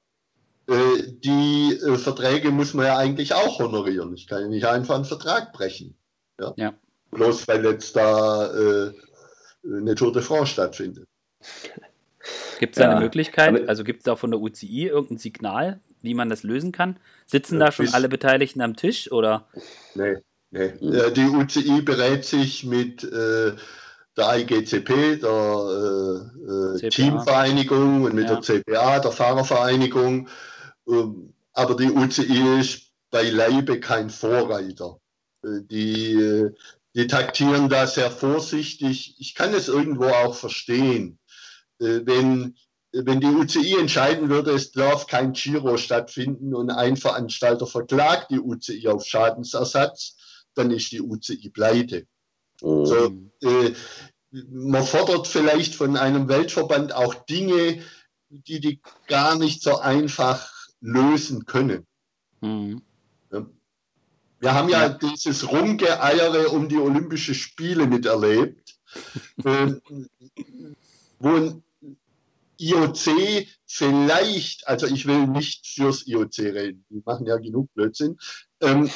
Äh, 0.68 1.12
die 1.24 1.80
äh, 1.82 1.96
Verträge 1.96 2.50
muss 2.50 2.74
man 2.74 2.84
ja 2.84 2.98
eigentlich 2.98 3.32
auch 3.32 3.58
honorieren. 3.58 4.12
Ich 4.12 4.26
kann 4.26 4.42
ja 4.42 4.48
nicht 4.48 4.66
einfach 4.66 4.96
einen 4.96 5.06
Vertrag 5.06 5.54
brechen. 5.54 5.96
Ja. 6.40 6.52
ja. 6.56 6.74
Bloß 7.10 7.46
weil 7.48 7.64
jetzt 7.64 7.94
da 7.96 8.52
äh, 8.52 8.92
eine 9.64 9.94
Tour 9.94 10.12
de 10.12 10.22
France 10.22 10.52
stattfindet. 10.52 11.06
Gibt 12.58 12.76
es 12.76 12.78
da 12.78 12.84
ja, 12.84 12.90
eine 12.92 13.00
Möglichkeit? 13.00 13.68
Also 13.68 13.84
gibt 13.84 14.00
es 14.00 14.04
da 14.04 14.16
von 14.16 14.30
der 14.30 14.40
UCI 14.40 14.86
irgendein 14.86 15.18
Signal, 15.18 15.80
wie 16.02 16.14
man 16.14 16.28
das 16.28 16.42
lösen 16.42 16.72
kann? 16.72 16.96
Sitzen 17.26 17.58
da 17.58 17.72
schon 17.72 17.88
alle 17.88 18.08
Beteiligten 18.08 18.60
am 18.60 18.76
Tisch 18.76 19.10
oder? 19.12 19.46
Nee, 19.94 20.16
nee. 20.50 20.72
Die 20.80 21.26
UCI 21.26 21.82
berät 21.82 22.24
sich 22.24 22.64
mit 22.64 23.04
äh, 23.04 23.52
der 24.16 24.38
IGCP, 24.38 25.20
der 25.20 26.74
äh, 26.76 26.86
äh 26.86 26.88
Teamvereinigung 26.88 28.04
und 28.04 28.14
mit 28.14 28.28
ja. 28.28 28.36
der 28.36 28.62
CPA, 28.62 29.00
der 29.00 29.12
Fahrervereinigung. 29.12 30.28
Ähm, 30.88 31.34
aber 31.52 31.76
die 31.76 31.90
UCI 31.90 32.60
ist 32.60 32.82
beileibe 33.10 33.80
kein 33.80 34.10
Vorreiter. 34.10 34.98
Die, 35.44 36.48
die 36.94 37.06
taktieren 37.06 37.68
da 37.68 37.86
sehr 37.86 38.10
vorsichtig. 38.10 39.16
Ich 39.18 39.34
kann 39.34 39.52
es 39.52 39.68
irgendwo 39.68 40.06
auch 40.06 40.34
verstehen. 40.34 41.18
Äh, 41.80 42.00
wenn, 42.04 42.56
wenn 42.92 43.20
die 43.20 43.26
UCI 43.26 43.78
entscheiden 43.78 44.28
würde, 44.28 44.52
es 44.52 44.72
darf 44.72 45.06
kein 45.06 45.32
Giro 45.32 45.76
stattfinden 45.76 46.54
und 46.54 46.70
ein 46.70 46.96
Veranstalter 46.96 47.66
verklagt 47.66 48.30
die 48.30 48.38
UCI 48.38 48.88
auf 48.88 49.04
Schadensersatz, 49.04 50.16
dann 50.54 50.70
ist 50.70 50.92
die 50.92 51.00
UCI 51.00 51.50
pleite. 51.50 52.06
Mhm. 52.62 52.86
So, 52.86 53.12
äh, 53.42 53.74
man 54.50 54.84
fordert 54.84 55.26
vielleicht 55.26 55.74
von 55.74 55.96
einem 55.96 56.28
Weltverband 56.28 56.92
auch 56.92 57.14
Dinge, 57.14 57.82
die 58.28 58.60
die 58.60 58.80
gar 59.06 59.36
nicht 59.36 59.62
so 59.62 59.78
einfach 59.78 60.50
lösen 60.80 61.46
können. 61.46 61.86
Mhm. 62.40 62.82
Wir 64.44 64.52
haben 64.52 64.68
ja, 64.68 64.82
ja, 64.82 64.88
dieses 64.90 65.50
Rumgeeiere 65.50 66.50
um 66.50 66.68
die 66.68 66.76
Olympischen 66.76 67.34
Spiele 67.34 67.86
miterlebt, 67.86 68.76
äh, 69.44 69.72
wo 71.18 71.62
IOC 72.58 73.46
vielleicht, 73.66 74.68
also 74.68 74.86
ich 74.86 75.06
will 75.06 75.28
nicht 75.28 75.66
fürs 75.66 76.06
IOC 76.06 76.38
reden, 76.40 76.84
die 76.90 77.02
machen 77.06 77.24
ja 77.24 77.38
genug 77.38 77.72
Blödsinn, 77.72 78.18
ähm, 78.60 78.90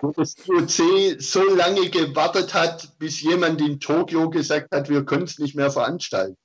wo 0.00 0.10
das 0.12 0.36
IOC 0.46 1.20
so 1.20 1.54
lange 1.54 1.90
gewartet 1.90 2.54
hat, 2.54 2.98
bis 2.98 3.20
jemand 3.20 3.60
in 3.60 3.80
Tokio 3.80 4.30
gesagt 4.30 4.74
hat, 4.74 4.88
wir 4.88 5.04
können 5.04 5.24
es 5.24 5.38
nicht 5.38 5.54
mehr 5.54 5.70
veranstalten. 5.70 6.38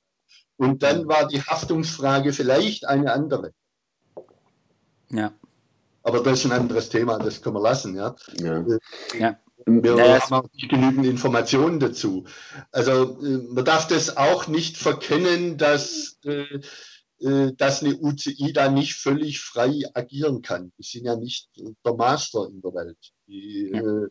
Und 0.58 0.82
dann 0.82 1.08
war 1.08 1.26
die 1.26 1.40
Haftungsfrage 1.40 2.34
vielleicht 2.34 2.84
eine 2.84 3.10
andere. 3.14 3.54
Ja. 5.08 5.32
Aber 6.02 6.20
das 6.20 6.40
ist 6.40 6.46
ein 6.46 6.58
anderes 6.58 6.88
Thema, 6.88 7.18
das 7.18 7.42
können 7.42 7.56
wir 7.56 7.62
lassen, 7.62 7.94
ja. 7.94 8.14
Ja. 8.40 8.64
Ja. 9.18 9.38
Wir 9.66 9.96
ja, 9.96 10.20
haben 10.20 10.34
auch 10.34 10.52
nicht 10.54 10.70
genügend 10.70 11.04
Informationen 11.06 11.80
dazu. 11.80 12.24
Also 12.72 13.20
äh, 13.22 13.38
man 13.52 13.64
darf 13.64 13.86
das 13.88 14.16
auch 14.16 14.48
nicht 14.48 14.78
verkennen, 14.78 15.58
dass, 15.58 16.18
äh, 16.24 16.60
äh 17.20 17.52
dass 17.56 17.82
eine 17.82 17.96
UCI 17.96 18.52
da 18.54 18.70
nicht 18.70 18.94
völlig 18.94 19.40
frei 19.40 19.82
agieren 19.92 20.40
kann. 20.40 20.72
Die 20.78 20.82
sind 20.82 21.04
ja 21.04 21.16
nicht 21.16 21.50
der 21.84 21.94
Master 21.94 22.48
in 22.48 22.62
der 22.62 22.74
Welt. 22.74 22.98
Die 23.26 23.70
ja. 23.72 23.80
äh, 23.80 24.08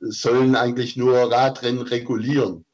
sollen 0.00 0.54
eigentlich 0.54 0.96
nur 0.96 1.16
Radrennen 1.16 1.82
regulieren. 1.82 2.64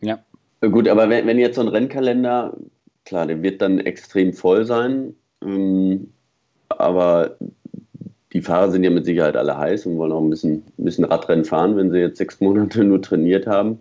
Ja. 0.00 0.24
Gut, 0.60 0.88
aber 0.88 1.08
wenn, 1.08 1.26
wenn 1.26 1.38
jetzt 1.38 1.56
so 1.56 1.60
ein 1.60 1.68
Rennkalender, 1.68 2.56
klar, 3.04 3.26
der 3.26 3.42
wird 3.42 3.62
dann 3.62 3.78
extrem 3.80 4.32
voll 4.32 4.64
sein. 4.64 5.16
Ähm, 5.42 6.12
aber 6.80 7.36
die 8.32 8.42
Fahrer 8.42 8.70
sind 8.70 8.84
ja 8.84 8.90
mit 8.90 9.04
Sicherheit 9.04 9.36
alle 9.36 9.56
heiß 9.56 9.86
und 9.86 9.98
wollen 9.98 10.12
auch 10.12 10.22
ein 10.22 10.30
bisschen, 10.30 10.64
ein 10.78 10.84
bisschen 10.84 11.04
Radrennen 11.04 11.44
fahren, 11.44 11.76
wenn 11.76 11.90
sie 11.90 11.98
jetzt 11.98 12.18
sechs 12.18 12.40
Monate 12.40 12.84
nur 12.84 13.02
trainiert 13.02 13.46
haben. 13.46 13.80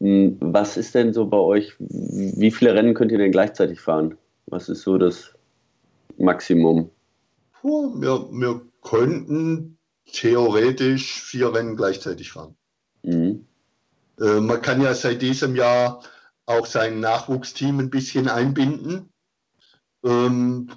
Hm, 0.00 0.36
was 0.40 0.76
ist 0.76 0.94
denn 0.94 1.12
so 1.12 1.26
bei 1.26 1.38
euch? 1.38 1.74
Wie 1.78 2.50
viele 2.50 2.74
Rennen 2.74 2.94
könnt 2.94 3.12
ihr 3.12 3.18
denn 3.18 3.32
gleichzeitig 3.32 3.80
fahren? 3.80 4.16
Was 4.46 4.68
ist 4.68 4.82
so 4.82 4.98
das 4.98 5.34
Maximum? 6.18 6.90
Puh, 7.60 8.00
wir, 8.00 8.28
wir 8.30 8.60
könnten 8.82 9.78
theoretisch 10.12 11.20
vier 11.22 11.54
Rennen 11.54 11.76
gleichzeitig 11.76 12.32
fahren. 12.32 12.56
Mhm. 13.02 13.46
Äh, 14.20 14.40
man 14.40 14.62
kann 14.62 14.80
ja 14.80 14.94
seit 14.94 15.22
diesem 15.22 15.56
Jahr 15.56 16.02
auch 16.46 16.66
sein 16.66 17.00
Nachwuchsteam 17.00 17.80
ein 17.80 17.90
bisschen 17.90 18.28
einbinden. 18.28 19.10
Ähm, 20.04 20.70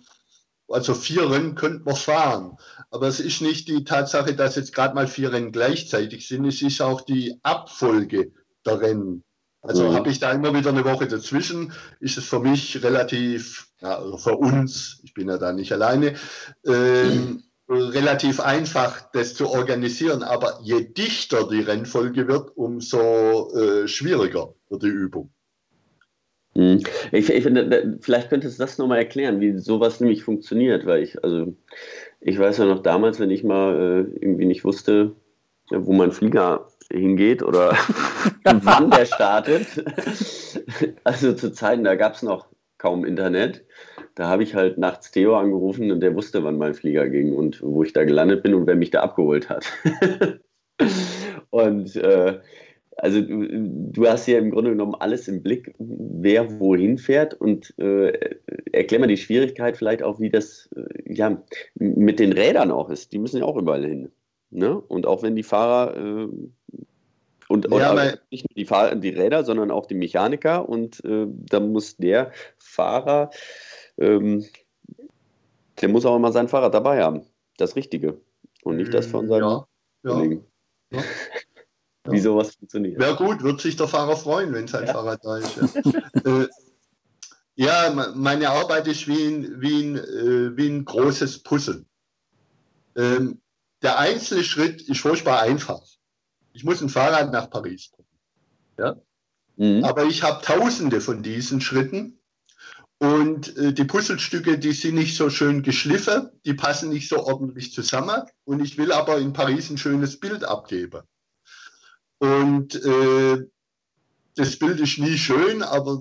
Also 0.69 0.93
vier 0.93 1.29
Rennen 1.29 1.55
könnten 1.55 1.85
wir 1.85 1.95
fahren. 1.95 2.57
Aber 2.91 3.07
es 3.07 3.19
ist 3.19 3.41
nicht 3.41 3.67
die 3.67 3.83
Tatsache, 3.83 4.35
dass 4.35 4.55
jetzt 4.55 4.73
gerade 4.73 4.95
mal 4.95 5.07
vier 5.07 5.31
Rennen 5.31 5.51
gleichzeitig 5.51 6.27
sind. 6.27 6.45
Es 6.45 6.61
ist 6.61 6.81
auch 6.81 7.01
die 7.01 7.39
Abfolge 7.43 8.31
der 8.65 8.81
Rennen. 8.81 9.23
Also 9.61 9.89
mhm. 9.89 9.95
habe 9.95 10.09
ich 10.09 10.19
da 10.19 10.31
immer 10.31 10.53
wieder 10.53 10.69
eine 10.69 10.85
Woche 10.85 11.07
dazwischen, 11.07 11.73
ist 11.99 12.17
es 12.17 12.23
für 12.23 12.39
mich 12.39 12.81
relativ, 12.81 13.67
ja, 13.81 13.97
also 13.97 14.17
für 14.17 14.37
uns, 14.37 15.01
ich 15.03 15.13
bin 15.13 15.27
ja 15.27 15.37
da 15.37 15.51
nicht 15.51 15.73
alleine, 15.73 16.15
ähm, 16.65 17.43
mhm. 17.67 17.75
relativ 17.75 18.39
einfach, 18.39 19.11
das 19.11 19.33
zu 19.33 19.49
organisieren. 19.49 20.23
Aber 20.23 20.59
je 20.63 20.93
dichter 20.93 21.47
die 21.47 21.61
Rennfolge 21.61 22.27
wird, 22.27 22.55
umso 22.55 23.51
äh, 23.53 23.87
schwieriger 23.87 24.53
wird 24.69 24.83
die 24.83 24.87
Übung. 24.87 25.33
Mhm. 26.55 26.83
Ich, 27.11 27.29
ich 27.29 27.43
finde, 27.43 27.97
vielleicht 28.01 28.29
könntest 28.29 28.59
du 28.59 28.63
das 28.63 28.77
nochmal 28.77 28.99
erklären, 28.99 29.39
wie 29.39 29.57
sowas 29.57 29.99
nämlich 29.99 30.23
funktioniert, 30.23 30.85
weil 30.85 31.03
ich, 31.03 31.23
also 31.23 31.53
ich 32.21 32.37
weiß 32.37 32.57
ja 32.57 32.65
noch 32.65 32.81
damals, 32.81 33.19
wenn 33.19 33.31
ich 33.31 33.43
mal 33.43 33.75
äh, 33.75 34.23
irgendwie 34.23 34.45
nicht 34.45 34.65
wusste, 34.65 35.15
wo 35.69 35.93
mein 35.93 36.11
Flieger 36.11 36.67
hingeht 36.91 37.43
oder 37.43 37.71
wann 38.43 38.89
der 38.89 39.05
startet. 39.05 39.67
Also 41.03 41.33
zu 41.33 41.51
Zeiten, 41.51 41.83
da 41.83 41.95
gab 41.95 42.15
es 42.15 42.23
noch 42.23 42.47
kaum 42.77 43.05
Internet. 43.05 43.65
Da 44.15 44.27
habe 44.27 44.43
ich 44.43 44.55
halt 44.55 44.77
nachts 44.77 45.11
Theo 45.11 45.37
angerufen 45.37 45.91
und 45.91 45.99
der 45.99 46.15
wusste, 46.15 46.43
wann 46.43 46.57
mein 46.57 46.73
Flieger 46.73 47.07
ging 47.07 47.33
und 47.33 47.61
wo 47.61 47.83
ich 47.83 47.93
da 47.93 48.03
gelandet 48.03 48.41
bin 48.41 48.55
und 48.55 48.65
wer 48.65 48.75
mich 48.75 48.89
da 48.89 49.01
abgeholt 49.01 49.49
hat. 49.49 49.65
und 51.51 51.95
äh, 51.95 52.39
also 53.01 53.21
du, 53.21 53.47
du, 53.91 54.07
hast 54.07 54.27
ja 54.27 54.37
im 54.37 54.51
Grunde 54.51 54.71
genommen 54.71 54.95
alles 54.95 55.27
im 55.27 55.41
Blick, 55.41 55.73
wer 55.77 56.59
wohin 56.59 56.97
fährt 56.97 57.33
und 57.33 57.77
äh, 57.79 58.37
erklär 58.71 58.99
mal 58.99 59.07
die 59.07 59.17
Schwierigkeit 59.17 59.77
vielleicht 59.77 60.03
auch, 60.03 60.19
wie 60.19 60.29
das 60.29 60.69
äh, 60.75 61.13
ja, 61.13 61.41
mit 61.75 62.19
den 62.19 62.33
Rädern 62.33 62.71
auch 62.71 62.89
ist. 62.89 63.13
Die 63.13 63.19
müssen 63.19 63.37
ja 63.37 63.45
auch 63.45 63.57
überall 63.57 63.85
hin. 63.85 64.11
Ne? 64.51 64.77
Und 64.79 65.05
auch 65.05 65.23
wenn 65.23 65.35
die 65.35 65.43
Fahrer 65.43 65.95
äh, 65.95 66.27
und, 67.47 67.67
ja, 67.71 67.91
und 67.91 68.19
nicht 68.29 68.47
nur 68.47 68.55
die, 68.55 68.65
Fahr 68.65 68.95
die 68.95 69.09
Räder, 69.09 69.43
sondern 69.43 69.71
auch 69.71 69.87
die 69.87 69.95
Mechaniker 69.95 70.69
und 70.69 71.03
äh, 71.03 71.25
da 71.27 71.59
muss 71.59 71.97
der 71.97 72.31
Fahrer, 72.59 73.31
ähm, 73.97 74.45
der 75.81 75.89
muss 75.89 76.05
auch 76.05 76.15
immer 76.15 76.31
sein 76.31 76.47
Fahrrad 76.47 76.75
dabei 76.75 77.01
haben. 77.01 77.23
Das 77.57 77.75
Richtige. 77.75 78.21
Und 78.63 78.77
nicht 78.77 78.93
das 78.93 79.07
von 79.07 79.27
seinem 79.27 79.43
ja, 79.43 79.67
Kollegen. 80.03 80.45
Ja, 80.91 80.99
ja. 82.09 82.17
Wie 82.17 82.19
sowas 82.19 82.55
funktioniert. 82.55 82.99
Wäre 82.99 83.15
gut, 83.15 83.43
wird 83.43 83.61
sich 83.61 83.75
der 83.75 83.87
Fahrer 83.87 84.15
freuen, 84.15 84.53
wenn 84.53 84.67
sein 84.67 84.87
Fahrrad 84.87 85.23
da 85.23 85.37
ist. 85.37 85.57
äh, 86.25 86.47
ja, 87.55 88.13
meine 88.15 88.49
Arbeit 88.49 88.87
ist 88.87 89.07
wie 89.07 89.25
ein, 89.25 89.61
wie 89.61 89.83
ein, 89.83 89.97
äh, 89.97 90.57
wie 90.57 90.69
ein 90.69 90.85
großes 90.85 91.43
Puzzle. 91.43 91.85
Ähm, 92.95 93.41
der 93.81 93.99
einzelne 93.99 94.43
Schritt 94.43 94.81
ist 94.81 95.01
furchtbar 95.01 95.41
einfach. 95.41 95.81
Ich 96.53 96.63
muss 96.63 96.81
ein 96.81 96.89
Fahrrad 96.89 97.31
nach 97.31 97.49
Paris 97.49 97.89
bringen. 97.89 98.07
Ja? 98.77 98.95
Mhm. 99.57 99.83
Aber 99.83 100.05
ich 100.05 100.23
habe 100.23 100.43
tausende 100.43 101.01
von 101.01 101.21
diesen 101.21 101.61
Schritten 101.61 102.19
und 102.99 103.55
äh, 103.57 103.73
die 103.73 103.85
Puzzlestücke, 103.85 104.59
die 104.59 104.73
sind 104.73 104.95
nicht 104.95 105.15
so 105.15 105.29
schön 105.29 105.63
geschliffen, 105.63 106.29
die 106.45 106.53
passen 106.53 106.89
nicht 106.89 107.07
so 107.07 107.25
ordentlich 107.25 107.73
zusammen 107.73 108.23
und 108.43 108.61
ich 108.61 108.77
will 108.77 108.91
aber 108.91 109.19
in 109.19 109.33
Paris 109.33 109.69
ein 109.69 109.77
schönes 109.77 110.19
Bild 110.19 110.43
abgeben. 110.43 111.01
Und 112.19 112.75
äh, 112.75 113.47
das 114.35 114.57
Bild 114.57 114.79
ist 114.79 114.99
nie 114.99 115.17
schön, 115.17 115.63
aber 115.63 115.99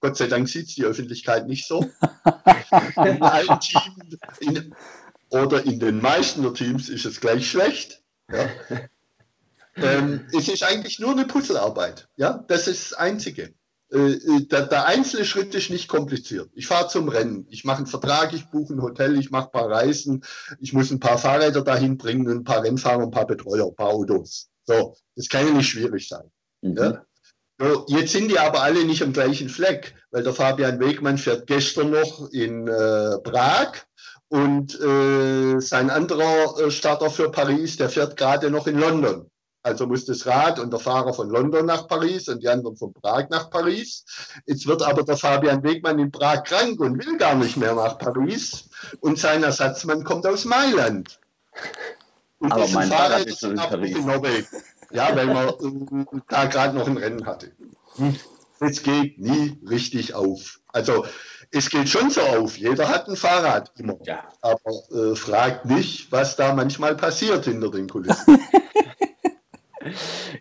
Gott 0.00 0.16
sei 0.16 0.26
Dank 0.26 0.48
sieht 0.48 0.68
es 0.68 0.74
die 0.74 0.84
Öffentlichkeit 0.84 1.46
nicht 1.46 1.66
so. 1.66 1.80
in 2.96 3.22
allen 3.22 3.60
Teams 3.60 4.18
in, 4.40 4.74
oder 5.30 5.64
in 5.64 5.78
den 5.80 6.00
meisten 6.00 6.42
der 6.42 6.54
Teams 6.54 6.88
ist 6.88 7.04
es 7.04 7.20
gleich 7.20 7.48
schlecht. 7.48 8.02
Ja. 8.32 8.48
Ähm, 9.76 10.26
es 10.36 10.48
ist 10.48 10.62
eigentlich 10.62 10.98
nur 10.98 11.12
eine 11.12 11.26
Puzzlearbeit. 11.26 12.08
Ja, 12.16 12.44
das 12.48 12.66
ist 12.68 12.90
das 12.90 12.98
Einzige. 12.98 13.54
Äh, 13.92 14.12
äh, 14.12 14.46
der, 14.46 14.66
der, 14.66 14.86
einzelne 14.86 15.24
Schritt 15.24 15.54
ist 15.54 15.70
nicht 15.70 15.88
kompliziert. 15.88 16.50
Ich 16.54 16.66
fahre 16.66 16.88
zum 16.88 17.08
Rennen, 17.08 17.46
ich 17.50 17.64
mache 17.64 17.78
einen 17.78 17.86
Vertrag, 17.86 18.32
ich 18.32 18.48
buche 18.50 18.74
ein 18.74 18.82
Hotel, 18.82 19.18
ich 19.18 19.30
mache 19.30 19.46
ein 19.46 19.52
paar 19.52 19.70
Reisen, 19.70 20.24
ich 20.60 20.72
muss 20.72 20.90
ein 20.90 21.00
paar 21.00 21.18
Fahrräder 21.18 21.62
dahin 21.62 21.96
bringen, 21.96 22.28
ein 22.28 22.44
paar 22.44 22.62
Rennfahrer, 22.62 23.02
ein 23.02 23.10
paar 23.10 23.26
Betreuer, 23.26 23.66
ein 23.66 23.74
paar 23.74 23.88
Autos. 23.88 24.49
So, 24.70 24.96
das 25.16 25.28
kann 25.28 25.48
ja 25.48 25.52
nicht 25.52 25.68
schwierig 25.68 26.08
sein. 26.08 26.30
Mhm. 26.62 26.76
Ja? 26.76 27.04
So, 27.58 27.84
jetzt 27.88 28.12
sind 28.12 28.28
die 28.28 28.38
aber 28.38 28.62
alle 28.62 28.84
nicht 28.84 29.02
am 29.02 29.12
gleichen 29.12 29.48
Fleck, 29.48 29.94
weil 30.12 30.22
der 30.22 30.32
Fabian 30.32 30.78
Wegmann 30.78 31.18
fährt 31.18 31.46
gestern 31.46 31.90
noch 31.90 32.30
in 32.30 32.68
äh, 32.68 33.18
Prag 33.18 33.72
und 34.28 34.80
äh, 34.80 35.60
sein 35.60 35.90
anderer 35.90 36.58
äh, 36.58 36.70
Starter 36.70 37.10
für 37.10 37.30
Paris, 37.30 37.76
der 37.78 37.90
fährt 37.90 38.16
gerade 38.16 38.48
noch 38.48 38.68
in 38.68 38.78
London. 38.78 39.28
Also 39.62 39.86
muss 39.86 40.06
das 40.06 40.24
Rad 40.24 40.58
und 40.58 40.72
der 40.72 40.80
Fahrer 40.80 41.12
von 41.12 41.28
London 41.28 41.66
nach 41.66 41.86
Paris 41.86 42.28
und 42.28 42.42
die 42.42 42.48
anderen 42.48 42.76
von 42.76 42.94
Prag 42.94 43.28
nach 43.28 43.50
Paris. 43.50 44.04
Jetzt 44.46 44.66
wird 44.66 44.82
aber 44.82 45.02
der 45.02 45.16
Fabian 45.16 45.62
Wegmann 45.64 45.98
in 45.98 46.12
Prag 46.12 46.44
krank 46.44 46.80
und 46.80 47.04
will 47.04 47.18
gar 47.18 47.34
nicht 47.34 47.56
mehr 47.58 47.74
nach 47.74 47.98
Paris. 47.98 48.70
Und 49.00 49.18
sein 49.18 49.42
Ersatzmann 49.42 50.04
kommt 50.04 50.26
aus 50.26 50.46
Mailand. 50.46 51.18
Und 52.40 52.52
aber 52.52 52.66
mein 52.68 52.88
Fahrer 52.88 53.10
Fahrrad 53.10 53.26
ist 53.26 53.40
schon 53.40 53.52
in 53.52 53.56
Paris. 53.56 53.96
In 53.96 54.46
ja, 54.92 55.14
weil 55.14 55.26
man 55.26 55.48
äh, 55.48 56.20
da 56.28 56.46
gerade 56.46 56.76
noch 56.76 56.88
ein 56.88 56.96
Rennen 56.96 57.24
hatte. 57.26 57.52
Es 58.60 58.82
geht 58.82 59.18
nie 59.18 59.58
richtig 59.68 60.14
auf. 60.14 60.60
Also 60.68 61.04
es 61.52 61.70
geht 61.70 61.88
schon 61.88 62.10
so 62.10 62.20
auf. 62.20 62.56
Jeder 62.56 62.88
hat 62.88 63.08
ein 63.08 63.16
Fahrrad 63.16 63.72
immer. 63.78 63.96
Ja. 64.04 64.24
Aber 64.40 64.72
äh, 64.92 65.14
fragt 65.14 65.66
nicht, 65.66 66.10
was 66.10 66.36
da 66.36 66.54
manchmal 66.54 66.96
passiert 66.96 67.44
hinter 67.44 67.70
den 67.70 67.88
Kulissen. 67.88 68.38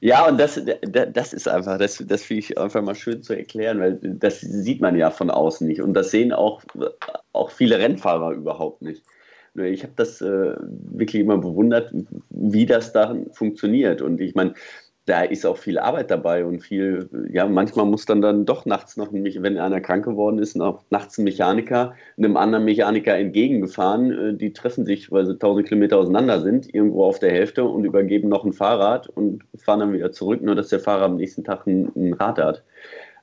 Ja, 0.01 0.27
und 0.27 0.37
das, 0.37 0.61
das 0.81 1.33
ist 1.33 1.47
einfach, 1.47 1.77
das, 1.77 2.03
das 2.05 2.23
finde 2.23 2.39
ich 2.39 2.57
einfach 2.57 2.81
mal 2.81 2.95
schön 2.95 3.21
zu 3.21 3.33
erklären, 3.33 3.79
weil 3.79 3.99
das 4.01 4.39
sieht 4.41 4.81
man 4.81 4.95
ja 4.95 5.11
von 5.11 5.29
außen 5.29 5.67
nicht. 5.67 5.81
Und 5.81 5.93
das 5.93 6.11
sehen 6.11 6.31
auch, 6.31 6.61
auch 7.33 7.51
viele 7.51 7.79
Rennfahrer 7.79 8.31
überhaupt 8.31 8.81
nicht. 8.81 9.03
Ich 9.67 9.83
habe 9.83 9.93
das 9.95 10.21
äh, 10.21 10.55
wirklich 10.59 11.21
immer 11.21 11.37
bewundert, 11.37 11.93
wie 12.29 12.65
das 12.65 12.93
da 12.93 13.15
funktioniert. 13.31 14.01
Und 14.01 14.21
ich 14.21 14.35
meine, 14.35 14.53
da 15.09 15.23
ist 15.23 15.43
auch 15.43 15.57
viel 15.57 15.79
Arbeit 15.79 16.11
dabei 16.11 16.45
und 16.45 16.59
viel, 16.59 17.09
ja, 17.31 17.47
manchmal 17.47 17.87
muss 17.87 18.05
dann 18.05 18.21
dann 18.21 18.45
doch 18.45 18.67
nachts 18.67 18.95
noch, 18.95 19.11
wenn 19.11 19.57
einer 19.57 19.81
krank 19.81 20.05
geworden 20.05 20.37
ist, 20.37 20.55
noch 20.55 20.83
nachts 20.91 21.17
ein 21.17 21.23
Mechaniker 21.23 21.95
einem 22.15 22.37
anderen 22.37 22.65
Mechaniker 22.65 23.17
entgegengefahren. 23.17 24.11
Äh, 24.11 24.33
die 24.35 24.53
treffen 24.53 24.85
sich, 24.85 25.11
weil 25.11 25.25
sie 25.25 25.33
1000 25.33 25.67
Kilometer 25.67 25.97
auseinander 25.97 26.41
sind, 26.41 26.71
irgendwo 26.73 27.05
auf 27.05 27.17
der 27.17 27.31
Hälfte 27.31 27.63
und 27.63 27.85
übergeben 27.85 28.29
noch 28.29 28.45
ein 28.45 28.53
Fahrrad 28.53 29.09
und 29.09 29.43
fahren 29.57 29.79
dann 29.79 29.93
wieder 29.93 30.11
zurück, 30.11 30.43
nur 30.43 30.55
dass 30.55 30.69
der 30.69 30.79
Fahrer 30.79 31.05
am 31.05 31.15
nächsten 31.15 31.43
Tag 31.43 31.65
ein, 31.65 31.91
ein 31.95 32.13
Rad 32.13 32.37
hat. 32.37 32.63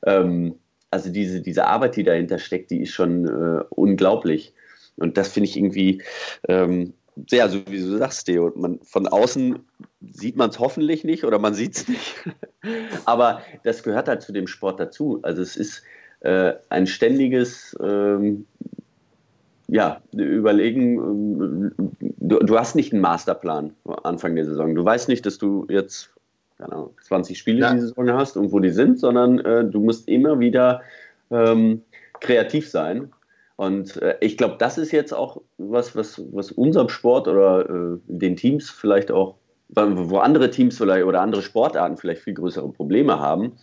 Ähm, 0.05 0.57
also 0.91 1.13
diese, 1.13 1.41
diese 1.41 1.67
Arbeit, 1.67 1.95
die 1.97 2.05
dahinter 2.05 2.39
steckt, 2.39 2.71
die 2.71 2.83
ist 2.83 2.91
schon 2.91 3.27
äh, 3.27 3.65
unglaublich. 3.71 4.55
Und 4.97 5.17
das 5.17 5.29
finde 5.29 5.49
ich 5.49 5.57
irgendwie, 5.57 6.03
ähm, 6.49 6.95
ja, 7.31 7.49
so 7.49 7.61
wie 7.69 7.79
du 7.79 7.99
sagst, 7.99 8.27
Theo, 8.27 8.53
man, 8.55 8.79
von 8.81 9.07
außen 9.09 9.59
sieht 10.13 10.37
man 10.37 10.51
es 10.51 10.59
hoffentlich 10.59 11.05
nicht 11.05 11.25
oder 11.25 11.39
man 11.39 11.55
sieht 11.55 11.77
es 11.77 11.89
nicht. 11.89 12.15
Aber 13.05 13.43
das 13.65 13.83
gehört 13.83 14.09
halt 14.09 14.23
zu 14.23 14.33
dem 14.33 14.47
Sport 14.47 14.81
dazu. 14.81 15.21
Also 15.23 15.43
es 15.43 15.57
ist 15.57 15.83
äh, 16.21 16.53
ein 16.69 16.87
ständiges 16.87 17.77
ähm, 17.83 18.47
ja, 19.69 20.01
Überlegen. 20.13 20.97
Ähm, 20.99 21.73
du, 22.01 22.39
du, 22.39 22.59
hast 22.59 22.77
nicht 22.77 22.93
einen 22.93 23.03
Masterplan 23.03 23.75
Anfang 24.03 24.35
der 24.35 24.45
Saison. 24.45 24.75
Du 24.75 24.85
weißt 24.85 25.09
nicht, 25.09 25.27
dass 25.27 25.39
du 25.39 25.67
jetzt 25.69 26.11
keine 26.59 26.89
20 27.03 27.39
Spiele 27.39 27.61
ja. 27.61 27.75
die 27.75 27.81
Saison 27.81 28.13
hast 28.13 28.37
und 28.37 28.53
wo 28.53 28.61
die 28.61 28.71
sind, 28.71 28.99
sondern 28.99 29.39
äh, 29.41 29.65
du 29.65 29.81
musst 29.81 30.09
immer 30.09 30.39
wieder 30.39 30.83
ähm, 31.31 31.83
kreativ 32.21 32.71
sein 32.71 33.13
und 33.57 33.97
äh, 34.03 34.17
ich 34.21 34.37
glaube, 34.37 34.57
das 34.59 34.79
ist 34.79 34.93
jetzt 34.93 35.13
auch 35.13 35.41
was, 35.57 35.97
was, 35.97 36.23
was 36.33 36.53
unserem 36.53 36.89
Sport 36.89 37.27
oder 37.27 37.69
äh, 37.69 37.99
den 38.07 38.37
Teams 38.37 38.71
vielleicht 38.71 39.11
auch, 39.11 39.37
wo 39.69 40.19
andere 40.19 40.51
Teams 40.51 40.77
vielleicht 40.77 41.05
oder 41.05 41.23
andere 41.23 41.43
Sportarten 41.43 41.97
vielleicht 41.97 42.23
viel 42.23 42.35
größere 42.35 42.71
Probleme 42.71 43.19
haben. 43.19 43.57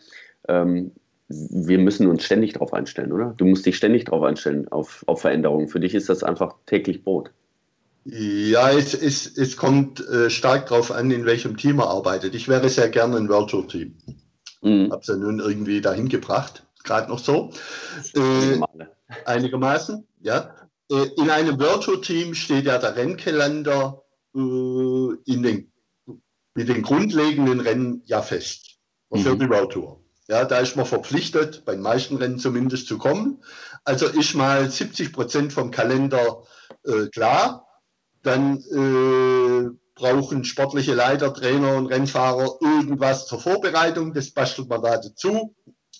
Ähm, 0.47 0.91
wir 1.29 1.77
müssen 1.77 2.08
uns 2.08 2.23
ständig 2.23 2.53
darauf 2.53 2.73
einstellen, 2.73 3.12
oder? 3.12 3.34
Du 3.38 3.45
musst 3.45 3.65
dich 3.65 3.77
ständig 3.77 4.06
darauf 4.06 4.23
einstellen, 4.23 4.67
auf, 4.69 5.03
auf 5.08 5.21
Veränderungen. 5.21 5.67
Für 5.67 5.79
dich 5.79 5.95
ist 5.95 6.10
das 6.10 6.23
einfach 6.23 6.56
täglich 6.65 7.03
Brot. 7.03 7.32
Ja, 8.06 8.69
es, 8.71 8.93
es, 8.93 9.38
es 9.38 9.56
kommt 9.56 10.06
äh, 10.10 10.29
stark 10.29 10.67
darauf 10.67 10.91
an, 10.91 11.10
in 11.12 11.25
welchem 11.25 11.56
Team 11.56 11.79
er 11.79 11.88
arbeitet. 11.88 12.36
Ich 12.36 12.49
wäre 12.49 12.67
sehr 12.67 12.89
gerne 12.89 13.15
ein 13.15 13.29
World 13.29 13.49
Tour 13.49 13.67
Team. 13.67 13.95
Mhm. 14.62 14.91
Habe 14.91 15.01
es 15.01 15.08
ja 15.08 15.15
nun 15.15 15.39
irgendwie 15.39 15.79
dahin 15.79 16.10
gebracht, 16.10 16.63
gerade 16.83 17.09
noch 17.09 17.19
so. 17.19 17.51
Äh, 18.15 18.59
einigermaßen, 19.25 20.07
ja. 20.19 20.55
Äh, 20.91 21.09
in 21.17 21.29
einem 21.29 21.59
Virtual-Team 21.59 22.33
steht 22.33 22.65
ja 22.65 22.77
der 22.77 22.95
Rennkalender 22.95 24.03
äh, 24.35 24.39
in 24.39 25.43
den, 25.43 25.71
mit 26.55 26.67
den 26.69 26.81
grundlegenden 26.81 27.59
Rennen 27.59 28.03
ja 28.05 28.21
fest. 28.21 28.77
Für 29.11 29.35
mhm. 29.35 29.39
die 29.39 29.49
World 29.49 29.71
Tour. 29.71 29.99
Ja, 30.27 30.45
da 30.45 30.59
ist 30.59 30.75
man 30.75 30.85
verpflichtet, 30.85 31.65
bei 31.65 31.73
den 31.73 31.81
meisten 31.81 32.15
Rennen 32.17 32.39
zumindest 32.39 32.87
zu 32.87 32.97
kommen. 32.97 33.43
Also 33.83 34.07
ist 34.07 34.33
mal 34.35 34.69
70 34.69 35.11
Prozent 35.11 35.53
vom 35.53 35.69
Kalender 35.69 36.43
äh, 36.85 37.07
klar. 37.07 37.67
Dann 38.23 38.57
äh, 38.57 39.69
brauchen 39.95 40.45
sportliche 40.45 40.93
Leiter, 40.93 41.33
Trainer 41.33 41.75
und 41.75 41.87
Rennfahrer 41.87 42.57
irgendwas 42.61 43.27
zur 43.27 43.39
Vorbereitung. 43.39 44.13
Das 44.13 44.31
bastelt 44.31 44.69
man 44.69 44.81
da 44.81 44.97
dazu 44.97 45.53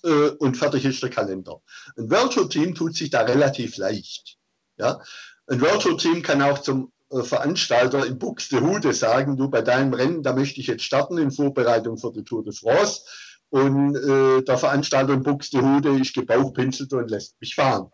äh, 0.04 0.30
und 0.38 0.56
fertig 0.56 0.84
ist 0.84 1.02
der 1.02 1.10
Kalender. 1.10 1.60
Ein 1.96 2.10
Virtual 2.10 2.48
Team 2.48 2.74
tut 2.74 2.94
sich 2.94 3.10
da 3.10 3.22
relativ 3.22 3.76
leicht. 3.76 4.38
Ja? 4.76 5.00
Ein 5.46 5.60
Virtual 5.60 5.96
Team 5.96 6.22
kann 6.22 6.42
auch 6.42 6.58
zum 6.60 6.92
äh, 7.10 7.22
Veranstalter 7.22 8.06
in 8.06 8.18
Buxtehude 8.18 8.92
sagen, 8.92 9.36
du 9.36 9.48
bei 9.48 9.62
deinem 9.62 9.94
Rennen, 9.94 10.22
da 10.22 10.32
möchte 10.32 10.60
ich 10.60 10.66
jetzt 10.66 10.84
starten 10.84 11.18
in 11.18 11.30
Vorbereitung 11.30 11.98
für 11.98 12.12
die 12.12 12.24
Tour 12.24 12.44
de 12.44 12.52
France 12.52 13.02
und 13.50 13.96
äh, 13.96 14.42
der 14.42 14.58
Veranstalter 14.58 15.12
in 15.12 15.22
Buxtehude 15.22 15.98
ist 15.98 16.14
gebauchpinselt 16.14 16.92
und 16.92 17.10
lässt 17.10 17.40
mich 17.40 17.54
fahren. 17.54 17.90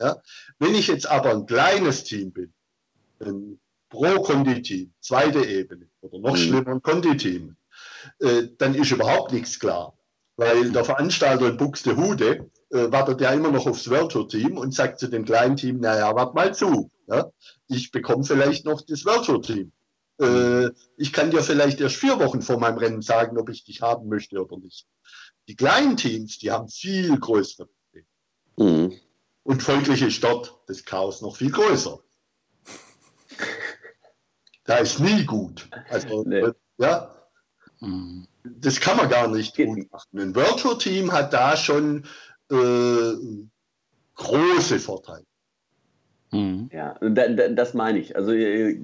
Ja? 0.00 0.16
Wenn 0.58 0.74
ich 0.74 0.88
jetzt 0.88 1.06
aber 1.06 1.30
ein 1.30 1.46
kleines 1.46 2.04
Team 2.04 2.32
bin, 2.32 2.52
ein 3.20 3.60
Pro-Kondi-Team, 3.90 4.92
zweite 5.00 5.44
Ebene 5.44 5.88
oder 6.00 6.18
noch 6.18 6.32
mhm. 6.32 6.36
schlimmer 6.36 6.70
ein 6.72 6.82
Kondi-Team, 6.82 7.56
äh, 8.20 8.48
dann 8.58 8.74
ist 8.74 8.90
überhaupt 8.90 9.32
nichts 9.32 9.58
klar. 9.58 9.96
Weil 10.36 10.72
der 10.72 10.84
Veranstalter 10.84 11.48
in 11.48 11.56
Buxtehude 11.56 12.50
äh, 12.70 12.90
wartet 12.90 13.20
ja 13.20 13.30
immer 13.30 13.52
noch 13.52 13.66
aufs 13.66 13.88
World 13.88 14.12
Tour 14.12 14.28
Team 14.28 14.58
und 14.58 14.74
sagt 14.74 14.98
zu 14.98 15.08
dem 15.08 15.24
kleinen 15.24 15.56
Team, 15.56 15.78
naja, 15.78 16.14
wart 16.14 16.34
mal 16.34 16.54
zu. 16.54 16.90
Ja? 17.06 17.30
Ich 17.68 17.92
bekomme 17.92 18.24
vielleicht 18.24 18.64
noch 18.64 18.82
das 18.82 19.04
World 19.04 19.26
Tour 19.26 19.42
Team. 19.42 19.72
Äh, 20.20 20.70
ich 20.96 21.12
kann 21.12 21.30
dir 21.30 21.42
vielleicht 21.42 21.80
erst 21.80 21.96
vier 21.96 22.18
Wochen 22.18 22.42
vor 22.42 22.58
meinem 22.58 22.78
Rennen 22.78 23.02
sagen, 23.02 23.38
ob 23.38 23.48
ich 23.48 23.64
dich 23.64 23.80
haben 23.80 24.08
möchte 24.08 24.44
oder 24.44 24.58
nicht. 24.58 24.86
Die 25.48 25.56
kleinen 25.56 25.96
Teams, 25.96 26.38
die 26.38 26.50
haben 26.50 26.68
viel 26.68 27.18
größere 27.18 27.68
Probleme. 27.68 28.88
Mhm. 28.88 29.00
Und 29.42 29.62
folglich 29.62 30.02
ist 30.02 30.24
dort 30.24 30.58
das 30.66 30.84
Chaos 30.84 31.20
noch 31.20 31.36
viel 31.36 31.50
größer. 31.50 31.98
da 34.64 34.78
ist 34.78 35.00
nie 35.00 35.24
gut. 35.24 35.68
Also, 35.90 36.24
nee. 36.24 36.48
ja, 36.78 37.28
mhm. 37.80 38.26
Das 38.44 38.80
kann 38.80 38.96
man 38.96 39.08
gar 39.08 39.28
nicht 39.28 39.56
gut 39.56 39.90
machen. 39.90 40.18
Ein 40.18 40.34
Virtual 40.34 40.76
Team 40.78 41.12
hat 41.12 41.32
da 41.32 41.56
schon 41.56 42.04
äh, 42.50 43.12
große 44.14 44.78
Vorteile. 44.78 45.24
Mhm. 46.30 46.68
Ja, 46.72 46.94
das 47.00 47.74
meine 47.74 47.98
ich. 47.98 48.14
Also 48.16 48.32
äh, 48.32 48.78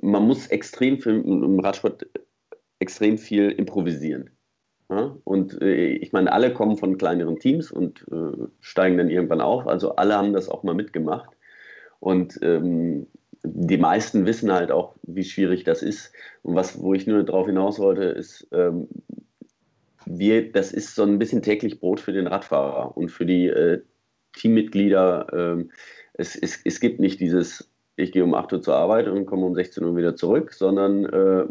man 0.00 0.26
muss 0.26 0.48
extrem 0.48 1.00
viel 1.00 1.20
im 1.20 1.60
Radsport 1.60 2.06
extrem 2.78 3.18
viel 3.18 3.50
improvisieren. 3.50 4.30
Ja? 4.90 5.16
Und 5.24 5.60
äh, 5.62 5.92
ich 5.92 6.12
meine, 6.12 6.32
alle 6.32 6.52
kommen 6.52 6.76
von 6.76 6.98
kleineren 6.98 7.38
Teams 7.38 7.70
und 7.70 8.04
äh, 8.10 8.46
steigen 8.60 8.98
dann 8.98 9.10
irgendwann 9.10 9.40
auf. 9.40 9.66
Also 9.66 9.96
alle 9.96 10.16
haben 10.16 10.32
das 10.32 10.48
auch 10.48 10.62
mal 10.62 10.74
mitgemacht. 10.74 11.30
Und 12.00 12.38
ähm, 12.42 13.06
die 13.54 13.78
meisten 13.78 14.26
wissen 14.26 14.52
halt 14.52 14.70
auch, 14.70 14.94
wie 15.02 15.24
schwierig 15.24 15.64
das 15.64 15.82
ist. 15.82 16.12
Und 16.42 16.54
was, 16.54 16.80
wo 16.80 16.94
ich 16.94 17.06
nur 17.06 17.22
darauf 17.22 17.46
hinaus 17.46 17.78
wollte, 17.78 18.04
ist, 18.04 18.46
ähm, 18.52 18.88
wir, 20.06 20.52
das 20.52 20.72
ist 20.72 20.94
so 20.94 21.02
ein 21.02 21.18
bisschen 21.18 21.42
täglich 21.42 21.80
Brot 21.80 22.00
für 22.00 22.12
den 22.12 22.26
Radfahrer 22.26 22.96
und 22.96 23.10
für 23.10 23.26
die 23.26 23.48
äh, 23.48 23.82
Teammitglieder. 24.34 25.26
Ähm, 25.32 25.70
es, 26.14 26.36
es, 26.36 26.60
es 26.64 26.80
gibt 26.80 27.00
nicht 27.00 27.20
dieses, 27.20 27.70
ich 27.96 28.12
gehe 28.12 28.24
um 28.24 28.34
8 28.34 28.52
Uhr 28.52 28.62
zur 28.62 28.76
Arbeit 28.76 29.08
und 29.08 29.26
komme 29.26 29.46
um 29.46 29.54
16 29.54 29.84
Uhr 29.84 29.96
wieder 29.96 30.16
zurück, 30.16 30.52
sondern 30.52 31.04
äh, 31.06 31.46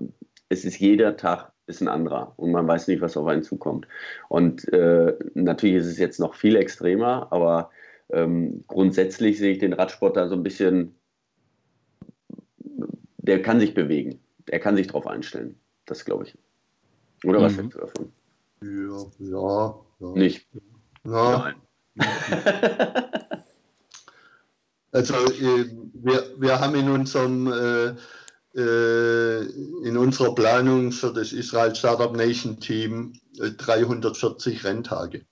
es 0.49 0.65
ist 0.65 0.79
jeder 0.79 1.17
Tag 1.17 1.51
ist 1.67 1.81
ein 1.81 1.87
anderer 1.87 2.33
und 2.37 2.51
man 2.51 2.67
weiß 2.67 2.87
nicht, 2.87 3.01
was 3.01 3.17
auf 3.17 3.25
einen 3.27 3.43
zukommt. 3.43 3.87
Und 4.29 4.71
äh, 4.71 5.13
natürlich 5.33 5.77
ist 5.77 5.87
es 5.87 5.97
jetzt 5.97 6.19
noch 6.19 6.35
viel 6.35 6.55
extremer, 6.55 7.27
aber 7.31 7.71
ähm, 8.11 8.63
grundsätzlich 8.67 9.39
sehe 9.39 9.51
ich 9.51 9.57
den 9.57 9.73
Radsport 9.73 10.15
da 10.15 10.27
so 10.27 10.35
ein 10.35 10.43
bisschen, 10.43 10.95
der 13.25 13.41
kann 13.41 13.59
sich 13.59 13.73
bewegen, 13.73 14.19
der 14.47 14.59
kann 14.59 14.75
sich 14.75 14.87
darauf 14.87 15.07
einstellen. 15.07 15.59
Das 15.85 16.05
glaube 16.05 16.25
ich. 16.25 16.37
Oder 17.23 17.41
was 17.41 17.53
mhm. 17.53 17.57
hältst 17.57 17.75
du 17.75 17.79
davon? 17.79 18.11
Ja, 18.61 19.05
ja. 19.19 19.75
ja. 19.99 20.11
Nicht? 20.13 20.47
Ja. 21.03 21.37
Nein. 21.39 21.55
also 24.91 25.13
äh, 25.13 25.65
wir, 25.93 26.33
wir 26.37 26.59
haben 26.59 26.75
in 26.75 26.89
unserem 26.89 27.47
äh, 27.47 27.95
äh, 28.55 29.41
in 29.83 29.97
unserer 29.97 30.33
Planung 30.33 30.91
für 30.91 31.13
das 31.13 31.33
Israel 31.33 31.75
Startup 31.75 32.15
Nation 32.15 32.59
Team 32.59 33.19
340 33.37 34.63
äh, 34.63 34.67
Renntage. 34.67 35.25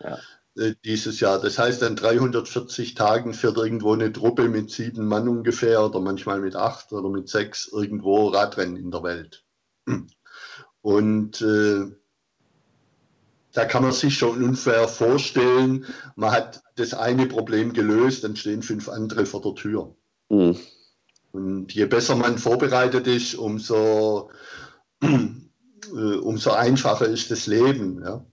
Ja. 0.00 0.18
Äh, 0.56 0.74
dieses 0.84 1.20
Jahr. 1.20 1.40
Das 1.40 1.58
heißt, 1.58 1.82
an 1.82 1.96
340 1.96 2.94
Tagen 2.94 3.32
fährt 3.32 3.56
irgendwo 3.56 3.92
eine 3.94 4.12
Truppe 4.12 4.48
mit 4.48 4.70
sieben 4.70 5.06
Mann 5.06 5.28
ungefähr 5.28 5.84
oder 5.84 6.00
manchmal 6.00 6.40
mit 6.40 6.56
acht 6.56 6.92
oder 6.92 7.08
mit 7.08 7.28
sechs 7.28 7.68
irgendwo 7.68 8.28
Radrennen 8.28 8.76
in 8.76 8.90
der 8.90 9.02
Welt. 9.02 9.44
Und 10.82 11.40
äh, 11.40 11.86
da 13.52 13.64
kann 13.64 13.82
man 13.82 13.92
sich 13.92 14.16
schon 14.16 14.42
unfair 14.42 14.88
vorstellen, 14.88 15.86
man 16.16 16.32
hat 16.32 16.62
das 16.76 16.94
eine 16.94 17.26
Problem 17.26 17.72
gelöst, 17.72 18.24
dann 18.24 18.36
stehen 18.36 18.62
fünf 18.62 18.88
andere 18.88 19.26
vor 19.26 19.42
der 19.42 19.54
Tür. 19.54 19.94
Mhm. 20.28 20.56
Und 21.32 21.72
je 21.72 21.86
besser 21.86 22.14
man 22.14 22.36
vorbereitet 22.36 23.06
ist, 23.06 23.34
umso, 23.34 24.30
äh, 25.02 25.06
umso 25.86 26.50
einfacher 26.50 27.06
ist 27.06 27.30
das 27.30 27.46
Leben. 27.46 28.02
Ja. 28.04 28.24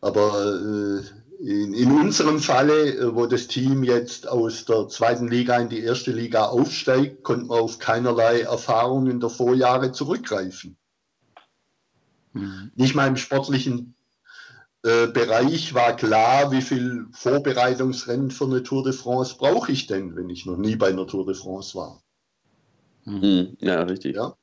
Aber 0.00 0.54
äh, 0.54 1.02
in, 1.40 1.74
in, 1.74 1.90
unserem 1.92 2.38
Falle, 2.40 2.96
äh, 2.96 3.14
wo 3.14 3.26
das 3.26 3.46
Team 3.46 3.82
jetzt 3.82 4.28
aus 4.28 4.64
der 4.64 4.88
zweiten 4.88 5.28
Liga 5.28 5.56
in 5.58 5.68
die 5.68 5.80
erste 5.80 6.12
Liga 6.12 6.46
aufsteigt, 6.46 7.24
konnte 7.24 7.46
man 7.46 7.60
auf 7.60 7.78
keinerlei 7.78 8.42
Erfahrungen 8.42 9.20
der 9.20 9.30
Vorjahre 9.30 9.92
zurückgreifen. 9.92 10.76
Mhm. 12.32 12.72
Nicht 12.74 12.94
mal 12.94 13.08
im 13.08 13.16
sportlichen 13.16 13.94
äh, 14.84 15.08
Bereich 15.08 15.74
war 15.74 15.96
klar, 15.96 16.52
wie 16.52 16.62
viel 16.62 17.06
Vorbereitungsrennen 17.12 18.30
für 18.30 18.44
eine 18.44 18.62
Tour 18.62 18.84
de 18.84 18.92
France 18.92 19.36
brauche 19.36 19.72
ich 19.72 19.86
denn, 19.86 20.14
wenn 20.14 20.30
ich 20.30 20.46
noch 20.46 20.56
nie 20.56 20.76
bei 20.76 20.88
einer 20.88 21.06
Tour 21.06 21.26
de 21.26 21.34
France 21.34 21.76
war. 21.76 22.02
Mhm. 23.04 23.56
Ja, 23.60 23.82
richtig. 23.82 24.14
Ja? 24.14 24.36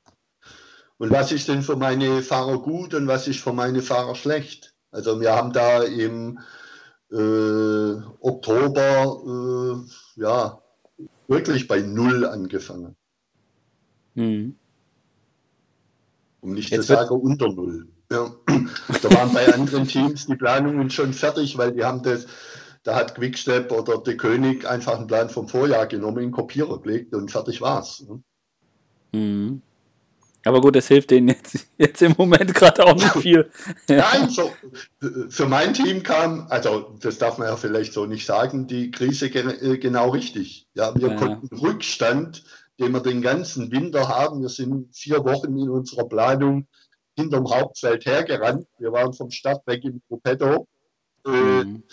Und 0.98 1.12
was 1.12 1.32
ist 1.32 1.48
denn 1.48 1.62
für 1.62 1.76
meine 1.76 2.22
Fahrer 2.22 2.62
gut 2.62 2.94
und 2.94 3.08
was 3.08 3.28
ist 3.28 3.40
für 3.40 3.54
meine 3.54 3.82
Fahrer 3.82 4.16
schlecht? 4.16 4.75
Also 4.96 5.20
wir 5.20 5.36
haben 5.36 5.52
da 5.52 5.84
im 5.84 6.40
äh, 7.12 8.02
Oktober 8.22 9.22
äh, 9.28 10.22
ja 10.22 10.62
wirklich 11.28 11.68
bei 11.68 11.82
Null 11.82 12.26
angefangen. 12.26 12.96
Mhm. 14.14 14.56
Um 16.40 16.54
nicht 16.54 16.70
Jetzt 16.70 16.88
zu 16.88 16.94
sagen 16.94 17.20
unter 17.20 17.52
Null. 17.52 17.88
Ja. 18.10 18.32
Da 19.02 19.12
waren 19.12 19.34
bei 19.34 19.54
anderen 19.54 19.86
Teams 19.88 20.28
die 20.28 20.36
Planungen 20.36 20.90
schon 20.90 21.12
fertig, 21.14 21.58
weil 21.58 21.74
die 21.74 21.84
haben 21.84 22.02
das, 22.02 22.26
da 22.84 22.96
hat 22.96 23.16
Quickstep 23.16 23.72
oder 23.72 23.98
der 23.98 24.16
König 24.16 24.68
einfach 24.68 24.98
einen 24.98 25.08
Plan 25.08 25.30
vom 25.30 25.48
Vorjahr 25.48 25.88
genommen, 25.88 26.18
in 26.18 26.24
den 26.28 26.32
Kopierer 26.32 26.82
gelegt 26.82 27.14
und 27.14 27.30
fertig 27.30 27.62
war's. 27.62 28.06
Mhm. 29.12 29.62
Aber 30.46 30.62
gut, 30.62 30.76
das 30.76 30.88
hilft 30.88 31.10
denen 31.10 31.30
jetzt, 31.30 31.68
jetzt 31.78 32.02
im 32.02 32.14
Moment 32.18 32.54
gerade 32.54 32.86
auch 32.86 32.96
nicht 32.96 33.18
viel. 33.18 33.50
Nein, 33.88 34.30
so, 34.30 34.52
für 35.30 35.48
mein 35.48 35.74
Team 35.74 36.04
kam, 36.04 36.46
also 36.50 36.96
das 37.02 37.18
darf 37.18 37.40
man 37.40 37.48
ja 37.48 37.58
vielleicht 37.58 37.94
so 37.94 38.06
nicht 38.06 38.26
sagen, 38.26 38.68
die 38.68 38.92
Krise 38.92 39.26
äh, 39.26 39.78
genau 39.78 40.10
richtig. 40.10 40.68
Ja, 40.76 40.94
wir 40.96 41.10
ja. 41.10 41.16
konnten 41.16 41.56
Rückstand, 41.58 42.44
den 42.80 42.92
wir 42.92 43.02
den 43.02 43.22
ganzen 43.22 43.72
Winter 43.72 44.08
haben, 44.08 44.42
wir 44.42 44.50
sind 44.50 44.96
vier 44.96 45.24
Wochen 45.26 45.58
in 45.58 45.70
unserer 45.70 46.08
Planung 46.08 46.68
hinterm 47.18 47.50
Hauptfeld 47.50 48.06
hergerannt. 48.06 48.68
Wir 48.78 48.92
waren 48.92 49.14
vom 49.14 49.32
Start 49.32 49.66
weg 49.66 49.84
im 49.84 50.02
Gruppetto. 50.08 50.68
Äh, 51.26 51.30
mhm. 51.30 51.84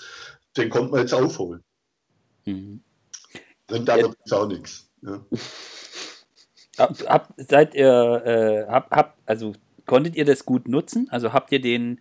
Den 0.57 0.69
konnten 0.69 0.93
wir 0.93 1.01
jetzt 1.01 1.15
aufholen. 1.15 1.63
Mhm. 2.45 2.83
Und 3.71 3.89
da 3.89 3.97
wird 3.97 4.15
jetzt 4.19 4.33
auch 4.33 4.47
nichts. 4.47 4.91
Ja. 5.01 5.25
Hab, 6.79 6.99
hab, 7.07 7.35
seid 7.37 7.75
ihr, 7.75 8.23
äh, 8.25 8.71
hab, 8.71 8.91
hab, 8.91 9.17
also 9.27 9.53
konntet 9.87 10.17
ihr 10.17 10.25
das 10.25 10.47
gut 10.47 10.69
nutzen? 10.69 11.09
Also 11.11 11.33
habt 11.33 11.53
ihr 11.53 11.61
den, 11.61 12.01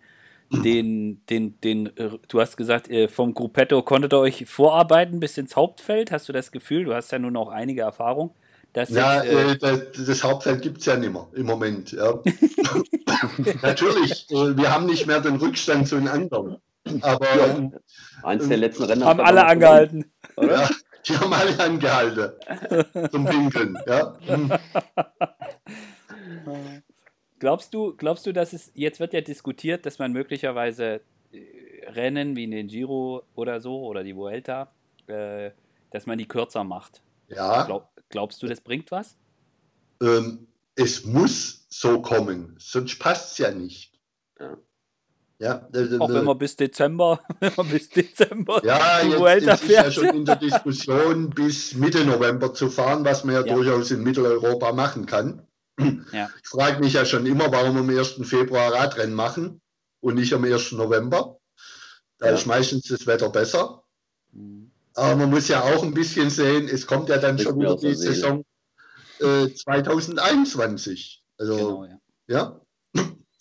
den, 0.50 1.24
den, 1.28 1.60
den, 1.60 1.96
äh, 1.96 2.10
du 2.28 2.40
hast 2.40 2.56
gesagt, 2.56 2.88
vom 3.10 3.34
Gruppetto 3.34 3.82
konntet 3.82 4.12
ihr 4.12 4.18
euch 4.18 4.46
vorarbeiten 4.46 5.20
bis 5.20 5.36
ins 5.38 5.56
Hauptfeld? 5.56 6.10
Hast 6.10 6.28
du 6.28 6.32
das 6.32 6.52
Gefühl? 6.52 6.84
Du 6.84 6.94
hast 6.94 7.12
ja 7.12 7.18
nun 7.18 7.36
auch 7.36 7.48
einige 7.48 7.82
Erfahrung. 7.82 8.34
Das 8.72 8.88
ja, 8.88 9.22
jetzt, 9.22 9.62
äh, 9.62 9.88
das, 9.92 10.06
das, 10.06 10.24
Hauptfeld 10.24 10.62
gibt 10.62 10.78
es 10.78 10.86
ja 10.86 10.96
nicht 10.96 11.12
mehr 11.12 11.26
im 11.34 11.44
Moment. 11.44 11.92
Ja. 11.92 12.18
Natürlich, 13.62 14.26
äh, 14.30 14.56
wir 14.56 14.72
haben 14.72 14.86
nicht 14.86 15.06
mehr 15.06 15.20
den 15.20 15.36
Rückstand 15.36 15.88
zu 15.88 15.96
den 15.96 16.08
anderen. 16.08 16.56
Aber 17.02 17.26
ja, 17.36 17.70
eins 18.22 18.48
der 18.48 18.56
letzten 18.56 18.84
Rennen 18.84 19.04
haben 19.04 19.20
alle 19.20 19.44
angehalten. 19.44 20.10
Ja, 20.40 20.68
die 21.06 21.16
haben 21.16 21.32
alle 21.32 21.58
angehalten 21.58 22.32
zum 23.10 23.24
Pinkeln. 23.24 23.78
Ja. 23.86 24.16
glaubst 27.38 27.74
du, 27.74 27.94
glaubst 27.96 28.26
du, 28.26 28.32
dass 28.32 28.52
es, 28.52 28.70
jetzt 28.74 29.00
wird 29.00 29.12
ja 29.12 29.20
diskutiert, 29.20 29.86
dass 29.86 29.98
man 29.98 30.12
möglicherweise 30.12 31.00
äh, 31.32 31.88
Rennen 31.88 32.36
wie 32.36 32.44
in 32.44 32.52
den 32.52 32.68
Giro 32.68 33.24
oder 33.34 33.60
so 33.60 33.84
oder 33.84 34.04
die 34.04 34.16
Vuelta, 34.16 34.72
äh, 35.06 35.50
dass 35.90 36.06
man 36.06 36.18
die 36.18 36.26
kürzer 36.26 36.64
macht. 36.64 37.02
Ja. 37.28 37.64
Glaub, 37.64 37.88
glaubst 38.08 38.42
du, 38.42 38.46
das 38.46 38.60
bringt 38.60 38.90
was? 38.90 39.16
Ähm, 40.00 40.46
es 40.74 41.04
muss 41.04 41.66
so 41.68 42.00
kommen, 42.00 42.54
sonst 42.58 42.98
passt 42.98 43.32
es 43.32 43.38
ja 43.38 43.50
nicht. 43.50 43.98
Ja. 44.38 44.56
Ja, 45.42 45.68
Auch 45.98 46.08
wenn 46.12 46.24
man 46.24 46.38
bis 46.38 46.54
Dezember, 46.54 47.20
bis 47.68 47.88
Dezember 47.88 48.64
ja, 48.64 49.02
die 49.02 49.10
fährt. 49.10 49.42
ist 49.42 49.68
ja 49.68 49.90
schon 49.90 50.16
in 50.18 50.24
der 50.24 50.36
Diskussion, 50.36 51.30
bis 51.30 51.74
Mitte 51.74 52.04
November 52.04 52.54
zu 52.54 52.70
fahren, 52.70 53.04
was 53.04 53.24
man 53.24 53.34
ja, 53.34 53.44
ja. 53.44 53.52
durchaus 53.52 53.90
in 53.90 54.04
Mitteleuropa 54.04 54.72
machen 54.72 55.04
kann. 55.04 55.44
Ja. 56.12 56.30
Ich 56.40 56.48
frage 56.48 56.78
mich 56.78 56.92
ja 56.92 57.04
schon 57.04 57.26
immer, 57.26 57.50
warum 57.50 57.74
wir 57.74 57.80
am 57.80 57.98
1. 57.98 58.20
Februar 58.22 58.72
Radrennen 58.72 59.16
machen 59.16 59.60
und 60.00 60.14
nicht 60.14 60.32
am 60.32 60.44
1. 60.44 60.72
November. 60.72 61.38
Da 62.18 62.26
ja. 62.26 62.34
ist 62.34 62.46
meistens 62.46 62.86
das 62.86 63.08
Wetter 63.08 63.28
besser. 63.28 63.82
Mhm. 64.30 64.70
Aber 64.94 65.16
man 65.16 65.30
muss 65.30 65.48
ja 65.48 65.62
auch 65.62 65.82
ein 65.82 65.94
bisschen 65.94 66.30
sehen, 66.30 66.68
es 66.68 66.86
kommt 66.86 67.08
ja 67.08 67.18
dann 67.18 67.36
ich 67.36 67.42
schon 67.42 67.58
wieder 67.58 67.76
die 67.76 67.94
Saison 67.94 68.44
äh, 69.18 69.48
2021. 69.48 71.24
Also, 71.36 71.56
genau, 71.56 71.98
ja. 72.28 72.61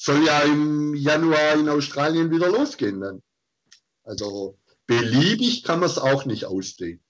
Soll 0.01 0.25
ja 0.25 0.39
im 0.41 0.95
Januar 0.95 1.53
in 1.53 1.69
Australien 1.69 2.31
wieder 2.31 2.49
losgehen 2.49 3.01
dann. 3.01 3.21
Also 4.03 4.57
beliebig 4.87 5.63
kann 5.63 5.79
man 5.79 5.89
es 5.89 5.99
auch 5.99 6.25
nicht 6.25 6.45
ausdehnen. 6.45 7.03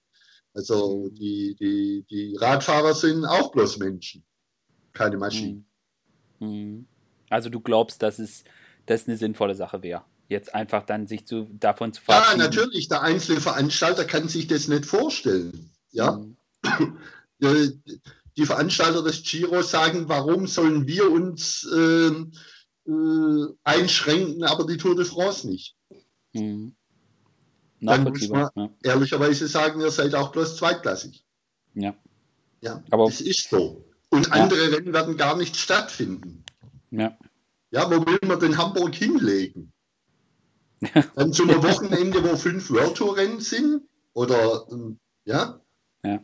Also 0.52 1.08
die, 1.08 1.56
die, 1.58 2.04
die 2.10 2.36
Radfahrer 2.36 2.94
sind 2.94 3.24
auch 3.24 3.50
bloß 3.50 3.78
Menschen, 3.78 4.22
keine 4.92 5.16
Maschinen. 5.16 5.66
Mhm. 6.38 6.48
Mhm. 6.48 6.86
Also 7.30 7.48
du 7.48 7.60
glaubst, 7.60 8.02
dass 8.02 8.18
es 8.18 8.44
das 8.84 9.08
eine 9.08 9.16
sinnvolle 9.16 9.54
Sache 9.54 9.82
wäre, 9.82 10.04
jetzt 10.28 10.54
einfach 10.54 10.84
dann 10.84 11.06
sich 11.06 11.26
zu, 11.26 11.48
davon 11.50 11.94
zu 11.94 12.02
verabschieden? 12.02 12.40
Ja, 12.40 12.44
natürlich. 12.44 12.88
Der 12.88 13.00
einzelne 13.00 13.40
Veranstalter 13.40 14.04
kann 14.04 14.28
sich 14.28 14.48
das 14.48 14.68
nicht 14.68 14.84
vorstellen. 14.84 15.70
Ja. 15.92 16.20
Mhm. 16.20 17.82
Die 18.36 18.46
Veranstalter 18.46 19.02
des 19.02 19.22
Giro 19.22 19.62
sagen, 19.62 20.10
warum 20.10 20.46
sollen 20.46 20.86
wir 20.86 21.10
uns 21.10 21.64
äh, 21.64 22.10
äh, 22.86 23.54
einschränken, 23.64 24.44
aber 24.44 24.66
die 24.66 24.76
Tour 24.76 24.96
de 24.96 25.04
France 25.04 25.48
nicht. 25.48 25.76
Mhm. 26.32 26.74
Dann 27.80 28.04
muss 28.04 28.28
man 28.28 28.48
ja. 28.54 28.70
ehrlicherweise 28.84 29.48
sagen, 29.48 29.80
ihr 29.80 29.90
seid 29.90 30.14
auch 30.14 30.30
bloß 30.30 30.56
zweitklassig. 30.56 31.24
Ja. 31.74 31.94
Ja, 32.60 32.82
aber 32.90 33.06
das 33.06 33.20
ist 33.20 33.50
so. 33.50 33.84
Und 34.10 34.28
ja. 34.28 34.32
andere 34.34 34.72
Rennen 34.72 34.92
werden 34.92 35.16
gar 35.16 35.36
nicht 35.36 35.56
stattfinden. 35.56 36.44
Ja. 36.90 37.16
Ja, 37.72 37.90
wo 37.90 38.06
will 38.06 38.18
man 38.26 38.38
den 38.38 38.56
Hamburg 38.56 38.94
hinlegen? 38.94 39.72
Dann 41.14 41.32
zu 41.32 41.44
einem 41.44 41.62
Wochenende, 41.62 42.22
wo 42.22 42.36
fünf 42.36 42.70
World 42.70 42.96
Tour 42.96 43.16
Rennen 43.16 43.40
sind? 43.40 43.82
Oder, 44.12 44.66
ähm, 44.70 44.98
ja? 45.24 45.60
Ja. 46.04 46.20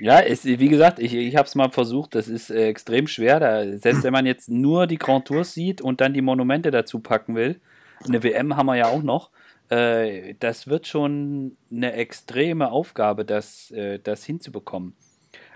Ja, 0.00 0.18
ist, 0.18 0.46
wie 0.46 0.68
gesagt, 0.68 0.98
ich, 0.98 1.12
ich 1.12 1.36
habe 1.36 1.46
es 1.46 1.54
mal 1.54 1.70
versucht, 1.70 2.14
das 2.14 2.26
ist 2.26 2.50
äh, 2.50 2.68
extrem 2.68 3.06
schwer. 3.06 3.38
Da, 3.38 3.76
selbst 3.76 4.02
wenn 4.02 4.14
man 4.14 4.24
jetzt 4.24 4.48
nur 4.48 4.86
die 4.86 4.96
Grand 4.96 5.26
Tours 5.26 5.52
sieht 5.52 5.82
und 5.82 6.00
dann 6.00 6.14
die 6.14 6.22
Monumente 6.22 6.70
dazu 6.70 7.00
packen 7.00 7.34
will, 7.34 7.60
eine 8.04 8.22
WM 8.22 8.56
haben 8.56 8.66
wir 8.66 8.76
ja 8.76 8.88
auch 8.88 9.02
noch, 9.02 9.30
äh, 9.68 10.34
das 10.40 10.68
wird 10.68 10.86
schon 10.86 11.58
eine 11.70 11.92
extreme 11.92 12.70
Aufgabe, 12.70 13.26
das, 13.26 13.70
äh, 13.72 13.98
das 13.98 14.24
hinzubekommen. 14.24 14.96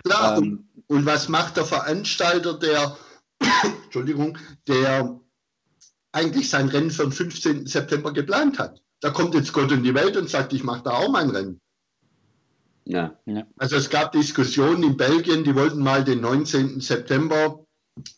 Klar, 0.05 0.37
ähm, 0.37 0.69
und, 0.89 0.99
und 0.99 1.07
was 1.07 1.31
macht 1.31 1.57
der 1.57 1.65
Veranstalter, 1.65 2.59
der, 2.59 2.99
Entschuldigung, 3.85 4.37
der 4.69 5.19
eigentlich 6.13 6.51
sein 6.51 6.69
Rennen 6.69 6.91
für 6.91 7.05
den 7.05 7.13
15. 7.13 7.67
September 7.67 8.13
geplant 8.13 8.59
hat? 8.59 8.83
Da 9.01 9.09
kommt 9.09 9.35
jetzt 9.35 9.55
Gott 9.55 9.73
in 9.73 9.83
die 9.83 9.95
Welt 9.95 10.19
und 10.19 10.29
sagt, 10.29 10.53
ich 10.53 10.65
mache 10.65 10.83
da 10.85 10.91
auch 10.91 11.11
mein 11.11 11.31
Rennen. 11.31 11.61
Ja. 12.85 13.17
Also 13.57 13.77
es 13.77 13.89
gab 13.89 14.13
Diskussionen 14.13 14.83
in 14.83 14.97
Belgien, 14.97 15.45
die 15.45 15.55
wollten 15.55 15.81
mal 15.81 16.05
den 16.05 16.21
19. 16.21 16.81
September, 16.81 17.65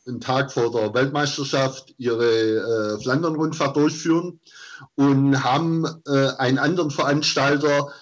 einen 0.07 0.21
Tag 0.21 0.53
vor 0.53 0.73
der 0.73 0.93
Weltmeisterschaft, 0.95 1.95
ihre 1.99 2.97
äh, 2.97 3.03
Flandern-Rundfahrt 3.03 3.77
durchführen 3.77 4.41
und 4.95 5.45
haben 5.45 5.85
äh, 6.07 6.29
einen 6.39 6.59
anderen 6.59 6.91
Veranstalter 6.91 7.93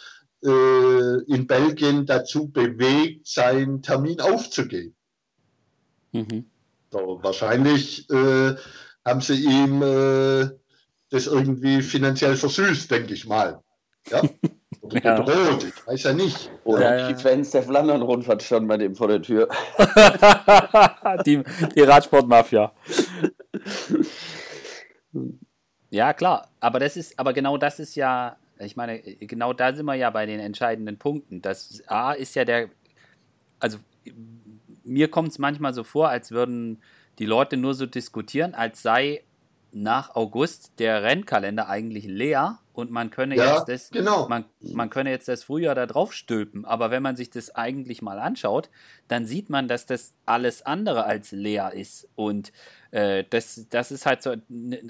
äh, 0.43 1.23
in 1.27 1.47
Belgien 1.47 2.07
dazu 2.07 2.49
bewegt, 2.49 3.27
seinen 3.27 3.83
Termin 3.83 4.21
aufzugeben. 4.21 4.95
Mhm. 6.13 6.47
So, 6.91 7.19
wahrscheinlich 7.23 8.09
äh, 8.09 8.55
haben 9.05 9.21
sie 9.21 9.45
ihm 9.45 9.83
äh, 9.83 10.51
das 11.11 11.27
irgendwie 11.27 11.83
finanziell 11.83 12.37
versüßt, 12.37 12.91
denke 12.91 13.15
ich 13.15 13.27
mal. 13.27 13.61
Ja? 14.11 14.23
Ja. 15.03 15.21
bedroht, 15.21 15.65
ich 15.65 15.87
weiß 15.87 16.03
ja 16.05 16.13
nicht. 16.13 16.51
Oder 16.65 16.99
ja, 16.99 17.09
die 17.09 17.21
Fans 17.21 17.51
der 17.51 17.65
Flandern-Rundfahrt 17.65 18.43
standen 18.43 18.69
bei 18.69 18.77
dem 18.77 18.95
vor 18.95 19.09
der 19.09 19.21
Tür. 19.21 19.49
die, 21.27 21.43
die 21.75 21.81
Radsportmafia. 21.81 22.73
ja, 25.91 26.13
klar, 26.13 26.49
aber 26.61 26.79
das 26.79 26.97
ist, 26.97 27.19
aber 27.19 27.33
genau 27.33 27.57
das 27.57 27.81
ist 27.81 27.97
ja, 27.97 28.37
ich 28.59 28.77
meine, 28.77 29.01
genau 29.01 29.53
da 29.53 29.73
sind 29.73 29.87
wir 29.87 29.95
ja 29.95 30.11
bei 30.11 30.27
den 30.27 30.39
entscheidenden 30.39 30.97
Punkten. 30.97 31.43
Das 31.43 31.83
A 31.89 32.13
ist 32.13 32.37
ja 32.37 32.45
der, 32.45 32.69
also 33.59 33.79
mir 34.85 35.11
kommt 35.11 35.31
es 35.31 35.39
manchmal 35.39 35.75
so 35.75 35.83
vor, 35.83 36.09
als 36.09 36.31
würden 36.31 36.81
die 37.19 37.27
Leute 37.27 37.57
nur 37.57 37.75
so 37.75 37.87
diskutieren, 37.87 38.55
als 38.55 38.83
sei 38.83 39.23
nach 39.73 40.15
August 40.15 40.79
der 40.79 41.03
Rennkalender 41.03 41.69
eigentlich 41.69 42.05
leer 42.05 42.61
und 42.75 42.91
man 42.91 43.11
könne 43.11 43.37
ja, 43.37 43.55
jetzt 43.55 43.69
das, 43.69 43.91
genau. 43.91 44.29
man, 44.29 44.45
man 44.61 44.91
könne 44.91 45.11
jetzt 45.11 45.29
das 45.29 45.45
Frühjahr 45.45 45.77
da 45.77 45.87
drauf 45.87 46.13
stülpen. 46.13 46.65
Aber 46.65 46.91
wenn 46.91 47.05
man 47.05 47.15
sich 47.15 47.31
das 47.31 47.55
eigentlich 47.55 48.03
mal 48.03 48.19
anschaut, 48.19 48.69
dann 49.07 49.27
sieht 49.27 49.49
man, 49.49 49.69
dass 49.69 49.87
das 49.87 50.13
alles 50.27 50.63
andere 50.63 51.05
als 51.05 51.31
leer 51.31 51.73
ist. 51.73 52.09
Und 52.17 52.53
äh, 52.91 53.23
das, 53.31 53.69
das 53.71 53.93
ist 53.93 54.07
halt 54.07 54.23
so 54.23 54.35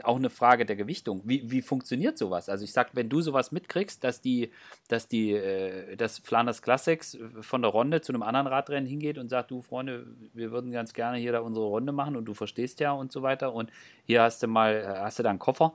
auch 0.02 0.16
eine 0.16 0.30
Frage 0.30 0.64
der 0.64 0.76
Gewichtung. 0.76 1.20
Wie, 1.24 1.50
wie 1.50 1.60
funktioniert 1.60 2.16
sowas? 2.16 2.48
Also 2.48 2.64
ich 2.64 2.72
sag, 2.72 2.96
wenn 2.96 3.10
du 3.10 3.20
sowas 3.20 3.52
mitkriegst, 3.52 4.02
dass 4.02 4.22
die, 4.22 4.50
dass 4.88 5.06
die, 5.06 5.32
äh, 5.32 5.96
dass 5.96 6.20
Flanders 6.20 6.62
Classics 6.62 7.18
von 7.42 7.60
der 7.60 7.70
Runde 7.70 8.00
zu 8.00 8.12
einem 8.12 8.22
anderen 8.22 8.46
Radrennen 8.46 8.88
hingeht 8.88 9.18
und 9.18 9.28
sagt, 9.28 9.50
du 9.50 9.60
Freunde, 9.60 10.06
wir 10.32 10.52
würden 10.52 10.72
ganz 10.72 10.94
gerne 10.94 11.18
hier 11.18 11.32
da 11.32 11.40
unsere 11.40 11.66
Runde 11.66 11.92
machen 11.92 12.16
und 12.16 12.24
du 12.24 12.32
verstehst 12.32 12.80
ja 12.80 12.92
und 12.92 13.12
so 13.12 13.20
weiter 13.20 13.52
und 13.52 13.70
hier 14.06 14.22
hast 14.22 14.42
du 14.42 14.46
mal, 14.46 15.00
hast 15.02 15.18
du 15.18 15.22
da 15.22 15.28
einen 15.28 15.38
Koffer 15.38 15.74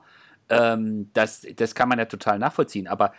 ähm, 0.50 1.10
das, 1.14 1.46
das 1.56 1.74
kann 1.74 1.88
man 1.88 1.98
ja 1.98 2.04
total 2.04 2.38
nachvollziehen. 2.38 2.88
Aber 2.88 3.12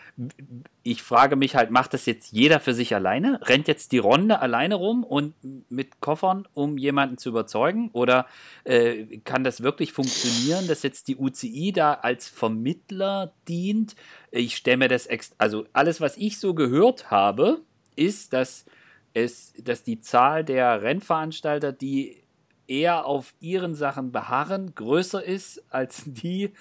ich 0.84 1.02
frage 1.02 1.38
mich 1.38 1.56
halt, 1.56 1.72
macht 1.72 1.94
das 1.94 2.06
jetzt 2.06 2.34
jeder 2.34 2.60
für 2.60 2.74
sich 2.74 2.94
alleine? 2.94 3.39
Rennt 3.44 3.67
jetzt 3.70 3.94
die 3.94 3.98
Ronde 3.98 4.39
alleine 4.39 4.76
rum 4.76 5.04
und 5.04 5.34
mit 5.70 6.02
Koffern, 6.02 6.48
um 6.54 6.78
jemanden 6.78 7.17
zu 7.17 7.30
überzeugen? 7.30 7.89
Oder 7.94 8.28
äh, 8.65 9.20
kann 9.20 9.46
das 9.46 9.63
wirklich 9.63 9.94
funktionieren, 9.94 10.67
dass 10.67 10.84
jetzt 10.84 11.08
die 11.08 11.15
UCI 11.15 11.72
da 11.72 11.94
als 11.94 12.28
Vermittler 12.28 13.34
dient? 13.48 13.96
Ich 14.32 14.58
stelle 14.58 14.78
mir 14.78 14.89
das, 14.89 15.08
also 15.38 15.65
alles, 15.72 16.02
was 16.02 16.17
ich 16.17 16.38
so 16.38 16.54
gehört 16.54 17.12
habe, 17.12 17.62
ist, 17.96 18.34
dass 18.34 18.65
es, 19.13 19.54
dass 19.58 19.84
die 19.84 20.02
Zahl 20.02 20.44
der 20.44 20.82
Rennveranstalter, 20.82 21.72
die 21.72 22.22
eher 22.67 23.06
auf 23.06 23.34
ihren 23.39 23.76
Sachen 23.76 24.12
beharren, 24.12 24.74
größer 24.76 25.24
ist 25.24 25.63
als 25.70 26.04
die 26.06 26.52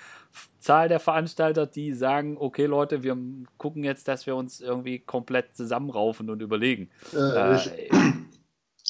Zahl 0.61 0.88
der 0.88 1.01
Veranstalter, 1.01 1.66
die 1.66 1.92
sagen, 1.92 2.37
okay 2.38 2.66
Leute, 2.66 3.03
wir 3.03 3.16
gucken 3.57 3.83
jetzt, 3.83 4.09
dass 4.09 4.27
wir 4.27 4.37
uns 4.37 4.61
irgendwie 4.61 4.99
komplett 4.99 5.57
zusammenraufen 5.57 6.31
und 6.31 6.42
überlegen. 6.42 6.90
Äh, 7.12 7.59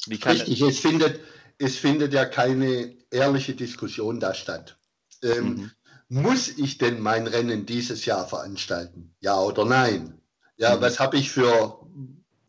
wie 0.07 0.19
kann 0.19 0.33
richtig, 0.33 0.61
es 0.61 0.79
findet, 0.79 1.19
es 1.57 1.77
findet 1.77 2.13
ja 2.13 2.25
keine 2.25 2.93
ehrliche 3.09 3.55
Diskussion 3.55 4.19
da 4.19 4.33
statt. 4.33 4.77
Ähm, 5.23 5.45
mhm. 5.45 5.71
Muss 6.09 6.49
ich 6.49 6.77
denn 6.77 6.99
mein 6.99 7.25
Rennen 7.25 7.65
dieses 7.65 8.05
Jahr 8.05 8.27
veranstalten? 8.27 9.15
Ja 9.21 9.39
oder 9.39 9.63
nein? 9.63 10.19
Ja, 10.57 10.75
mhm. 10.75 10.81
was 10.81 10.99
habe 10.99 11.17
ich 11.17 11.31
für 11.31 11.79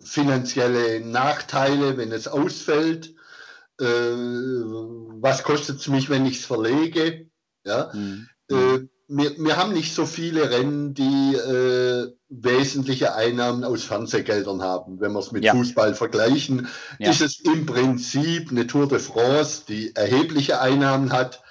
finanzielle 0.00 1.00
Nachteile, 1.00 1.96
wenn 1.96 2.10
es 2.10 2.26
ausfällt? 2.26 3.14
Äh, 3.80 3.84
was 3.84 5.44
kostet 5.44 5.78
es 5.78 5.86
mich, 5.86 6.10
wenn 6.10 6.26
ich 6.26 6.40
es 6.40 6.44
verlege? 6.44 7.30
Ja, 7.64 7.92
mhm. 7.94 8.28
äh, 8.50 8.80
wir, 9.14 9.36
wir 9.38 9.56
haben 9.56 9.72
nicht 9.72 9.94
so 9.94 10.06
viele 10.06 10.50
Rennen, 10.50 10.94
die 10.94 11.34
äh, 11.34 12.12
wesentliche 12.28 13.14
Einnahmen 13.14 13.62
aus 13.62 13.84
Fernsehgeldern 13.84 14.62
haben. 14.62 15.00
Wenn 15.00 15.12
wir 15.12 15.18
es 15.18 15.32
mit 15.32 15.44
ja. 15.44 15.52
Fußball 15.52 15.94
vergleichen, 15.94 16.68
ja. 16.98 17.10
ist 17.10 17.20
es 17.20 17.40
im 17.40 17.66
Prinzip 17.66 18.50
eine 18.50 18.66
Tour 18.66 18.88
de 18.88 18.98
France, 18.98 19.64
die 19.68 19.94
erhebliche 19.94 20.60
Einnahmen 20.60 21.12
hat. 21.12 21.42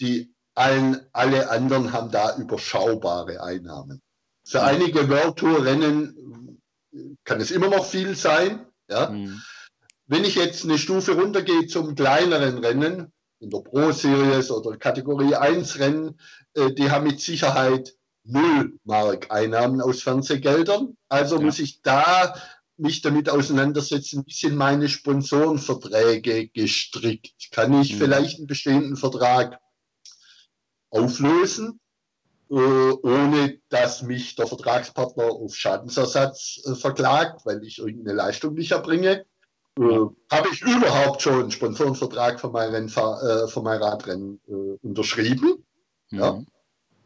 Die 0.00 0.34
allen, 0.54 1.00
alle 1.12 1.50
anderen 1.50 1.92
haben 1.92 2.10
da 2.10 2.36
überschaubare 2.36 3.42
Einnahmen. 3.42 4.02
Für 4.44 4.58
ja. 4.58 4.64
einige 4.64 5.08
World 5.08 5.36
Tour 5.36 5.64
Rennen 5.64 6.60
kann 7.24 7.40
es 7.40 7.50
immer 7.50 7.68
noch 7.68 7.86
viel 7.86 8.16
sein. 8.16 8.66
Ja. 8.90 9.08
Mhm. 9.08 9.40
wenn 10.06 10.24
ich 10.24 10.34
jetzt 10.34 10.64
eine 10.64 10.76
Stufe 10.76 11.12
runtergehe 11.12 11.66
zum 11.66 11.94
kleineren 11.94 12.58
Rennen, 12.58 13.13
in 13.44 13.50
der 13.50 13.58
Pro 13.58 13.92
Series 13.92 14.50
oder 14.50 14.76
Kategorie 14.76 15.34
1 15.34 15.78
Rennen, 15.78 16.18
äh, 16.54 16.72
die 16.72 16.90
haben 16.90 17.06
mit 17.06 17.20
Sicherheit 17.20 17.94
null 18.24 18.78
Mark 18.84 19.30
Einnahmen 19.30 19.80
aus 19.80 20.02
Fernsehgeldern. 20.02 20.96
Also 21.08 21.36
ja. 21.36 21.42
muss 21.42 21.58
ich 21.58 21.82
da 21.82 22.34
mich 22.76 23.02
damit 23.02 23.28
auseinandersetzen, 23.28 24.24
wie 24.26 24.32
sind 24.32 24.56
meine 24.56 24.88
Sponsorenverträge 24.88 26.48
gestrickt? 26.48 27.50
Kann 27.52 27.80
ich 27.80 27.94
mhm. 27.94 27.98
vielleicht 27.98 28.38
einen 28.38 28.46
bestehenden 28.48 28.96
Vertrag 28.96 29.60
auflösen, 30.90 31.80
äh, 32.50 32.54
ohne 32.54 33.60
dass 33.68 34.02
mich 34.02 34.34
der 34.36 34.46
Vertragspartner 34.46 35.24
auf 35.24 35.54
Schadensersatz 35.54 36.62
äh, 36.64 36.74
verklagt, 36.74 37.44
weil 37.44 37.62
ich 37.62 37.78
irgendeine 37.78 38.16
Leistung 38.16 38.54
nicht 38.54 38.72
erbringe? 38.72 39.24
Äh, 39.78 39.82
Habe 40.30 40.48
ich 40.52 40.62
überhaupt 40.62 41.22
schon 41.22 41.40
einen 41.40 41.50
Sponsorenvertrag 41.50 42.40
für 42.40 42.50
mein, 42.50 42.70
Rennfahr 42.70 43.22
äh, 43.22 43.48
für 43.48 43.62
mein 43.62 43.82
Radrennen 43.82 44.40
äh, 44.46 44.78
unterschrieben? 44.86 45.64
Mhm. 46.10 46.18
Ja. 46.18 46.42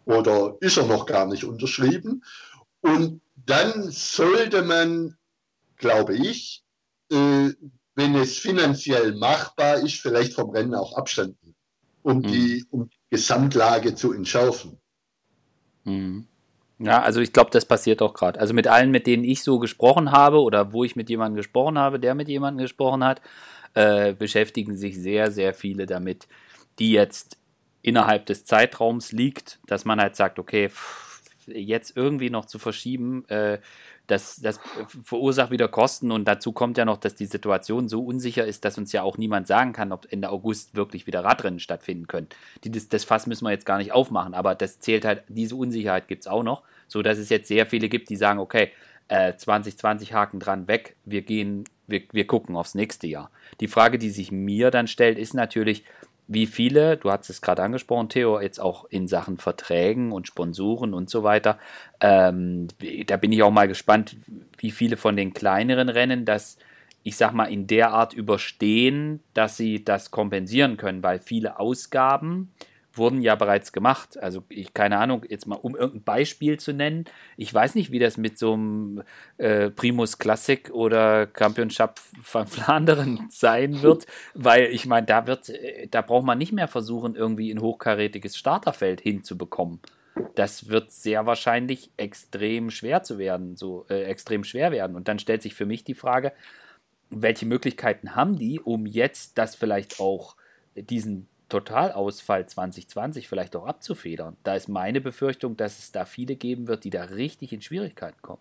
Oder 0.04 0.56
ist 0.60 0.76
er 0.76 0.86
noch 0.86 1.06
gar 1.06 1.26
nicht 1.26 1.44
unterschrieben? 1.44 2.24
Und 2.80 3.20
dann 3.46 3.90
sollte 3.90 4.62
man, 4.62 5.16
glaube 5.76 6.16
ich, 6.16 6.64
äh, 7.10 7.50
wenn 7.94 8.14
es 8.14 8.38
finanziell 8.38 9.14
machbar 9.16 9.78
ist, 9.78 10.00
vielleicht 10.00 10.34
vom 10.34 10.50
Rennen 10.50 10.74
auch 10.74 10.96
Abstand 10.96 11.36
nehmen, 11.42 11.56
um, 12.02 12.18
mhm. 12.18 12.22
die, 12.22 12.66
um 12.70 12.88
die 12.88 12.96
Gesamtlage 13.10 13.94
zu 13.94 14.12
entschärfen. 14.12 14.78
Mhm. 15.84 16.28
Ja, 16.80 17.02
also 17.02 17.20
ich 17.20 17.32
glaube, 17.32 17.50
das 17.50 17.64
passiert 17.64 18.02
auch 18.02 18.14
gerade. 18.14 18.38
Also 18.38 18.54
mit 18.54 18.68
allen, 18.68 18.90
mit 18.90 19.06
denen 19.06 19.24
ich 19.24 19.42
so 19.42 19.58
gesprochen 19.58 20.12
habe 20.12 20.40
oder 20.40 20.72
wo 20.72 20.84
ich 20.84 20.94
mit 20.94 21.10
jemandem 21.10 21.36
gesprochen 21.36 21.76
habe, 21.78 21.98
der 21.98 22.14
mit 22.14 22.28
jemandem 22.28 22.62
gesprochen 22.62 23.02
hat, 23.04 23.20
äh, 23.74 24.12
beschäftigen 24.12 24.76
sich 24.76 24.96
sehr, 24.96 25.32
sehr 25.32 25.54
viele 25.54 25.86
damit, 25.86 26.28
die 26.78 26.92
jetzt 26.92 27.36
innerhalb 27.82 28.26
des 28.26 28.44
Zeitraums 28.44 29.10
liegt, 29.12 29.58
dass 29.66 29.84
man 29.84 30.00
halt 30.00 30.14
sagt, 30.14 30.38
okay, 30.38 30.68
pff, 30.68 31.22
jetzt 31.46 31.96
irgendwie 31.96 32.30
noch 32.30 32.44
zu 32.44 32.58
verschieben, 32.58 33.24
äh, 33.28 33.58
das, 34.08 34.36
das 34.36 34.58
verursacht 35.04 35.50
wieder 35.50 35.68
Kosten 35.68 36.10
und 36.10 36.26
dazu 36.26 36.52
kommt 36.52 36.78
ja 36.78 36.84
noch, 36.84 36.96
dass 36.96 37.14
die 37.14 37.26
Situation 37.26 37.88
so 37.88 38.04
unsicher 38.04 38.44
ist, 38.44 38.64
dass 38.64 38.78
uns 38.78 38.90
ja 38.92 39.02
auch 39.02 39.18
niemand 39.18 39.46
sagen 39.46 39.72
kann, 39.72 39.92
ob 39.92 40.10
Ende 40.10 40.30
August 40.30 40.74
wirklich 40.74 41.06
wieder 41.06 41.22
Radrennen 41.22 41.60
stattfinden 41.60 42.06
können. 42.06 42.26
Die, 42.64 42.72
das, 42.72 42.88
das 42.88 43.04
Fass 43.04 43.26
müssen 43.26 43.44
wir 43.44 43.52
jetzt 43.52 43.66
gar 43.66 43.78
nicht 43.78 43.92
aufmachen, 43.92 44.34
aber 44.34 44.54
das 44.54 44.80
zählt 44.80 45.04
halt, 45.04 45.22
diese 45.28 45.54
Unsicherheit 45.54 46.08
gibt 46.08 46.24
es 46.24 46.26
auch 46.26 46.42
noch, 46.42 46.62
so 46.88 47.02
dass 47.02 47.18
es 47.18 47.28
jetzt 47.28 47.48
sehr 47.48 47.66
viele 47.66 47.88
gibt, 47.88 48.08
die 48.08 48.16
sagen, 48.16 48.40
okay, 48.40 48.72
äh, 49.08 49.34
2020 49.34 50.14
Haken 50.14 50.40
dran 50.40 50.68
weg, 50.68 50.96
wir 51.04 51.22
gehen, 51.22 51.64
wir, 51.86 52.02
wir 52.12 52.26
gucken 52.26 52.56
aufs 52.56 52.74
nächste 52.74 53.06
Jahr. 53.06 53.30
Die 53.60 53.68
Frage, 53.68 53.98
die 53.98 54.10
sich 54.10 54.32
mir 54.32 54.70
dann 54.70 54.86
stellt, 54.86 55.18
ist 55.18 55.34
natürlich, 55.34 55.84
wie 56.28 56.46
viele, 56.46 56.98
du 56.98 57.10
hast 57.10 57.30
es 57.30 57.40
gerade 57.40 57.62
angesprochen, 57.62 58.10
Theo, 58.10 58.38
jetzt 58.40 58.60
auch 58.60 58.84
in 58.90 59.08
Sachen 59.08 59.38
Verträgen 59.38 60.12
und 60.12 60.28
Sponsoren 60.28 60.92
und 60.92 61.08
so 61.08 61.22
weiter, 61.22 61.58
ähm, 62.00 62.68
da 63.06 63.16
bin 63.16 63.32
ich 63.32 63.42
auch 63.42 63.50
mal 63.50 63.66
gespannt, 63.66 64.16
wie 64.58 64.70
viele 64.70 64.98
von 64.98 65.16
den 65.16 65.32
kleineren 65.32 65.88
Rennen 65.88 66.26
das, 66.26 66.58
ich 67.02 67.16
sag 67.16 67.32
mal, 67.32 67.46
in 67.46 67.66
der 67.66 67.92
Art 67.92 68.12
überstehen, 68.12 69.20
dass 69.32 69.56
sie 69.56 69.82
das 69.82 70.10
kompensieren 70.10 70.76
können, 70.76 71.02
weil 71.02 71.18
viele 71.18 71.58
Ausgaben 71.58 72.52
wurden 72.98 73.22
ja 73.22 73.34
bereits 73.34 73.72
gemacht. 73.72 74.18
Also 74.18 74.44
ich 74.48 74.74
keine 74.74 74.98
Ahnung, 74.98 75.24
jetzt 75.28 75.46
mal 75.46 75.56
um 75.56 75.74
irgendein 75.74 76.04
Beispiel 76.04 76.58
zu 76.58 76.72
nennen. 76.72 77.04
Ich 77.36 77.52
weiß 77.52 77.74
nicht, 77.74 77.90
wie 77.90 77.98
das 77.98 78.16
mit 78.16 78.38
so 78.38 78.54
einem 78.54 79.02
äh, 79.38 79.70
Primus 79.70 80.18
Classic 80.18 80.70
oder 80.70 81.28
Championship 81.36 81.98
von 82.22 82.46
Flandern 82.46 83.26
sein 83.30 83.82
wird, 83.82 84.06
weil 84.34 84.66
ich 84.66 84.86
meine, 84.86 85.06
da 85.06 85.26
wird, 85.26 85.48
äh, 85.48 85.88
da 85.88 86.02
braucht 86.02 86.26
man 86.26 86.38
nicht 86.38 86.52
mehr 86.52 86.68
versuchen, 86.68 87.14
irgendwie 87.14 87.50
ein 87.50 87.60
hochkarätiges 87.60 88.36
Starterfeld 88.36 89.00
hinzubekommen. 89.00 89.80
Das 90.34 90.68
wird 90.68 90.90
sehr 90.90 91.26
wahrscheinlich 91.26 91.90
extrem 91.96 92.70
schwer 92.70 93.02
zu 93.02 93.18
werden, 93.18 93.56
so 93.56 93.86
äh, 93.88 94.02
extrem 94.04 94.44
schwer 94.44 94.72
werden. 94.72 94.96
Und 94.96 95.08
dann 95.08 95.18
stellt 95.18 95.42
sich 95.42 95.54
für 95.54 95.66
mich 95.66 95.84
die 95.84 95.94
Frage, 95.94 96.32
welche 97.10 97.46
Möglichkeiten 97.46 98.14
haben 98.14 98.36
die, 98.36 98.60
um 98.60 98.84
jetzt 98.86 99.38
das 99.38 99.54
vielleicht 99.54 100.00
auch 100.00 100.36
diesen 100.74 101.28
Totalausfall 101.48 102.46
2020 102.46 103.28
vielleicht 103.28 103.56
auch 103.56 103.66
abzufedern. 103.66 104.36
Da 104.42 104.54
ist 104.54 104.68
meine 104.68 105.00
Befürchtung, 105.00 105.56
dass 105.56 105.78
es 105.78 105.92
da 105.92 106.04
viele 106.04 106.36
geben 106.36 106.68
wird, 106.68 106.84
die 106.84 106.90
da 106.90 107.04
richtig 107.04 107.52
in 107.52 107.62
Schwierigkeiten 107.62 108.20
kommen. 108.22 108.40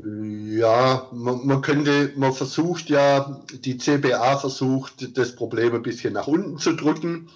Ja, 0.00 1.08
man, 1.12 1.44
man, 1.44 1.60
könnte, 1.60 2.12
man 2.14 2.32
versucht 2.32 2.88
ja, 2.88 3.42
die 3.52 3.78
CBA 3.78 4.38
versucht, 4.38 5.18
das 5.18 5.34
Problem 5.34 5.74
ein 5.74 5.82
bisschen 5.82 6.12
nach 6.12 6.28
unten 6.28 6.58
zu 6.58 6.74
drücken, 6.74 7.30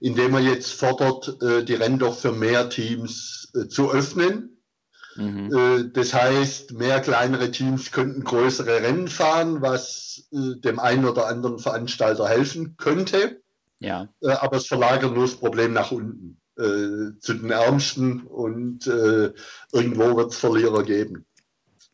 indem 0.00 0.32
man 0.32 0.44
jetzt 0.44 0.72
fordert, 0.72 1.36
äh, 1.42 1.62
die 1.62 1.74
Rennen 1.74 1.98
doch 1.98 2.16
für 2.16 2.32
mehr 2.32 2.70
Teams 2.70 3.52
äh, 3.54 3.68
zu 3.68 3.92
öffnen. 3.92 4.56
Mhm. 5.16 5.54
Äh, 5.54 5.90
das 5.92 6.14
heißt, 6.14 6.72
mehr 6.72 7.00
kleinere 7.00 7.50
Teams 7.50 7.92
könnten 7.92 8.24
größere 8.24 8.80
Rennen 8.80 9.08
fahren, 9.08 9.60
was 9.60 10.28
dem 10.30 10.78
einen 10.78 11.04
oder 11.04 11.26
anderen 11.26 11.58
Veranstalter 11.58 12.26
helfen 12.28 12.76
könnte. 12.78 13.42
Ja. 13.78 14.08
Äh, 14.20 14.32
aber 14.32 14.56
es 14.56 14.66
verlagert 14.66 15.12
nur 15.12 15.24
das 15.24 15.36
Problem 15.36 15.72
nach 15.72 15.92
unten 15.92 16.40
äh, 16.56 17.18
zu 17.20 17.34
den 17.34 17.50
Ärmsten 17.50 18.22
und 18.22 18.86
äh, 18.86 19.32
irgendwo 19.72 20.16
wird 20.16 20.32
es 20.32 20.38
Verlierer 20.38 20.82
geben. 20.82 21.26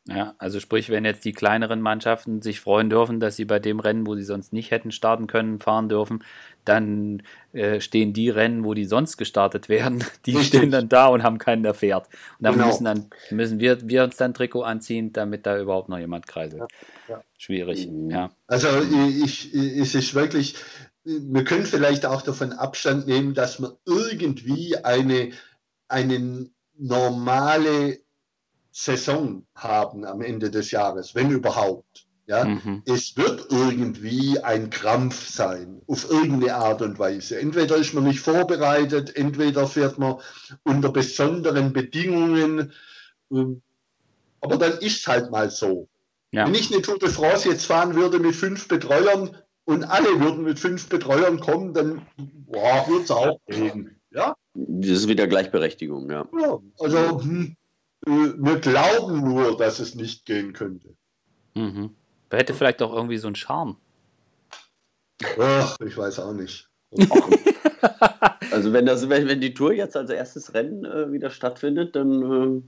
Ja, 0.09 0.35
also 0.39 0.59
sprich, 0.59 0.91
wenn 0.91 1.05
jetzt 1.05 1.25
die 1.25 1.33
kleineren 1.33 1.81
Mannschaften 1.81 2.43
sich 2.43 2.59
freuen 2.59 2.91
dürfen, 2.91 3.21
dass 3.21 3.37
sie 3.37 3.45
bei 3.45 3.61
dem 3.61 3.79
Rennen, 3.79 4.05
wo 4.05 4.17
sie 4.17 4.25
sonst 4.25 4.53
nicht 4.53 4.73
hätten 4.73 4.91
starten 4.91 5.29
können, 5.29 5.61
fahren 5.61 5.89
dürfen, 5.89 6.25
dann 6.65 7.23
äh, 7.53 7.81
stehen 7.81 8.13
die 8.13 8.29
Rennen, 8.29 8.65
wo 8.65 8.75
die 8.75 8.85
sonst 8.85 9.17
gestartet 9.17 9.69
werden, 9.69 10.03
die 10.27 10.33
Richtig. 10.37 10.59
stehen 10.59 10.73
dann 10.73 10.89
da 10.89 11.07
und 11.07 11.23
haben 11.23 11.39
keinen, 11.39 11.63
der 11.63 11.75
fährt. 11.75 12.09
Und 12.39 12.47
dann 12.47 12.55
genau. 12.55 12.67
müssen 12.67 12.85
dann 12.85 13.11
müssen 13.31 13.61
wir, 13.61 13.89
wir 13.89 14.03
uns 14.03 14.17
dann 14.17 14.35
Trikot 14.35 14.63
anziehen, 14.63 15.13
damit 15.13 15.47
da 15.47 15.57
überhaupt 15.57 15.89
noch 15.89 15.99
jemand 15.99 16.27
kreiselt. 16.27 16.63
Ja, 17.07 17.15
ja. 17.15 17.25
Schwierig, 17.39 17.89
ja. 18.09 18.33
Also 18.49 18.69
ich, 19.09 19.55
ich, 19.55 19.77
es 19.79 19.95
ist 19.95 20.15
wirklich, 20.17 20.57
wir 21.05 21.45
können 21.45 21.67
vielleicht 21.67 22.07
auch 22.07 22.23
davon 22.23 22.53
Abstand 22.53 23.07
nehmen, 23.07 23.35
dass 23.35 23.61
wir 23.61 23.77
irgendwie 23.87 24.77
eine, 24.77 25.33
eine 25.89 26.49
normale 26.75 27.99
Saison 28.71 29.45
haben 29.55 30.05
am 30.05 30.23
Ende 30.23 30.51
des 30.51 30.71
Jahres, 30.71 31.15
wenn 31.15 31.31
überhaupt. 31.31 32.07
Ja, 32.27 32.45
mhm. 32.45 32.83
es 32.87 33.17
wird 33.17 33.49
irgendwie 33.51 34.39
ein 34.39 34.71
Krampf 34.71 35.29
sein, 35.29 35.83
auf 35.89 36.09
irgendeine 36.09 36.55
Art 36.55 36.81
und 36.81 36.99
Weise. 36.99 37.39
Entweder 37.39 37.77
ist 37.77 37.95
man 37.95 38.05
nicht 38.05 38.21
vorbereitet, 38.21 39.17
entweder 39.17 39.67
fährt 39.67 39.99
man 39.99 40.19
unter 40.63 40.91
besonderen 40.91 41.73
Bedingungen. 41.73 42.73
Ähm, 43.33 43.61
aber 44.41 44.57
dann 44.57 44.73
ist 44.79 45.01
es 45.01 45.07
halt 45.09 45.33
mal 45.33 45.51
so. 45.51 45.89
Ja. 46.31 46.47
Wenn 46.47 46.55
ich 46.55 46.73
eine 46.73 46.81
Tour 46.81 46.99
de 46.99 47.11
France 47.11 47.49
jetzt 47.49 47.67
fahren 47.67 47.97
würde 47.97 48.21
mit 48.21 48.37
fünf 48.37 48.69
Betreuern, 48.69 49.37
und 49.65 49.85
alle 49.85 50.21
würden 50.21 50.45
mit 50.45 50.59
fünf 50.59 50.89
Betreuern 50.89 51.41
kommen, 51.41 51.75
dann 51.75 52.07
würde 52.17 53.03
es 53.03 53.11
auch 53.11 53.39
gehen. 53.47 54.01
Ja? 54.11 54.35
Das 54.55 54.91
ist 54.91 55.09
wieder 55.09 55.27
Gleichberechtigung, 55.27 56.11
ja. 56.11 56.27
ja 56.39 56.59
also 56.79 57.21
hm, 57.21 57.57
äh, 58.07 58.11
wir 58.11 58.59
glauben 58.59 59.21
nur, 59.21 59.57
dass 59.57 59.79
es 59.79 59.95
nicht 59.95 60.27
gehen 60.27 60.53
könnte. 60.53 60.95
Mhm. 61.55 61.91
Hätte 62.31 62.55
vielleicht 62.55 62.83
auch 62.83 62.95
irgendwie 62.95 63.19
so 63.19 63.29
einen 63.29 63.37
Charme. 63.37 63.77
Ach, 65.39 65.77
ich 65.85 65.97
weiß 65.97 66.19
auch 66.21 66.33
nicht. 66.33 66.69
also 68.51 68.73
wenn, 68.73 68.87
das, 68.87 69.09
wenn, 69.09 69.29
wenn 69.29 69.41
die 69.41 69.55
Tour 69.55 69.73
jetzt 69.73 69.97
als 69.97 70.11
erstes 70.11 70.53
Rennen 70.55 70.85
äh, 70.85 71.13
wieder 71.13 71.31
stattfindet, 71.31 71.95
dann 71.95 72.63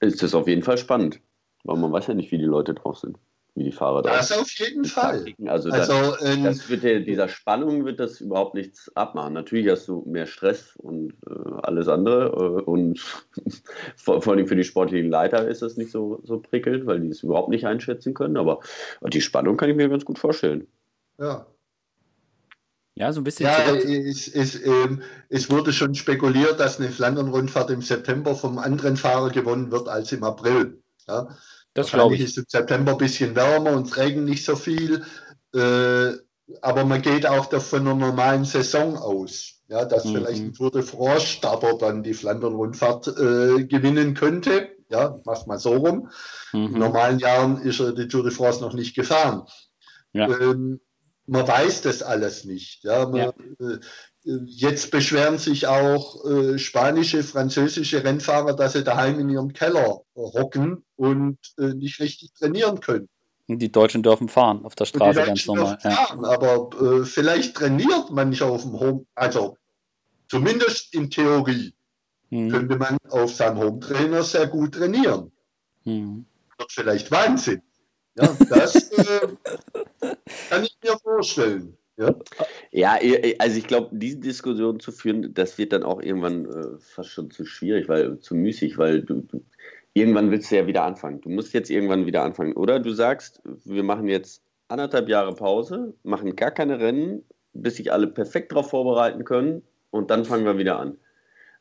äh, 0.00 0.06
ist 0.06 0.22
das 0.22 0.34
auf 0.34 0.48
jeden 0.48 0.62
Fall 0.62 0.78
spannend. 0.78 1.20
Weil 1.64 1.76
man 1.76 1.92
weiß 1.92 2.08
ja 2.08 2.14
nicht, 2.14 2.32
wie 2.32 2.38
die 2.38 2.44
Leute 2.44 2.74
drauf 2.74 2.98
sind 2.98 3.18
wie 3.54 3.64
die 3.64 3.72
Fahrer 3.72 4.02
das. 4.02 4.28
Das 4.28 4.38
auf 4.38 4.50
jeden 4.52 4.84
Fall. 4.84 5.26
Also, 5.46 5.70
also 5.70 5.92
das, 6.12 6.24
ähm, 6.24 6.44
das 6.44 6.68
wird 6.68 6.82
der, 6.82 7.00
dieser 7.00 7.28
Spannung 7.28 7.84
wird 7.84 8.00
das 8.00 8.20
überhaupt 8.20 8.54
nichts 8.54 8.90
abmachen. 8.96 9.34
Natürlich 9.34 9.68
hast 9.68 9.88
du 9.88 10.04
mehr 10.06 10.26
Stress 10.26 10.76
und 10.76 11.12
äh, 11.28 11.50
alles 11.62 11.88
andere 11.88 12.26
äh, 12.26 12.62
und 12.62 13.00
vor, 13.96 14.22
vor 14.22 14.32
allem 14.32 14.46
für 14.46 14.56
die 14.56 14.64
sportlichen 14.64 15.10
Leiter 15.10 15.46
ist 15.46 15.62
das 15.62 15.76
nicht 15.76 15.90
so, 15.90 16.20
so 16.24 16.38
prickelnd, 16.38 16.86
weil 16.86 17.00
die 17.00 17.08
es 17.08 17.22
überhaupt 17.22 17.48
nicht 17.48 17.66
einschätzen 17.66 18.14
können. 18.14 18.36
Aber 18.36 18.60
die 19.12 19.20
Spannung 19.20 19.56
kann 19.56 19.70
ich 19.70 19.76
mir 19.76 19.88
ganz 19.88 20.04
gut 20.04 20.18
vorstellen. 20.18 20.66
Ja. 21.18 21.46
Ja, 22.94 23.12
so 23.12 23.20
ein 23.20 23.24
bisschen. 23.24 23.46
Ja, 23.46 23.74
es, 23.74 24.28
es, 24.28 24.62
ähm, 24.64 25.02
es, 25.28 25.48
wurde 25.48 25.72
schon 25.72 25.94
spekuliert, 25.94 26.60
dass 26.60 26.78
eine 26.78 26.90
Flandern-Rundfahrt 26.90 27.70
im 27.70 27.82
September 27.82 28.34
vom 28.34 28.58
anderen 28.58 28.96
Fahrer 28.96 29.30
gewonnen 29.30 29.70
wird 29.70 29.88
als 29.88 30.12
im 30.12 30.24
April. 30.24 30.82
Ja. 31.08 31.28
Das 31.74 31.90
glaube 31.90 32.16
ich. 32.16 32.22
ist 32.22 32.38
im 32.38 32.44
September 32.48 32.92
ein 32.92 32.98
bisschen 32.98 33.36
wärmer 33.36 33.72
und 33.72 33.86
es 33.86 33.96
regnet 33.96 34.24
nicht 34.24 34.44
so 34.44 34.56
viel. 34.56 35.04
Äh, 35.54 36.12
aber 36.62 36.84
man 36.84 37.02
geht 37.02 37.26
auch 37.26 37.52
von 37.62 37.80
einer 37.80 37.94
normalen 37.94 38.44
Saison 38.44 38.96
aus. 38.96 39.60
Ja, 39.68 39.84
dass 39.84 40.04
mhm. 40.04 40.14
vielleicht 40.14 40.42
ein 40.42 40.52
Tour 40.52 40.72
de 40.72 40.82
France 40.82 41.26
Starter 41.26 41.78
dann 41.78 42.02
die 42.02 42.14
Flandern-Rundfahrt 42.14 43.06
äh, 43.06 43.64
gewinnen 43.64 44.14
könnte. 44.14 44.68
Ja, 44.88 45.16
mach 45.24 45.46
mal 45.46 45.60
so 45.60 45.74
rum. 45.76 46.10
Mhm. 46.52 46.74
In 46.74 46.78
normalen 46.80 47.20
Jahren 47.20 47.62
ist 47.62 47.78
er 47.78 47.92
die 47.92 48.08
Tour 48.08 48.24
de 48.24 48.32
France 48.32 48.60
noch 48.60 48.72
nicht 48.72 48.96
gefahren. 48.96 49.46
Ja. 50.12 50.28
Ähm, 50.28 50.80
man 51.26 51.46
weiß 51.46 51.82
das 51.82 52.02
alles 52.02 52.44
nicht. 52.44 52.82
Ja, 52.82 53.06
man, 53.06 53.20
ja. 53.20 53.28
Äh, 53.60 53.78
jetzt 54.24 54.90
beschweren 54.90 55.38
sich 55.38 55.66
auch 55.66 56.24
äh, 56.26 56.58
spanische, 56.58 57.22
französische 57.22 58.04
Rennfahrer, 58.04 58.54
dass 58.54 58.74
sie 58.74 58.84
daheim 58.84 59.18
in 59.18 59.30
ihrem 59.30 59.52
Keller 59.52 60.02
hocken 60.14 60.84
und 60.96 61.38
äh, 61.58 61.74
nicht 61.74 62.00
richtig 62.00 62.32
trainieren 62.34 62.80
können. 62.80 63.08
Die 63.48 63.72
Deutschen 63.72 64.02
dürfen 64.02 64.28
fahren 64.28 64.64
auf 64.64 64.74
der 64.74 64.84
Straße 64.84 65.24
ganz 65.24 65.46
normal. 65.46 65.78
Fahren, 65.80 66.22
ja. 66.22 66.30
Aber 66.30 66.70
äh, 66.80 67.04
vielleicht 67.04 67.56
trainiert 67.56 68.10
man 68.10 68.30
nicht 68.30 68.42
auf 68.42 68.62
dem 68.62 68.78
Home, 68.78 69.06
also 69.14 69.56
zumindest 70.28 70.94
in 70.94 71.10
Theorie 71.10 71.74
hm. 72.28 72.48
könnte 72.50 72.76
man 72.76 72.96
auf 73.08 73.34
seinem 73.34 73.58
Home-Trainer 73.58 74.22
sehr 74.22 74.46
gut 74.46 74.74
trainieren. 74.74 75.32
Hm. 75.82 76.24
Wird 76.58 76.72
vielleicht 76.72 77.10
Wahnsinn. 77.10 77.62
Ja, 78.16 78.36
das 78.48 78.74
äh, 78.92 79.28
kann 80.48 80.64
ich 80.64 80.76
mir 80.82 80.96
vorstellen. 80.98 81.76
Ja, 82.00 82.14
ja 82.70 82.98
also 83.38 83.58
ich 83.58 83.66
glaube, 83.66 83.90
diese 83.92 84.18
Diskussion 84.18 84.80
zu 84.80 84.90
führen, 84.92 85.34
das 85.34 85.58
wird 85.58 85.72
dann 85.72 85.82
auch 85.82 86.00
irgendwann 86.00 86.46
äh, 86.46 86.78
fast 86.78 87.10
schon 87.10 87.30
zu 87.30 87.44
schwierig, 87.44 87.88
weil 87.88 88.18
zu 88.20 88.34
müßig, 88.34 88.78
weil 88.78 89.02
du, 89.02 89.20
du 89.20 89.44
irgendwann 89.94 90.30
willst 90.30 90.50
du 90.50 90.56
ja 90.56 90.66
wieder 90.66 90.84
anfangen. 90.84 91.20
Du 91.20 91.28
musst 91.28 91.52
jetzt 91.52 91.70
irgendwann 91.70 92.06
wieder 92.06 92.22
anfangen. 92.22 92.54
Oder 92.54 92.80
du 92.80 92.92
sagst, 92.92 93.42
wir 93.64 93.82
machen 93.82 94.08
jetzt 94.08 94.42
anderthalb 94.68 95.08
Jahre 95.08 95.34
Pause, 95.34 95.94
machen 96.02 96.36
gar 96.36 96.52
keine 96.52 96.78
Rennen, 96.78 97.24
bis 97.52 97.76
sich 97.76 97.92
alle 97.92 98.06
perfekt 98.06 98.52
darauf 98.52 98.70
vorbereiten 98.70 99.24
können 99.24 99.62
und 99.90 100.10
dann 100.10 100.24
fangen 100.24 100.44
wir 100.44 100.58
wieder 100.58 100.78
an. 100.78 100.96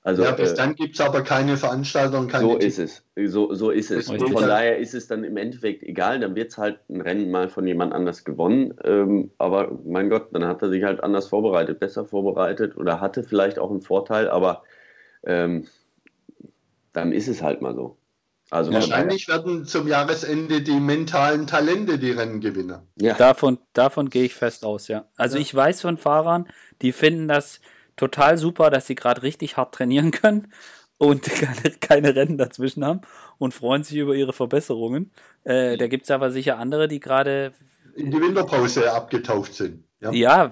Also, 0.01 0.23
ja, 0.23 0.31
bis 0.31 0.51
äh, 0.51 0.55
dann 0.55 0.75
gibt 0.75 0.95
es 0.95 1.01
aber 1.01 1.23
keine 1.23 1.57
Veranstaltung. 1.57 2.29
Keine 2.29 2.43
so 2.43 2.57
ist 2.57 2.79
es. 2.79 3.03
So, 3.25 3.53
so 3.53 3.69
ist 3.69 3.91
es. 3.91 4.09
Und 4.09 4.29
von 4.29 4.43
daher 4.43 4.77
ist 4.77 4.93
es 4.93 5.07
dann 5.07 5.25
im 5.25 5.35
Endeffekt 5.35 5.83
egal. 5.83 6.19
Dann 6.21 6.35
wird 6.35 6.51
es 6.51 6.57
halt 6.57 6.79
ein 6.89 7.01
Rennen 7.01 7.31
mal 7.31 7.49
von 7.49 7.67
jemand 7.67 7.93
anders 7.93 8.23
gewonnen. 8.23 8.73
Ähm, 8.83 9.31
aber 9.37 9.77
mein 9.85 10.09
Gott, 10.09 10.29
dann 10.31 10.45
hat 10.45 10.61
er 10.61 10.69
sich 10.69 10.83
halt 10.83 11.03
anders 11.03 11.27
vorbereitet, 11.27 11.79
besser 11.79 12.05
vorbereitet 12.05 12.77
oder 12.77 13.01
hatte 13.01 13.23
vielleicht 13.23 13.59
auch 13.59 13.71
einen 13.71 13.81
Vorteil. 13.81 14.29
Aber 14.29 14.63
ähm, 15.23 15.67
dann 16.93 17.11
ist 17.11 17.27
es 17.27 17.41
halt 17.41 17.61
mal 17.61 17.75
so. 17.75 17.97
Also 18.51 18.73
Wahrscheinlich 18.73 19.27
werden 19.27 19.65
zum 19.65 19.87
Jahresende 19.87 20.61
die 20.61 20.79
mentalen 20.79 21.45
Talente 21.45 21.99
die 21.99 22.11
Rennen 22.11 22.39
gewinnen. 22.39 22.79
Ja. 22.95 23.13
Davon, 23.13 23.59
davon 23.73 24.09
gehe 24.09 24.23
ich 24.23 24.33
fest 24.33 24.65
aus, 24.65 24.87
ja. 24.87 25.05
Also 25.17 25.35
ja. 25.35 25.41
ich 25.41 25.53
weiß 25.53 25.81
von 25.81 25.97
Fahrern, 25.97 26.47
die 26.81 26.91
finden 26.91 27.27
das 27.27 27.59
total 27.99 28.37
super, 28.37 28.69
dass 28.69 28.87
sie 28.87 28.95
gerade 28.95 29.23
richtig 29.23 29.57
hart 29.57 29.75
trainieren 29.75 30.11
können 30.11 30.47
und 30.97 31.23
keine, 31.23 31.75
keine, 31.79 32.15
Rennen 32.15 32.37
dazwischen 32.37 32.85
haben 32.85 33.01
und 33.37 33.53
freuen 33.53 33.83
sich 33.83 33.97
über 33.97 34.15
ihre 34.15 34.33
Verbesserungen. 34.33 35.11
Äh, 35.43 35.77
da 35.77 35.87
gibt 35.87 36.03
es 36.05 36.11
aber 36.11 36.31
sicher 36.31 36.57
andere, 36.57 36.87
die 36.87 36.99
gerade 36.99 37.53
in 37.95 38.11
die 38.11 38.21
Winterpause 38.21 38.91
abgetaucht 38.91 39.53
sind. 39.53 39.83
Ja. 40.01 40.11
ja, 40.13 40.51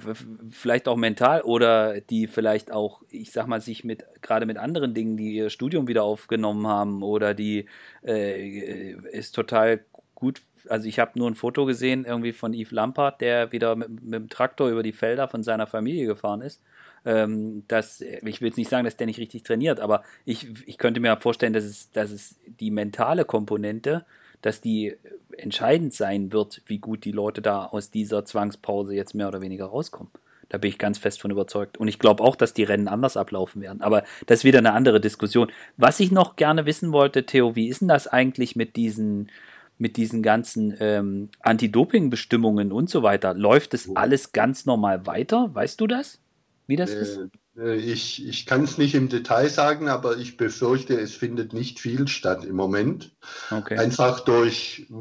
vielleicht 0.49 0.89
auch 0.89 0.97
mental 0.97 1.41
oder 1.41 2.01
die 2.01 2.27
vielleicht 2.27 2.69
auch, 2.69 3.01
ich 3.07 3.31
sag 3.31 3.47
mal, 3.47 3.61
sich 3.61 3.85
mit 3.85 4.03
gerade 4.21 4.45
mit 4.45 4.57
anderen 4.57 4.93
Dingen, 4.93 5.15
die 5.15 5.35
ihr 5.35 5.49
Studium 5.49 5.87
wieder 5.87 6.03
aufgenommen 6.03 6.67
haben 6.67 7.01
oder 7.01 7.33
die 7.33 7.65
äh, 8.03 8.91
ist 8.91 9.33
total 9.33 9.85
gut. 10.15 10.41
Also 10.67 10.89
ich 10.89 10.99
habe 10.99 11.17
nur 11.17 11.29
ein 11.29 11.35
Foto 11.35 11.65
gesehen 11.65 12.03
irgendwie 12.03 12.33
von 12.33 12.53
Yves 12.53 12.71
Lampard, 12.71 13.21
der 13.21 13.53
wieder 13.53 13.77
mit, 13.77 13.89
mit 13.89 14.13
dem 14.15 14.27
Traktor 14.27 14.67
über 14.67 14.83
die 14.83 14.91
Felder 14.91 15.29
von 15.29 15.43
seiner 15.43 15.65
Familie 15.65 16.07
gefahren 16.07 16.41
ist. 16.41 16.61
Ähm, 17.07 17.63
dass, 17.67 18.01
ich 18.01 18.41
will 18.41 18.49
jetzt 18.49 18.57
nicht 18.57 18.69
sagen, 18.69 18.83
dass 18.83 18.97
der 18.97 19.07
nicht 19.07 19.19
richtig 19.19 19.43
trainiert, 19.43 19.79
aber 19.79 20.03
ich, 20.25 20.47
ich 20.67 20.77
könnte 20.77 20.99
mir 20.99 21.15
vorstellen, 21.17 21.53
dass 21.53 21.63
es, 21.63 21.89
dass 21.91 22.11
es 22.11 22.35
die 22.59 22.69
mentale 22.69 23.23
Komponente 23.23 24.05
dass 24.41 24.61
die 24.61 24.95
entscheidend 25.37 25.93
sein 25.93 26.31
wird, 26.31 26.61
wie 26.65 26.79
gut 26.79 27.05
die 27.05 27.11
Leute 27.11 27.41
da 27.41 27.65
aus 27.65 27.91
dieser 27.91 28.25
Zwangspause 28.25 28.95
jetzt 28.95 29.13
mehr 29.13 29.27
oder 29.27 29.41
weniger 29.41 29.65
rauskommen. 29.65 30.11
Da 30.49 30.57
bin 30.57 30.69
ich 30.69 30.77
ganz 30.77 30.97
fest 30.97 31.21
von 31.21 31.31
überzeugt. 31.31 31.77
Und 31.77 31.89
ich 31.89 31.99
glaube 31.99 32.23
auch, 32.23 32.35
dass 32.35 32.53
die 32.53 32.63
Rennen 32.63 32.87
anders 32.87 33.17
ablaufen 33.17 33.61
werden. 33.61 33.81
Aber 33.81 34.03
das 34.27 34.39
ist 34.39 34.43
wieder 34.45 34.59
eine 34.59 34.73
andere 34.73 35.01
Diskussion. 35.01 35.51
Was 35.75 35.99
ich 35.99 36.11
noch 36.11 36.37
gerne 36.37 36.65
wissen 36.65 36.93
wollte, 36.93 37.25
Theo, 37.25 37.55
wie 37.55 37.67
ist 37.67 37.81
denn 37.81 37.89
das 37.89 38.07
eigentlich 38.07 38.55
mit 38.55 38.77
diesen, 38.77 39.29
mit 39.77 39.97
diesen 39.97 40.23
ganzen 40.23 40.75
ähm, 40.79 41.29
Anti-Doping-Bestimmungen 41.41 42.71
und 42.71 42.89
so 42.89 43.03
weiter? 43.03 43.33
Läuft 43.33 43.73
es 43.73 43.93
alles 43.95 44.31
ganz 44.31 44.65
normal 44.65 45.05
weiter? 45.05 45.53
Weißt 45.53 45.81
du 45.81 45.87
das? 45.87 46.21
Wie 46.67 46.75
das 46.75 46.91
äh, 46.91 47.01
ist? 47.01 47.19
Äh, 47.57 47.75
ich, 47.75 48.25
ich 48.27 48.45
kann 48.45 48.63
es 48.63 48.77
nicht 48.77 48.93
im 48.93 49.09
Detail 49.09 49.49
sagen, 49.49 49.87
aber 49.87 50.17
ich 50.17 50.37
befürchte, 50.37 50.99
es 50.99 51.15
findet 51.15 51.53
nicht 51.53 51.79
viel 51.79 52.07
statt 52.07 52.43
im 52.43 52.55
Moment. 52.55 53.15
Okay. 53.49 53.77
Einfach 53.77 54.19
durch 54.19 54.87
äh, 54.89 54.93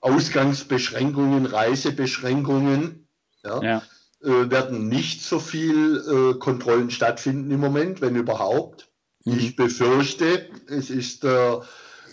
Ausgangsbeschränkungen, 0.00 1.46
Reisebeschränkungen 1.46 3.08
ja, 3.44 3.62
ja. 3.62 3.82
Äh, 4.22 4.50
werden 4.50 4.88
nicht 4.88 5.22
so 5.22 5.38
viel 5.38 5.96
äh, 5.96 6.38
Kontrollen 6.38 6.90
stattfinden 6.90 7.50
im 7.50 7.60
Moment, 7.60 8.00
wenn 8.00 8.16
überhaupt. 8.16 8.90
Mhm. 9.24 9.38
Ich 9.38 9.56
befürchte, 9.56 10.48
es 10.66 10.90
ist 10.90 11.24
der 11.24 11.62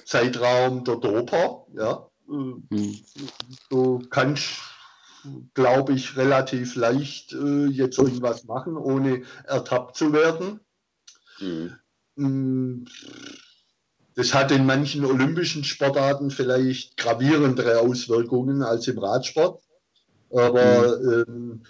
Zeitraum 0.05 0.83
der 0.83 0.95
Doper. 0.95 1.65
Ja. 1.75 2.07
Mhm. 2.27 2.63
Du 3.69 3.99
kannst 4.09 4.61
glaube 5.53 5.93
ich, 5.93 6.17
relativ 6.17 6.75
leicht 6.75 7.33
äh, 7.33 7.65
jetzt 7.65 7.97
irgendwas 7.97 8.45
machen, 8.45 8.77
ohne 8.77 9.23
ertappt 9.45 9.97
zu 9.97 10.13
werden. 10.13 10.59
Mhm. 11.39 11.75
Mm, 12.15 12.85
das 14.15 14.33
hat 14.33 14.51
in 14.51 14.65
manchen 14.65 15.05
olympischen 15.05 15.63
Sportarten 15.63 16.31
vielleicht 16.31 16.97
gravierendere 16.97 17.79
Auswirkungen 17.79 18.63
als 18.63 18.87
im 18.87 18.97
Radsport. 18.97 19.61
Aber 20.31 20.99
mhm. 20.99 21.25
ähm, 21.27 21.63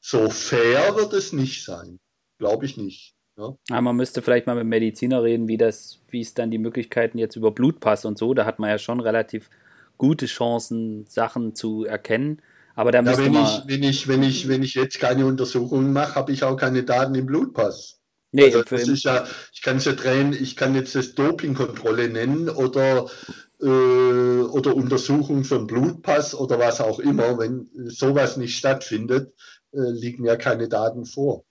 so 0.00 0.30
fair 0.30 0.94
wird 0.96 1.12
es 1.12 1.32
nicht 1.32 1.64
sein. 1.64 1.98
Glaube 2.38 2.64
ich 2.64 2.76
nicht. 2.76 3.14
Ja. 3.36 3.56
Aber 3.70 3.80
man 3.82 3.96
müsste 3.96 4.22
vielleicht 4.22 4.46
mal 4.46 4.56
mit 4.56 4.66
Mediziner 4.66 5.22
reden, 5.22 5.48
wie 5.48 5.58
das, 5.58 6.00
wie 6.08 6.20
es 6.20 6.32
dann 6.32 6.50
die 6.50 6.58
Möglichkeiten 6.58 7.18
jetzt 7.18 7.36
über 7.36 7.50
Blutpass 7.50 8.04
und 8.04 8.16
so, 8.16 8.32
da 8.32 8.46
hat 8.46 8.58
man 8.58 8.70
ja 8.70 8.78
schon 8.78 9.00
relativ 9.00 9.50
gute 9.98 10.26
Chancen, 10.26 11.06
Sachen 11.06 11.54
zu 11.54 11.84
erkennen. 11.84 12.40
Aber 12.76 12.92
da 12.92 13.00
ja, 13.00 13.16
wenn, 13.16 13.34
ich, 13.34 13.62
wenn, 13.66 13.82
ich, 13.82 14.06
wenn, 14.06 14.22
ich, 14.22 14.48
wenn 14.48 14.62
ich 14.62 14.74
jetzt 14.74 15.00
keine 15.00 15.24
Untersuchungen 15.24 15.94
mache, 15.94 16.14
habe 16.14 16.32
ich 16.32 16.44
auch 16.44 16.56
keine 16.56 16.84
Daten 16.84 17.14
im 17.14 17.24
Blutpass. 17.24 17.98
Nee, 18.32 18.44
also 18.44 18.62
das 18.62 18.86
ist 18.86 19.04
ja, 19.04 19.26
ich 19.54 19.62
kann 19.62 19.78
es 19.78 19.86
ja 19.86 19.92
drehen, 19.92 20.34
ich 20.34 20.56
kann 20.56 20.74
jetzt 20.74 20.94
das 20.94 21.14
Dopingkontrolle 21.14 22.10
nennen 22.10 22.50
oder, 22.50 23.06
äh, 23.62 23.66
oder 23.66 24.76
Untersuchung 24.76 25.42
einen 25.50 25.66
Blutpass 25.66 26.34
oder 26.34 26.58
was 26.58 26.82
auch 26.82 26.98
immer. 26.98 27.38
Wenn 27.38 27.70
sowas 27.86 28.36
nicht 28.36 28.58
stattfindet, 28.58 29.32
äh, 29.72 29.90
liegen 29.92 30.26
ja 30.26 30.36
keine 30.36 30.68
Daten 30.68 31.06
vor. 31.06 31.44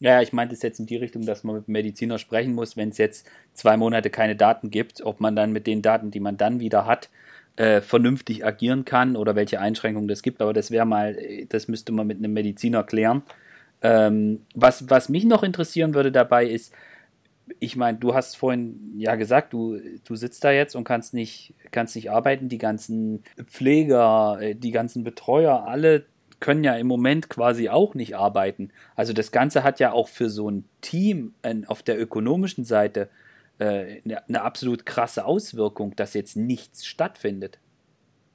Ja, 0.00 0.20
ich 0.22 0.32
meinte 0.32 0.56
es 0.56 0.62
jetzt 0.62 0.80
in 0.80 0.86
die 0.86 0.96
Richtung, 0.96 1.24
dass 1.24 1.44
man 1.44 1.54
mit 1.54 1.68
dem 1.68 1.72
Mediziner 1.72 2.18
sprechen 2.18 2.52
muss, 2.52 2.76
wenn 2.76 2.88
es 2.88 2.98
jetzt 2.98 3.28
zwei 3.52 3.76
Monate 3.76 4.10
keine 4.10 4.34
Daten 4.34 4.70
gibt, 4.70 5.02
ob 5.02 5.20
man 5.20 5.36
dann 5.36 5.52
mit 5.52 5.68
den 5.68 5.82
Daten, 5.82 6.10
die 6.10 6.18
man 6.18 6.36
dann 6.36 6.58
wieder 6.58 6.84
hat, 6.84 7.10
äh, 7.56 7.80
vernünftig 7.80 8.44
agieren 8.44 8.84
kann 8.84 9.16
oder 9.16 9.36
welche 9.36 9.60
Einschränkungen 9.60 10.08
das 10.08 10.22
gibt. 10.22 10.40
Aber 10.42 10.52
das 10.52 10.70
wäre 10.70 10.86
mal, 10.86 11.16
das 11.48 11.68
müsste 11.68 11.92
man 11.92 12.06
mit 12.06 12.18
einem 12.18 12.32
Mediziner 12.32 12.82
klären. 12.82 13.22
Ähm, 13.82 14.40
was, 14.54 14.88
was 14.90 15.08
mich 15.08 15.24
noch 15.24 15.42
interessieren 15.42 15.94
würde 15.94 16.10
dabei 16.10 16.46
ist, 16.46 16.72
ich 17.60 17.76
meine, 17.76 17.98
du 17.98 18.14
hast 18.14 18.36
vorhin 18.36 18.94
ja 18.96 19.16
gesagt, 19.16 19.52
du, 19.52 19.78
du 20.04 20.16
sitzt 20.16 20.44
da 20.44 20.50
jetzt 20.50 20.74
und 20.74 20.84
kannst 20.84 21.12
nicht, 21.12 21.54
kannst 21.70 21.94
nicht 21.94 22.10
arbeiten. 22.10 22.48
Die 22.48 22.58
ganzen 22.58 23.22
Pfleger, 23.44 24.38
äh, 24.40 24.54
die 24.54 24.70
ganzen 24.70 25.04
Betreuer, 25.04 25.66
alle 25.66 26.06
können 26.40 26.64
ja 26.64 26.74
im 26.74 26.86
Moment 26.86 27.28
quasi 27.28 27.68
auch 27.68 27.94
nicht 27.94 28.16
arbeiten. 28.16 28.70
Also 28.96 29.12
das 29.12 29.32
Ganze 29.32 29.62
hat 29.62 29.80
ja 29.80 29.92
auch 29.92 30.08
für 30.08 30.28
so 30.28 30.50
ein 30.50 30.64
Team 30.80 31.34
auf 31.66 31.82
der 31.82 32.00
ökonomischen 32.00 32.64
Seite 32.64 33.08
äh, 33.58 34.00
eine, 34.04 34.28
eine 34.28 34.42
absolut 34.42 34.86
krasse 34.86 35.24
Auswirkung, 35.24 35.94
dass 35.96 36.14
jetzt 36.14 36.36
nichts 36.36 36.86
stattfindet. 36.86 37.58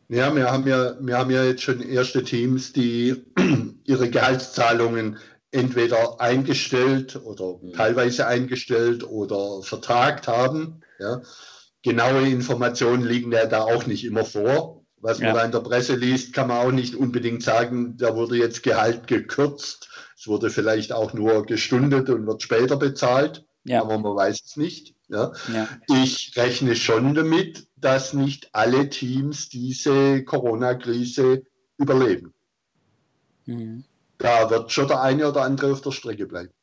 Ja, 0.08 0.36
wir 0.36 0.52
haben 0.52 0.68
ja, 0.68 0.96
wir 1.00 1.18
haben 1.18 1.30
ja 1.30 1.44
jetzt 1.44 1.62
schon 1.62 1.82
erste 1.82 2.24
Teams, 2.24 2.74
die 2.74 3.24
ihre 3.86 4.10
Gehaltszahlungen 4.10 5.18
entweder 5.52 6.20
eingestellt 6.20 7.16
oder 7.16 7.60
mhm. 7.62 7.74
teilweise 7.74 8.28
eingestellt 8.28 9.04
oder 9.04 9.62
vertagt 9.62 10.28
haben. 10.28 10.82
Ja. 11.00 11.22
Genaue 11.84 12.28
Informationen 12.28 13.06
liegen 13.06 13.32
ja 13.32 13.46
da 13.46 13.62
auch 13.62 13.86
nicht 13.86 14.04
immer 14.04 14.26
vor. 14.26 14.84
Was 15.02 15.20
man 15.20 15.30
ja. 15.30 15.34
da 15.36 15.46
in 15.46 15.52
der 15.52 15.60
Presse 15.60 15.96
liest, 15.96 16.34
kann 16.34 16.50
man 16.50 16.58
auch 16.58 16.72
nicht 16.72 16.94
unbedingt 16.96 17.42
sagen, 17.42 17.96
da 17.98 18.16
wurde 18.16 18.36
jetzt 18.36 18.64
Gehalt 18.64 19.08
gekürzt. 19.08 19.90
Es 20.18 20.28
wurde 20.28 20.50
vielleicht 20.50 20.92
auch 20.92 21.14
nur 21.14 21.46
gestundet 21.46 22.10
und 22.10 22.28
wird 22.28 22.42
später 22.42 22.76
bezahlt. 22.76 23.46
Ja. 23.64 23.82
Aber 23.82 23.98
man 23.98 24.16
weiß 24.16 24.42
es 24.44 24.58
nicht. 24.58 24.96
Ja? 25.10 25.32
ja? 25.52 25.68
Ich 25.88 26.34
rechne 26.36 26.76
schon 26.76 27.14
damit, 27.16 27.68
dass 27.76 28.14
nicht 28.14 28.50
alle 28.54 28.90
Teams 28.90 29.50
diese 29.50 30.24
Corona-Krise 30.24 31.44
überleben. 31.78 32.34
Mhm. 33.46 33.84
Da 34.18 34.50
wird 34.50 34.72
schon 34.72 34.88
der 34.88 35.02
eine 35.02 35.28
oder 35.28 35.42
andere 35.42 35.72
auf 35.72 35.82
der 35.82 35.92
Strecke 35.92 36.28
bleiben. 36.28 36.54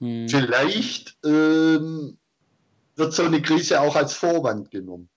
Mhm. 0.00 0.28
Vielleicht 0.28 1.16
ähm, 1.24 2.18
wird 2.96 3.12
so 3.12 3.24
eine 3.24 3.40
Krise 3.40 3.80
auch 3.80 3.96
als 3.96 4.12
Vorwand 4.12 4.70
genommen. 4.70 5.08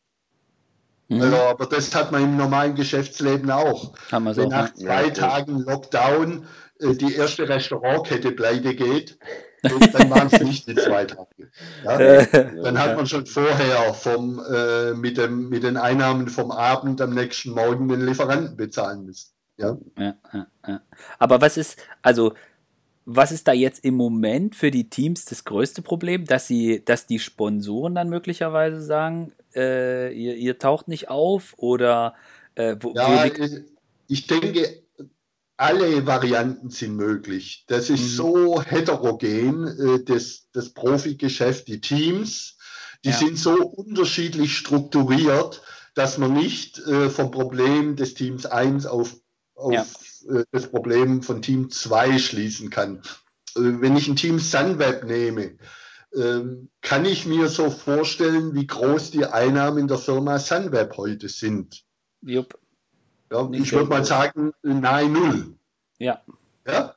Mhm. 1.09 1.21
Also, 1.21 1.35
aber 1.35 1.65
das 1.65 1.93
hat 1.93 2.13
man 2.13 2.23
im 2.23 2.37
normalen 2.37 2.75
Geschäftsleben 2.75 3.51
auch. 3.51 3.93
Wenn 4.09 4.27
auch, 4.27 4.49
nach 4.49 4.73
zwei 4.73 5.07
ja. 5.07 5.13
Tagen 5.13 5.59
Lockdown 5.59 6.47
äh, 6.79 6.95
die 6.95 7.15
erste 7.15 7.49
Restaurantkette 7.49 8.31
pleite 8.31 8.75
geht, 8.75 9.19
dann 9.61 10.09
waren 10.09 10.29
es 10.31 10.41
nicht 10.41 10.67
die 10.67 10.75
zwei 10.75 11.05
Tage. 11.05 11.51
Ja? 11.83 12.25
Dann 12.25 12.79
hat 12.79 12.95
man 12.95 13.05
schon 13.05 13.25
vorher 13.25 13.93
vom, 13.93 14.41
äh, 14.51 14.93
mit, 14.93 15.17
dem, 15.17 15.49
mit 15.49 15.63
den 15.63 15.77
Einnahmen 15.77 16.27
vom 16.27 16.51
Abend 16.51 17.01
am 17.01 17.13
nächsten 17.13 17.51
Morgen 17.51 17.87
den 17.87 18.05
Lieferanten 18.05 18.57
bezahlen 18.57 19.05
müssen. 19.05 19.31
Ja? 19.57 19.77
Ja, 19.97 20.15
ja, 20.33 20.47
ja. 20.67 20.81
Aber 21.19 21.41
was 21.41 21.57
ist, 21.57 21.77
also 22.01 22.33
was 23.05 23.31
ist 23.31 23.47
da 23.47 23.53
jetzt 23.53 23.83
im 23.83 23.95
Moment 23.95 24.55
für 24.55 24.71
die 24.71 24.89
Teams 24.89 25.25
das 25.25 25.43
größte 25.43 25.81
Problem, 25.81 26.25
dass 26.25 26.47
sie, 26.47 26.83
dass 26.83 27.07
die 27.07 27.19
Sponsoren 27.19 27.95
dann 27.95 28.09
möglicherweise 28.09 28.81
sagen, 28.81 29.33
äh, 29.55 30.13
ihr, 30.13 30.35
ihr, 30.35 30.59
taucht 30.59 30.87
nicht 30.87 31.09
auf 31.09 31.53
oder 31.57 32.13
äh, 32.55 32.75
wo, 32.79 32.93
ja, 32.93 33.23
wo 33.23 33.45
ich 34.07 34.27
denke, 34.27 34.83
alle 35.61 36.07
Varianten 36.07 36.71
sind 36.71 36.95
möglich. 36.95 37.65
Das 37.67 37.91
ist 37.91 38.01
mhm. 38.01 38.07
so 38.07 38.61
heterogen, 38.63 39.67
äh, 39.67 40.03
das, 40.03 40.47
das 40.53 40.69
Profigeschäft, 40.69 41.67
die 41.67 41.79
Teams, 41.79 42.57
die 43.05 43.09
ja. 43.09 43.17
sind 43.17 43.37
so 43.37 43.53
unterschiedlich 43.53 44.57
strukturiert, 44.57 45.61
dass 45.93 46.17
man 46.17 46.33
nicht 46.33 46.79
äh, 46.79 47.11
vom 47.11 47.29
Problem 47.29 47.95
des 47.95 48.15
Teams 48.15 48.47
1 48.47 48.87
auf, 48.87 49.15
auf 49.53 49.73
ja. 49.73 49.85
äh, 50.33 50.45
das 50.51 50.67
Problem 50.67 51.21
von 51.21 51.43
Team 51.43 51.69
2 51.69 52.17
schließen 52.17 52.71
kann. 52.71 53.03
Wenn 53.53 53.95
ich 53.95 54.07
ein 54.07 54.15
Team 54.15 54.39
Sunweb 54.39 55.03
nehme, 55.03 55.57
ähm, 56.15 56.69
kann 56.81 57.05
ich 57.05 57.27
mir 57.27 57.49
so 57.49 57.69
vorstellen, 57.69 58.55
wie 58.55 58.65
groß 58.65 59.11
die 59.11 59.25
Einnahmen 59.25 59.87
der 59.87 59.99
Firma 59.99 60.39
Sunweb 60.39 60.97
heute 60.97 61.29
sind. 61.29 61.83
Jupp. 62.21 62.60
Ja, 63.31 63.49
ich 63.53 63.71
würde 63.71 63.89
mal 63.89 64.03
sagen, 64.03 64.53
nahe 64.61 65.07
Null. 65.07 65.55
Ja. 65.99 66.21
ja? 66.67 66.95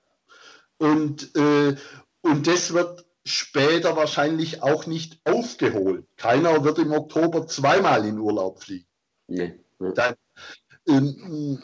Und, 0.78 1.34
äh, 1.36 1.76
und 2.22 2.46
das 2.46 2.74
wird 2.74 3.06
später 3.24 3.96
wahrscheinlich 3.96 4.62
auch 4.62 4.86
nicht 4.86 5.20
aufgeholt. 5.24 6.06
Keiner 6.16 6.64
wird 6.64 6.78
im 6.78 6.92
Oktober 6.92 7.46
zweimal 7.46 8.04
in 8.04 8.18
Urlaub 8.18 8.62
fliegen. 8.62 8.86
Nee. 9.28 9.60
Dann, 9.78 10.14
ähm, 10.88 11.62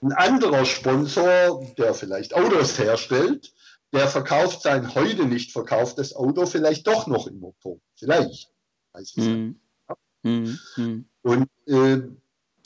ein 0.00 0.12
anderer 0.12 0.64
Sponsor, 0.64 1.62
der 1.76 1.94
vielleicht 1.94 2.34
Autos 2.34 2.78
herstellt, 2.78 3.52
der 3.92 4.08
verkauft 4.08 4.62
sein 4.62 4.94
heute 4.94 5.26
nicht 5.26 5.52
verkauftes 5.52 6.16
Auto 6.16 6.46
vielleicht 6.46 6.86
doch 6.86 7.06
noch 7.06 7.26
im 7.26 7.44
Oktober. 7.44 7.80
Vielleicht. 7.94 8.50
Weiß 8.92 9.12
ich 9.16 9.24
mm. 9.24 9.54
ja. 9.88 10.30
mm. 10.30 11.04
Und 11.22 11.48
äh, 11.66 12.00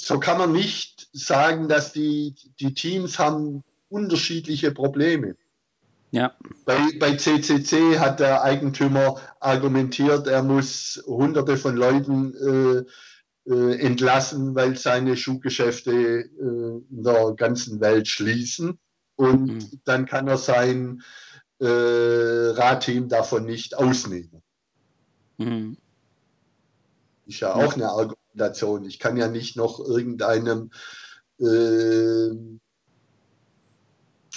so 0.07 0.21
kann 0.21 0.39
man 0.39 0.53
nicht 0.53 1.09
sagen, 1.13 1.67
dass 1.67 1.93
die, 1.93 2.37
die 2.61 2.75
Teams 2.75 3.19
haben 3.19 3.65
unterschiedliche 3.89 4.71
Probleme. 4.71 5.35
Ja. 6.13 6.33
Bei, 6.65 6.79
bei 7.01 7.17
CCC 7.17 7.99
hat 7.99 8.21
der 8.21 8.45
Eigentümer 8.45 9.17
argumentiert, 9.41 10.29
er 10.29 10.45
muss 10.45 11.03
hunderte 11.07 11.57
von 11.57 11.77
Leuten 11.77 12.87
äh, 13.47 13.51
äh, 13.53 13.81
entlassen, 13.81 14.55
weil 14.55 14.77
seine 14.77 15.17
Schuhgeschäfte 15.17 15.91
äh, 15.91 16.25
in 16.89 17.03
der 17.03 17.33
ganzen 17.33 17.81
Welt 17.81 18.07
schließen. 18.07 18.79
Und 19.17 19.47
mhm. 19.47 19.81
dann 19.85 20.07
kann 20.07 20.29
er 20.29 20.39
sein 20.39 21.03
äh, 21.59 21.67
Radteam 21.67 23.09
davon 23.09 23.45
nicht 23.45 23.77
ausnehmen. 23.77 24.41
Mhm. 25.39 25.77
Ist 27.27 27.41
ja 27.41 27.53
auch 27.53 27.75
eine 27.75 27.89
Argumentation. 27.89 28.26
Ich 28.87 28.99
kann 28.99 29.17
ja 29.17 29.29
nicht 29.29 29.57
noch 29.57 29.81
irgendeinem 29.81 30.71
äh, 31.39 32.31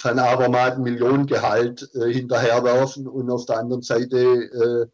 Avermaet 0.02 0.74
ein 0.74 0.82
Millionengehalt 0.82 1.90
äh, 1.94 2.12
hinterherwerfen 2.12 3.06
und 3.06 3.30
auf 3.30 3.46
der 3.46 3.58
anderen 3.58 3.82
Seite 3.82 4.90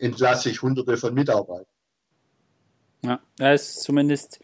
äh, 0.00 0.04
entlasse 0.04 0.50
ich 0.50 0.62
hunderte 0.62 0.96
von 0.96 1.14
Mitarbeitern. 1.14 1.66
Ja, 3.02 3.20
es 3.38 3.68
ist 3.68 3.82
zumindest, 3.82 4.40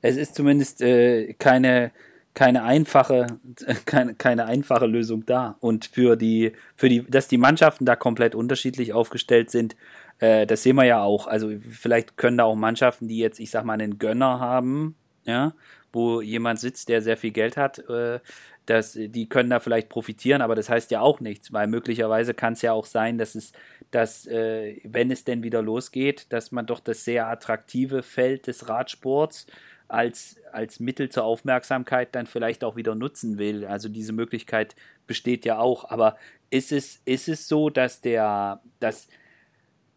es 0.00 0.16
ist 0.16 0.36
zumindest 0.36 0.80
äh, 0.80 1.34
keine, 1.34 1.92
keine 2.34 2.62
einfache, 2.62 3.26
keine, 3.86 4.14
keine 4.14 4.46
einfache 4.46 4.86
Lösung 4.86 5.26
da. 5.26 5.56
Und 5.60 5.86
für 5.86 6.16
die, 6.16 6.52
für 6.76 6.88
die, 6.88 7.02
dass 7.02 7.28
die 7.28 7.38
Mannschaften 7.38 7.84
da 7.84 7.96
komplett 7.96 8.34
unterschiedlich 8.34 8.92
aufgestellt 8.92 9.50
sind, 9.50 9.74
äh, 10.18 10.46
das 10.46 10.62
sehen 10.62 10.76
wir 10.76 10.84
ja 10.84 11.02
auch. 11.02 11.26
Also 11.26 11.50
vielleicht 11.70 12.16
können 12.16 12.38
da 12.38 12.44
auch 12.44 12.54
Mannschaften, 12.54 13.08
die 13.08 13.18
jetzt, 13.18 13.40
ich 13.40 13.50
sag 13.50 13.64
mal, 13.64 13.74
einen 13.74 13.98
Gönner 13.98 14.40
haben, 14.40 14.96
ja, 15.24 15.54
wo 15.92 16.20
jemand 16.20 16.60
sitzt, 16.60 16.88
der 16.88 17.02
sehr 17.02 17.16
viel 17.16 17.30
Geld 17.30 17.56
hat, 17.56 17.78
äh, 17.88 18.20
dass 18.66 18.92
die 18.94 19.28
können 19.28 19.50
da 19.50 19.60
vielleicht 19.60 19.88
profitieren, 19.88 20.40
aber 20.40 20.54
das 20.54 20.70
heißt 20.70 20.90
ja 20.90 21.00
auch 21.00 21.20
nichts, 21.20 21.52
weil 21.52 21.66
möglicherweise 21.66 22.32
kann 22.32 22.54
es 22.54 22.62
ja 22.62 22.72
auch 22.72 22.86
sein, 22.86 23.18
dass 23.18 23.34
es, 23.34 23.52
dass, 23.90 24.26
äh, 24.26 24.80
wenn 24.84 25.10
es 25.10 25.24
denn 25.24 25.42
wieder 25.42 25.60
losgeht, 25.60 26.32
dass 26.32 26.50
man 26.50 26.66
doch 26.66 26.80
das 26.80 27.04
sehr 27.04 27.26
attraktive 27.28 28.02
Feld 28.02 28.46
des 28.46 28.68
Radsports 28.68 29.46
als, 29.88 30.36
als 30.52 30.80
Mittel 30.80 31.10
zur 31.10 31.24
Aufmerksamkeit 31.24 32.14
dann 32.14 32.26
vielleicht 32.26 32.64
auch 32.64 32.74
wieder 32.76 32.94
nutzen 32.94 33.38
will. 33.38 33.66
Also 33.66 33.88
diese 33.88 34.12
Möglichkeit 34.12 34.74
besteht 35.06 35.44
ja 35.44 35.58
auch. 35.58 35.90
Aber 35.90 36.16
ist 36.50 36.72
es, 36.72 37.00
ist 37.04 37.28
es 37.28 37.48
so, 37.48 37.68
dass 37.68 38.00
der, 38.00 38.62
dass, 38.80 39.08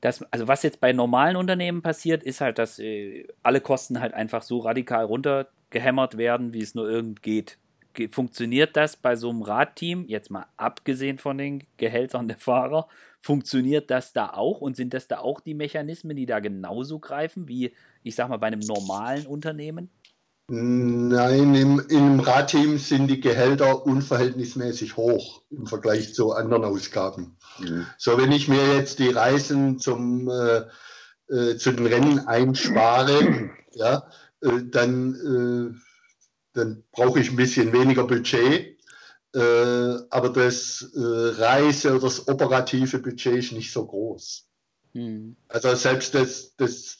dass, 0.01 0.23
also 0.31 0.47
was 0.47 0.63
jetzt 0.63 0.79
bei 0.79 0.93
normalen 0.93 1.35
Unternehmen 1.35 1.81
passiert, 1.81 2.23
ist 2.23 2.41
halt, 2.41 2.57
dass 2.57 2.79
äh, 2.79 3.27
alle 3.43 3.61
Kosten 3.61 3.99
halt 3.99 4.13
einfach 4.13 4.43
so 4.43 4.59
radikal 4.59 5.05
runtergehämmert 5.05 6.17
werden, 6.17 6.53
wie 6.53 6.61
es 6.61 6.75
nur 6.75 6.89
irgend 6.89 7.23
geht 7.23 7.57
funktioniert 8.11 8.77
das 8.77 8.95
bei 8.95 9.15
so 9.15 9.29
einem 9.29 9.41
Radteam, 9.41 10.05
jetzt 10.07 10.29
mal 10.29 10.45
abgesehen 10.55 11.17
von 11.17 11.37
den 11.37 11.63
Gehältern 11.77 12.27
der 12.27 12.37
Fahrer, 12.37 12.87
funktioniert 13.19 13.89
das 13.89 14.13
da 14.13 14.33
auch 14.33 14.61
und 14.61 14.75
sind 14.75 14.93
das 14.93 15.07
da 15.07 15.19
auch 15.19 15.39
die 15.39 15.55
Mechanismen, 15.55 16.15
die 16.15 16.27
da 16.27 16.39
genauso 16.39 16.99
greifen 16.99 17.47
wie, 17.47 17.73
ich 18.03 18.15
sag 18.15 18.29
mal, 18.29 18.37
bei 18.37 18.47
einem 18.47 18.59
normalen 18.59 19.25
Unternehmen? 19.25 19.89
Nein, 20.49 21.55
im, 21.55 21.79
im 21.89 22.19
Radteam 22.21 22.77
sind 22.77 23.07
die 23.07 23.19
Gehälter 23.19 23.85
unverhältnismäßig 23.85 24.95
hoch 24.95 25.41
im 25.49 25.67
Vergleich 25.67 26.13
zu 26.13 26.31
anderen 26.31 26.63
Ausgaben. 26.63 27.37
Mhm. 27.59 27.85
So, 27.97 28.17
wenn 28.17 28.31
ich 28.31 28.47
mir 28.47 28.75
jetzt 28.75 28.99
die 28.99 29.09
Reisen 29.09 29.79
zum, 29.79 30.29
äh, 30.29 30.63
äh, 31.33 31.57
zu 31.57 31.73
den 31.73 31.85
Rennen 31.85 32.19
einspare, 32.27 33.49
ja, 33.73 34.09
äh, 34.41 34.63
dann 34.63 35.73
äh, 35.75 35.77
dann 36.57 36.83
brauche 36.91 37.19
ich 37.19 37.29
ein 37.29 37.35
bisschen 37.35 37.71
weniger 37.71 38.05
Budget. 38.05 38.77
Äh, 39.33 39.39
aber 40.09 40.29
das 40.29 40.89
äh, 40.95 40.99
Reise- 40.99 41.91
oder 41.91 42.01
das 42.01 42.27
operative 42.27 42.99
Budget 42.99 43.37
ist 43.37 43.51
nicht 43.51 43.71
so 43.71 43.85
groß. 43.85 44.47
Hm. 44.93 45.35
Also 45.47 45.75
selbst 45.75 46.15
das, 46.15 46.55
das 46.55 46.97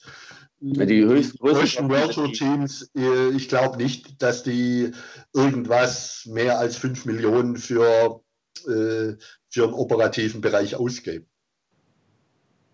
die 0.60 1.00
größten 1.02 1.88
World 1.88 2.12
Tour 2.12 2.32
Teams, 2.32 2.90
äh, 2.96 3.30
ich 3.30 3.48
glaube 3.48 3.76
nicht, 3.76 4.20
dass 4.20 4.42
die 4.42 4.92
irgendwas 5.32 6.26
mehr 6.26 6.58
als 6.58 6.76
5 6.76 7.04
Millionen 7.04 7.56
für, 7.56 8.22
äh, 8.66 9.14
für 9.48 9.64
einen 9.64 9.72
operativen 9.72 10.40
Bereich 10.40 10.74
ausgeben. 10.74 11.26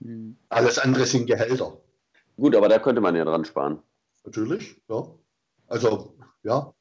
Hm. 0.02 0.36
Alles 0.48 0.78
andere 0.78 1.06
sind 1.06 1.26
Gehälter. 1.26 1.80
Gut, 2.36 2.56
aber 2.56 2.68
da 2.68 2.78
könnte 2.78 3.00
man 3.00 3.16
ja 3.16 3.24
dran 3.24 3.44
sparen. 3.44 3.82
Natürlich, 4.24 4.80
ja. 4.88 5.06
Also 5.68 6.14
ja, 6.42 6.74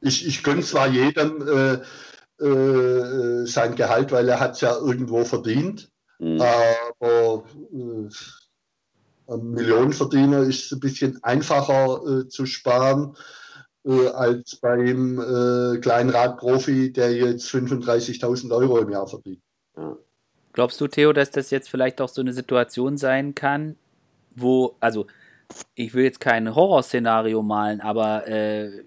ich, 0.00 0.26
ich 0.26 0.42
gönne 0.42 0.62
zwar 0.62 0.88
jedem 0.88 1.46
äh, 1.46 2.44
äh, 2.44 3.46
sein 3.46 3.74
Gehalt, 3.74 4.12
weil 4.12 4.28
er 4.28 4.40
hat 4.40 4.52
es 4.52 4.60
ja 4.60 4.76
irgendwo 4.76 5.24
verdient, 5.24 5.90
mhm. 6.18 6.40
aber 6.40 7.44
ein 9.28 9.50
Millionenverdiener 9.50 10.40
ist 10.40 10.72
ein 10.72 10.80
bisschen 10.80 11.22
einfacher 11.22 12.00
äh, 12.06 12.28
zu 12.28 12.46
sparen 12.46 13.16
äh, 13.84 14.08
als 14.08 14.56
beim 14.56 15.18
äh, 15.18 15.78
kleinen 15.78 16.10
Radprofi, 16.10 16.92
der 16.92 17.14
jetzt 17.14 17.48
35.000 17.48 18.54
Euro 18.54 18.78
im 18.78 18.90
Jahr 18.90 19.06
verdient. 19.06 19.42
Glaubst 20.52 20.80
du, 20.80 20.86
Theo, 20.86 21.12
dass 21.12 21.30
das 21.30 21.50
jetzt 21.50 21.68
vielleicht 21.68 22.00
auch 22.00 22.08
so 22.08 22.20
eine 22.20 22.32
Situation 22.32 22.96
sein 22.96 23.34
kann, 23.34 23.76
wo, 24.36 24.76
also 24.80 25.06
ich 25.74 25.94
will 25.94 26.04
jetzt 26.04 26.20
kein 26.20 26.54
Horrorszenario 26.54 27.42
malen, 27.42 27.80
aber 27.80 28.26
äh, 28.28 28.84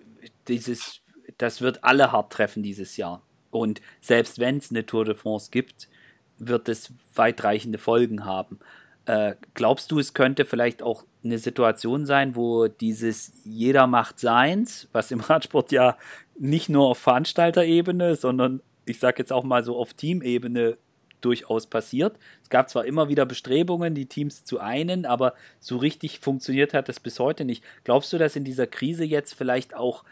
dieses, 0.47 1.01
das 1.37 1.61
wird 1.61 1.83
alle 1.83 2.11
hart 2.11 2.31
treffen 2.31 2.63
dieses 2.63 2.97
Jahr. 2.97 3.21
Und 3.51 3.81
selbst 4.01 4.39
wenn 4.39 4.57
es 4.57 4.69
eine 4.69 4.85
Tour 4.85 5.05
de 5.05 5.15
France 5.15 5.49
gibt, 5.51 5.89
wird 6.37 6.69
es 6.69 6.93
weitreichende 7.15 7.77
Folgen 7.77 8.25
haben. 8.25 8.59
Äh, 9.07 9.35
glaubst 9.53 9.91
du, 9.91 9.99
es 9.99 10.13
könnte 10.13 10.43
vielleicht 10.43 10.83
auch 10.83 11.05
eine 11.23 11.37
Situation 11.37 12.05
sein, 12.05 12.35
wo 12.35 12.67
dieses 12.67 13.31
jeder 13.45 13.87
macht 13.87 14.19
seins, 14.19 14.89
was 14.91 15.11
im 15.11 15.19
Radsport 15.21 15.71
ja 15.71 15.97
nicht 16.37 16.67
nur 16.67 16.89
auf 16.89 16.97
Veranstalterebene, 16.97 18.17
sondern 18.17 18.61
ich 18.85 18.99
sage 18.99 19.19
jetzt 19.19 19.31
auch 19.31 19.45
mal 19.45 19.63
so 19.63 19.77
auf 19.77 19.93
Teamebene 19.93 20.77
durchaus 21.21 21.67
passiert. 21.67 22.19
Es 22.43 22.49
gab 22.49 22.69
zwar 22.69 22.83
immer 22.83 23.07
wieder 23.07 23.25
Bestrebungen, 23.25 23.95
die 23.95 24.07
Teams 24.07 24.43
zu 24.43 24.59
einen, 24.59 25.05
aber 25.05 25.33
so 25.61 25.77
richtig 25.77 26.19
funktioniert 26.19 26.73
hat 26.73 26.89
das 26.89 26.99
bis 26.99 27.17
heute 27.17 27.45
nicht. 27.45 27.63
Glaubst 27.85 28.11
du, 28.11 28.17
dass 28.17 28.35
in 28.35 28.43
dieser 28.43 28.67
Krise 28.67 29.05
jetzt 29.05 29.33
vielleicht 29.35 29.73
auch 29.73 30.03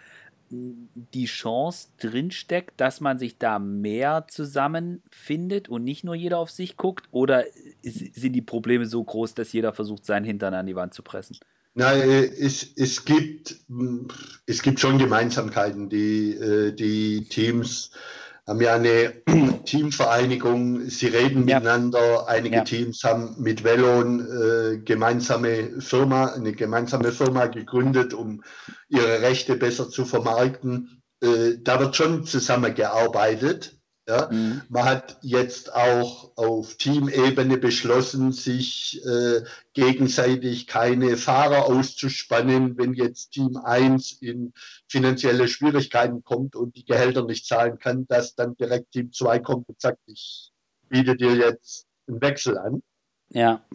die 1.13 1.25
Chance 1.25 1.89
drinsteckt, 1.99 2.79
dass 2.79 3.01
man 3.01 3.17
sich 3.17 3.37
da 3.37 3.59
mehr 3.59 4.25
zusammenfindet 4.29 5.69
und 5.69 5.83
nicht 5.83 6.03
nur 6.03 6.15
jeder 6.15 6.39
auf 6.39 6.51
sich 6.51 6.77
guckt? 6.77 7.07
Oder 7.11 7.45
sind 7.81 8.33
die 8.33 8.41
Probleme 8.41 8.85
so 8.85 9.03
groß, 9.03 9.33
dass 9.33 9.53
jeder 9.53 9.73
versucht, 9.73 10.05
seinen 10.05 10.25
Hintern 10.25 10.53
an 10.53 10.65
die 10.65 10.75
Wand 10.75 10.93
zu 10.93 11.03
pressen? 11.03 11.37
Nein, 11.75 12.01
äh, 12.01 12.23
es, 12.23 12.71
es, 12.77 13.03
gibt, 13.03 13.57
es 14.45 14.61
gibt 14.61 14.79
schon 14.79 14.97
Gemeinsamkeiten. 14.97 15.89
Die, 15.89 16.31
äh, 16.31 16.71
die 16.71 17.25
Teams 17.25 17.91
haben 18.47 18.61
ja 18.61 18.75
eine 18.75 19.13
Teamvereinigung, 19.65 20.89
sie 20.89 21.07
reden 21.07 21.47
ja. 21.47 21.59
miteinander. 21.59 22.27
Einige 22.27 22.57
ja. 22.57 22.63
Teams 22.63 23.03
haben 23.03 23.35
mit 23.39 23.63
Velon 23.63 24.19
äh, 24.19 24.77
gemeinsame 24.77 25.81
Firma, 25.81 26.27
eine 26.27 26.53
gemeinsame 26.53 27.11
Firma 27.11 27.47
gegründet, 27.47 28.13
um 28.13 28.43
ihre 28.87 29.21
Rechte 29.21 29.55
besser 29.55 29.89
zu 29.89 30.05
vermarkten. 30.05 31.01
Äh, 31.21 31.57
da 31.61 31.79
wird 31.79 31.95
schon 31.95 32.25
zusammengearbeitet. 32.25 33.77
Ja, 34.07 34.29
mhm. 34.31 34.61
Man 34.69 34.85
hat 34.85 35.17
jetzt 35.21 35.73
auch 35.73 36.31
auf 36.37 36.75
Teamebene 36.75 37.57
beschlossen, 37.57 38.31
sich 38.31 39.03
äh, 39.03 39.41
gegenseitig 39.73 40.67
keine 40.67 41.17
Fahrer 41.17 41.65
auszuspannen, 41.65 42.77
wenn 42.77 42.93
jetzt 42.93 43.31
Team 43.31 43.57
1 43.57 44.11
in 44.21 44.53
finanzielle 44.87 45.47
Schwierigkeiten 45.47 46.23
kommt 46.23 46.55
und 46.55 46.75
die 46.75 46.85
Gehälter 46.85 47.25
nicht 47.25 47.47
zahlen 47.47 47.79
kann, 47.79 48.05
dass 48.07 48.35
dann 48.35 48.55
direkt 48.55 48.91
Team 48.91 49.11
2 49.11 49.39
kommt 49.39 49.69
und 49.69 49.81
sagt, 49.81 49.99
ich 50.05 50.51
biete 50.87 51.15
dir 51.15 51.35
jetzt 51.35 51.87
einen 52.07 52.21
Wechsel 52.21 52.59
an. 52.59 52.83
Ja. 53.29 53.65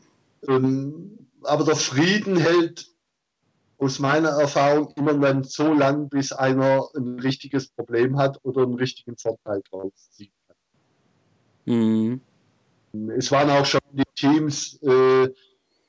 Ähm, 0.46 1.26
aber 1.42 1.64
der 1.64 1.76
Frieden 1.76 2.36
hält 2.36 2.89
aus 3.80 3.98
meiner 3.98 4.28
Erfahrung 4.28 4.92
immer 4.96 5.14
dann 5.14 5.42
so 5.42 5.72
lang, 5.72 6.08
bis 6.08 6.32
einer 6.32 6.86
ein 6.94 7.18
richtiges 7.18 7.68
Problem 7.68 8.18
hat 8.18 8.38
oder 8.44 8.62
einen 8.62 8.74
richtigen 8.74 9.16
Vorteil 9.16 9.62
draus 9.70 9.92
ziehen 10.10 10.32
kann. 10.46 10.56
Mhm. 11.64 12.20
Es 13.16 13.32
waren 13.32 13.48
auch 13.50 13.64
schon 13.64 13.80
die 13.92 14.02
Teams 14.14 14.78
äh, 14.82 15.28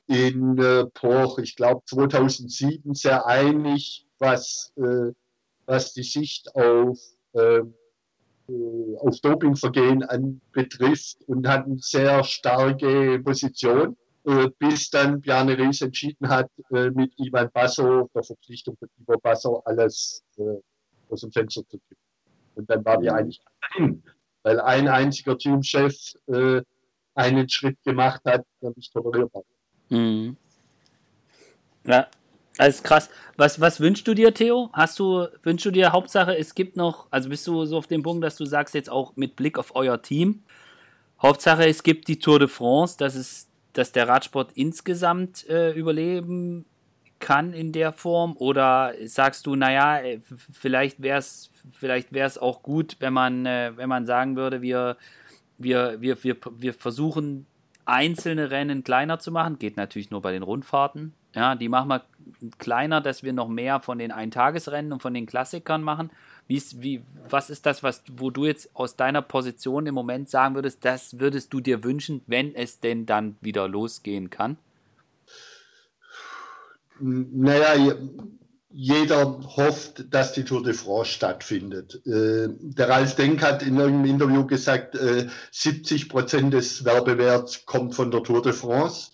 in 0.06 0.58
äh, 0.58 0.86
Poch, 0.86 1.38
ich 1.38 1.54
glaube 1.54 1.82
2007, 1.84 2.94
sehr 2.94 3.26
einig, 3.26 4.06
was, 4.18 4.72
äh, 4.76 5.12
was 5.66 5.92
die 5.92 6.02
Sicht 6.02 6.54
auf, 6.54 6.98
ähm, 7.34 7.74
äh, 8.48 8.96
auf 9.00 9.20
Dopingvergehen 9.20 10.02
anbetrifft 10.02 11.18
und 11.26 11.46
hatten 11.46 11.78
sehr 11.78 12.24
starke 12.24 13.20
Position. 13.22 13.96
Äh, 14.24 14.50
bis 14.58 14.88
dann 14.88 15.20
Bjarne 15.20 15.58
Ries 15.58 15.82
entschieden 15.82 16.28
hat, 16.28 16.48
äh, 16.70 16.90
mit 16.90 17.12
Ivan 17.18 17.50
Basso, 17.52 18.08
der 18.14 18.22
Verpflichtung 18.22 18.76
von 18.76 18.88
Ivan 19.00 19.18
Basso, 19.20 19.62
alles 19.64 20.22
äh, 20.36 20.42
aus 21.08 21.22
dem 21.22 21.32
Fenster 21.32 21.62
zu 21.62 21.78
kippen. 21.78 21.96
Und 22.54 22.70
dann 22.70 22.84
waren 22.84 23.02
wir 23.02 23.14
eigentlich 23.14 23.42
dahin, 23.60 24.02
weil 24.44 24.60
ein 24.60 24.86
einziger 24.86 25.36
Teamchef 25.36 26.14
einen 27.14 27.48
Schritt 27.48 27.82
gemacht 27.82 28.22
hat, 28.24 28.44
der 28.60 28.72
nicht 28.76 28.92
toleriert 28.92 29.32
hat. 29.34 29.44
Mhm. 29.88 30.36
Ja, 31.84 32.06
alles 32.58 32.82
krass. 32.82 33.10
Was, 33.36 33.60
was 33.60 33.80
wünschst 33.80 34.06
du 34.06 34.14
dir, 34.14 34.32
Theo? 34.32 34.70
Hast 34.72 34.98
du, 34.98 35.26
wünschst 35.42 35.66
du 35.66 35.70
dir 35.70 35.92
Hauptsache, 35.92 36.36
es 36.36 36.54
gibt 36.54 36.76
noch, 36.76 37.08
also 37.10 37.28
bist 37.28 37.46
du 37.46 37.64
so 37.64 37.78
auf 37.78 37.86
dem 37.86 38.02
Punkt, 38.02 38.22
dass 38.22 38.36
du 38.36 38.44
sagst, 38.44 38.74
jetzt 38.74 38.90
auch 38.90 39.16
mit 39.16 39.34
Blick 39.34 39.58
auf 39.58 39.74
euer 39.74 40.00
Team, 40.00 40.42
Hauptsache, 41.20 41.66
es 41.66 41.82
gibt 41.82 42.08
die 42.08 42.18
Tour 42.18 42.38
de 42.38 42.48
France, 42.48 42.96
dass 42.98 43.14
es 43.14 43.48
dass 43.72 43.92
der 43.92 44.08
Radsport 44.08 44.52
insgesamt 44.54 45.48
äh, 45.48 45.72
überleben 45.72 46.64
kann 47.18 47.52
in 47.52 47.72
der 47.72 47.92
Form? 47.92 48.36
Oder 48.36 48.94
sagst 49.04 49.46
du, 49.46 49.54
naja, 49.56 49.98
äh, 49.98 50.20
vielleicht 50.52 51.02
wäre 51.02 51.18
es 51.18 51.50
vielleicht 51.70 52.12
wär's 52.12 52.38
auch 52.38 52.62
gut, 52.62 52.96
wenn 53.00 53.12
man, 53.12 53.46
äh, 53.46 53.72
wenn 53.76 53.88
man 53.88 54.04
sagen 54.04 54.36
würde, 54.36 54.62
wir, 54.62 54.96
wir, 55.58 56.00
wir, 56.00 56.22
wir, 56.22 56.36
wir 56.58 56.74
versuchen 56.74 57.46
einzelne 57.84 58.50
Rennen 58.50 58.84
kleiner 58.84 59.18
zu 59.18 59.32
machen. 59.32 59.58
Geht 59.58 59.76
natürlich 59.76 60.10
nur 60.10 60.22
bei 60.22 60.32
den 60.32 60.42
Rundfahrten. 60.42 61.14
Ja, 61.34 61.54
die 61.54 61.68
machen 61.68 61.88
wir 61.88 62.04
kleiner, 62.58 63.00
dass 63.00 63.22
wir 63.22 63.32
noch 63.32 63.48
mehr 63.48 63.80
von 63.80 63.98
den 63.98 64.12
Eintagesrennen 64.12 64.92
und 64.92 65.02
von 65.02 65.14
den 65.14 65.26
Klassikern 65.26 65.82
machen. 65.82 66.10
Wie 66.48 67.02
was 67.28 67.48
ist 67.48 67.64
das, 67.64 67.82
was, 67.82 68.02
wo 68.12 68.30
du 68.30 68.44
jetzt 68.44 68.70
aus 68.74 68.96
deiner 68.96 69.22
Position 69.22 69.86
im 69.86 69.94
Moment 69.94 70.28
sagen 70.28 70.54
würdest, 70.54 70.84
das 70.84 71.18
würdest 71.18 71.52
du 71.52 71.60
dir 71.60 71.82
wünschen, 71.82 72.22
wenn 72.26 72.54
es 72.54 72.80
denn 72.80 73.06
dann 73.06 73.36
wieder 73.40 73.68
losgehen 73.68 74.28
kann? 74.28 74.58
Naja, 77.00 77.94
jeder 78.74 79.40
hofft, 79.56 80.12
dass 80.12 80.32
die 80.32 80.44
Tour 80.44 80.62
de 80.62 80.72
France 80.72 81.10
stattfindet. 81.10 82.00
Äh, 82.06 82.48
der 82.60 82.88
Ralf 82.88 83.14
Denk 83.16 83.42
hat 83.42 83.62
in 83.62 83.78
einem 83.78 84.04
Interview 84.04 84.46
gesagt, 84.46 84.96
70 85.50 86.02
äh, 86.04 86.08
Prozent 86.08 86.54
des 86.54 86.84
Werbewerts 86.84 87.66
kommt 87.66 87.94
von 87.94 88.10
der 88.10 88.22
Tour 88.22 88.40
de 88.40 88.52
France. 88.52 89.10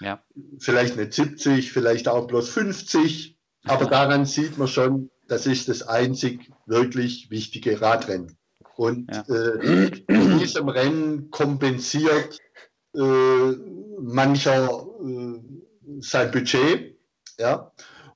Ja. 0.00 0.22
Vielleicht 0.58 0.96
nicht 0.96 1.12
70, 1.12 1.72
vielleicht 1.72 2.08
auch 2.08 2.26
bloß 2.26 2.48
50. 2.48 3.36
Aber 3.64 3.84
daran 3.90 4.24
sieht 4.24 4.56
man 4.56 4.68
schon, 4.68 5.10
das 5.32 5.46
ist 5.46 5.68
das 5.68 5.82
einzig 5.82 6.52
wirklich 6.66 7.30
wichtige 7.30 7.80
Radrennen. 7.80 8.36
Und 8.76 9.10
ja. 9.10 9.22
äh, 9.34 9.88
in 10.08 10.38
diesem 10.38 10.68
Rennen 10.68 11.30
kompensiert 11.30 12.38
äh, 12.94 13.52
mancher 13.98 14.86
äh, 15.02 15.40
sein 16.00 16.30
Budget. 16.30 16.98
Ja? 17.38 17.72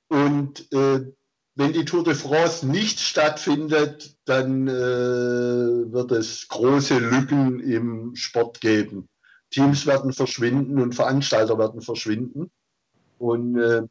Und 0.09 0.71
äh, 0.73 1.11
wenn 1.55 1.73
die 1.73 1.87
Tour 1.87 2.05
de 2.05 2.15
France 2.15 2.67
nicht 2.67 3.01
stattfindet, 3.01 4.17
dann 4.27 4.69
äh, 4.69 4.73
wird 4.73 6.13
es 6.13 6.49
große 6.49 6.99
Lücken 6.99 7.61
im 7.61 8.15
Sport 8.15 8.61
geben. 8.61 9.09
Teams 9.51 9.87
werden 9.87 10.13
verschwinden 10.13 10.83
und 10.83 10.95
Veranstalter 10.95 11.59
werden 11.59 11.81
verschwinden. 11.81 12.51
Und 13.17 13.59
äh, 13.59 13.83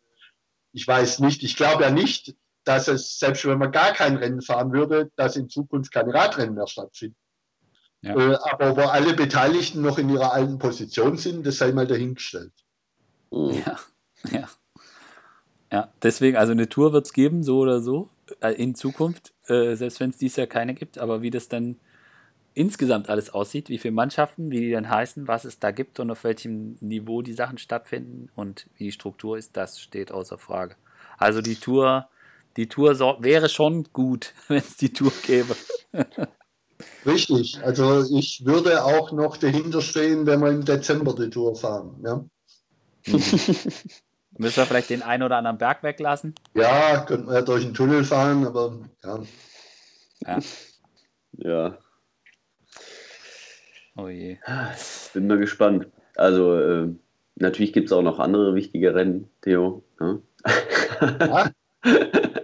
ich 0.73 0.87
weiß 0.87 1.21
nicht, 1.21 1.41
ich 1.41 1.55
glaube 1.55 1.83
ja 1.83 1.89
nicht, 1.89 2.35
dass 2.65 2.87
es, 2.87 3.17
selbst 3.19 3.45
wenn 3.45 3.59
man 3.59 3.71
gar 3.71 3.93
kein 3.93 4.17
Rennen 4.17 4.41
fahren 4.41 4.73
würde, 4.73 5.11
dass 5.15 5.35
in 5.35 5.49
Zukunft 5.49 5.93
keine 5.93 6.13
Radrennen 6.13 6.55
mehr 6.55 6.67
stattfinden. 6.67 7.15
Ja. 8.01 8.15
Äh, 8.15 8.37
aber 8.51 8.75
wo 8.75 8.81
alle 8.81 9.13
Beteiligten 9.13 9.81
noch 9.81 9.97
in 9.97 10.09
ihrer 10.09 10.33
alten 10.33 10.59
Position 10.59 11.17
sind, 11.17 11.45
das 11.45 11.57
sei 11.57 11.71
mal 11.71 11.87
dahingestellt. 11.87 12.53
Ja, 13.31 13.79
ja. 14.31 14.49
Ja, 15.71 15.91
deswegen, 16.03 16.37
also 16.37 16.51
eine 16.51 16.69
Tour 16.69 16.93
wird 16.93 17.05
es 17.05 17.13
geben, 17.13 17.43
so 17.43 17.59
oder 17.59 17.81
so, 17.81 18.09
äh, 18.39 18.51
in 18.51 18.75
Zukunft, 18.75 19.33
äh, 19.47 19.75
selbst 19.75 19.99
wenn 19.99 20.11
es 20.11 20.17
dieses 20.17 20.37
Jahr 20.37 20.47
keine 20.47 20.73
gibt, 20.73 20.97
aber 20.99 21.21
wie 21.21 21.31
das 21.31 21.49
dann 21.49 21.79
insgesamt 22.53 23.09
alles 23.09 23.31
aussieht, 23.31 23.69
wie 23.69 23.77
viele 23.77 23.93
Mannschaften, 23.93 24.51
wie 24.51 24.61
die 24.61 24.71
dann 24.71 24.89
heißen, 24.89 25.27
was 25.27 25.43
es 25.43 25.59
da 25.59 25.71
gibt 25.71 25.99
und 25.99 26.09
auf 26.11 26.23
welchem 26.23 26.77
Niveau 26.79 27.21
die 27.21 27.33
Sachen 27.33 27.57
stattfinden 27.57 28.29
und 28.35 28.67
wie 28.77 28.85
die 28.85 28.91
Struktur 28.91 29.37
ist, 29.37 29.57
das 29.57 29.81
steht 29.81 30.11
außer 30.11 30.37
Frage. 30.37 30.75
Also 31.17 31.41
die 31.41 31.55
Tour 31.55 32.07
die 32.57 32.67
Tour 32.67 32.95
so, 32.95 33.17
wäre 33.19 33.49
schon 33.49 33.85
gut, 33.93 34.33
wenn 34.47 34.57
es 34.57 34.77
die 34.77 34.93
Tour 34.93 35.11
gäbe. 35.25 35.55
Richtig, 37.05 37.59
also 37.63 38.03
ich 38.11 38.45
würde 38.45 38.83
auch 38.83 39.11
noch 39.11 39.37
dahinter 39.37 39.81
stehen, 39.81 40.25
wenn 40.25 40.41
wir 40.41 40.51
im 40.51 40.65
Dezember 40.65 41.13
die 41.13 41.29
Tour 41.29 41.55
fahren. 41.55 41.95
Ja? 42.03 42.25
Müssen 44.37 44.57
wir 44.57 44.65
vielleicht 44.65 44.89
den 44.89 45.01
einen 45.01 45.23
oder 45.23 45.37
anderen 45.37 45.57
Berg 45.57 45.83
weglassen? 45.83 46.35
Ja, 46.53 47.05
könnten 47.05 47.27
wir 47.27 47.35
ja 47.35 47.41
durch 47.41 47.63
den 47.63 47.73
Tunnel 47.73 48.03
fahren, 48.03 48.45
aber 48.45 48.79
ja. 49.03 49.19
Ja. 50.25 50.39
ja. 51.37 51.77
Oh 53.95 54.09
je. 54.09 54.37
Bin 55.13 55.27
mal 55.27 55.37
gespannt. 55.37 55.87
Also, 56.15 56.59
äh, 56.59 56.89
natürlich 57.35 57.71
gibt 57.71 57.87
es 57.87 57.93
auch 57.93 58.01
noch 58.01 58.19
andere 58.19 58.55
wichtige 58.55 58.93
Rennen, 58.93 59.29
Theo. 59.41 59.83
Ne? 59.99 60.21
Ja? 61.01 61.51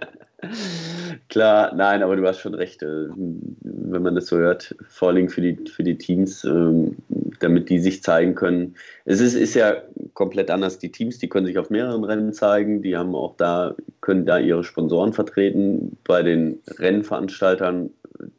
Klar, 1.28 1.74
nein, 1.74 2.02
aber 2.02 2.16
du 2.16 2.26
hast 2.26 2.40
schon 2.40 2.54
recht. 2.54 2.82
Äh, 2.82 3.08
wenn 3.10 4.02
man 4.02 4.14
das 4.14 4.26
so 4.26 4.38
hört, 4.38 4.74
vor 4.88 5.08
allem 5.08 5.28
für 5.28 5.40
die, 5.40 5.58
für 5.70 5.82
die 5.82 5.98
Teams, 5.98 6.44
ähm, 6.44 6.96
damit 7.40 7.68
die 7.68 7.78
sich 7.78 8.02
zeigen 8.02 8.34
können. 8.34 8.74
Es 9.04 9.20
ist, 9.20 9.34
ist 9.34 9.54
ja 9.54 9.82
komplett 10.14 10.50
anders. 10.50 10.78
Die 10.78 10.92
Teams, 10.92 11.18
die 11.18 11.28
können 11.28 11.46
sich 11.46 11.58
auf 11.58 11.70
mehreren 11.70 12.04
Rennen 12.04 12.32
zeigen, 12.32 12.82
die 12.82 12.96
haben 12.96 13.14
auch 13.14 13.36
da, 13.36 13.74
können 14.00 14.24
da 14.24 14.38
ihre 14.38 14.64
Sponsoren 14.64 15.12
vertreten. 15.12 15.96
Bei 16.04 16.22
den 16.22 16.60
Rennveranstaltern, 16.78 17.90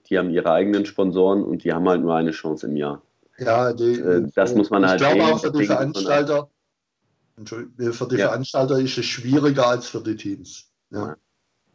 die 0.07 0.17
haben 0.17 0.29
ihre 0.29 0.51
eigenen 0.51 0.85
Sponsoren 0.85 1.43
und 1.43 1.63
die 1.63 1.73
haben 1.73 1.87
halt 1.87 2.01
nur 2.01 2.15
eine 2.15 2.31
Chance 2.31 2.67
im 2.67 2.77
Jahr. 2.77 3.01
Ja, 3.37 3.73
die, 3.73 3.99
äh, 3.99 4.27
das 4.35 4.55
muss 4.55 4.69
man 4.69 4.87
halt 4.87 5.01
Ich 5.01 5.07
glaube 5.07 5.23
auch 5.23 5.41
für 5.41 5.51
die 5.51 5.65
Veranstalter, 5.65 6.49
für 7.45 7.67
die 7.75 8.15
ja. 8.15 8.27
Veranstalter 8.27 8.79
ist 8.79 8.97
es 8.97 9.05
schwieriger 9.05 9.67
als 9.67 9.87
für 9.87 10.01
die 10.01 10.15
Teams. 10.15 10.71
Ja. 10.91 11.15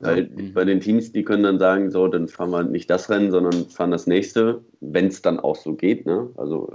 Weil 0.00 0.30
ja. 0.36 0.50
bei 0.54 0.64
den 0.64 0.80
Teams, 0.80 1.12
die 1.12 1.24
können 1.24 1.42
dann 1.42 1.58
sagen, 1.58 1.90
so, 1.90 2.06
dann 2.06 2.28
fahren 2.28 2.50
wir 2.50 2.62
nicht 2.62 2.88
das 2.88 3.10
Rennen, 3.10 3.30
sondern 3.30 3.68
fahren 3.68 3.90
das 3.90 4.06
nächste, 4.06 4.62
wenn 4.80 5.08
es 5.08 5.22
dann 5.22 5.40
auch 5.40 5.56
so 5.56 5.74
geht. 5.74 6.06
Ne? 6.06 6.30
Also 6.36 6.72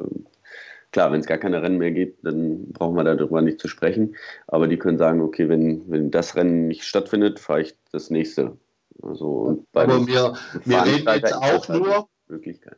klar, 0.92 1.12
wenn 1.12 1.22
es 1.22 1.26
gar 1.26 1.38
keine 1.38 1.62
Rennen 1.62 1.78
mehr 1.78 1.92
gibt, 1.92 2.26
dann 2.26 2.72
brauchen 2.72 2.96
wir 2.96 3.04
darüber 3.04 3.42
nicht 3.42 3.60
zu 3.60 3.68
sprechen. 3.68 4.16
Aber 4.48 4.68
die 4.68 4.78
können 4.78 4.98
sagen, 4.98 5.22
okay, 5.22 5.48
wenn, 5.48 5.90
wenn 5.90 6.12
das 6.12 6.36
Rennen 6.36 6.68
nicht 6.68 6.84
stattfindet, 6.84 7.40
fahre 7.40 7.62
ich 7.62 7.76
das 7.92 8.10
nächste. 8.10 8.58
Also, 9.02 9.28
und 9.28 9.68
Aber 9.74 10.06
wir, 10.06 10.36
wir 10.66 10.86
reden 10.86 11.08
jetzt 11.08 11.34
auch 11.34 11.68
nur. 11.70 12.08
Möglichkeit. 12.28 12.78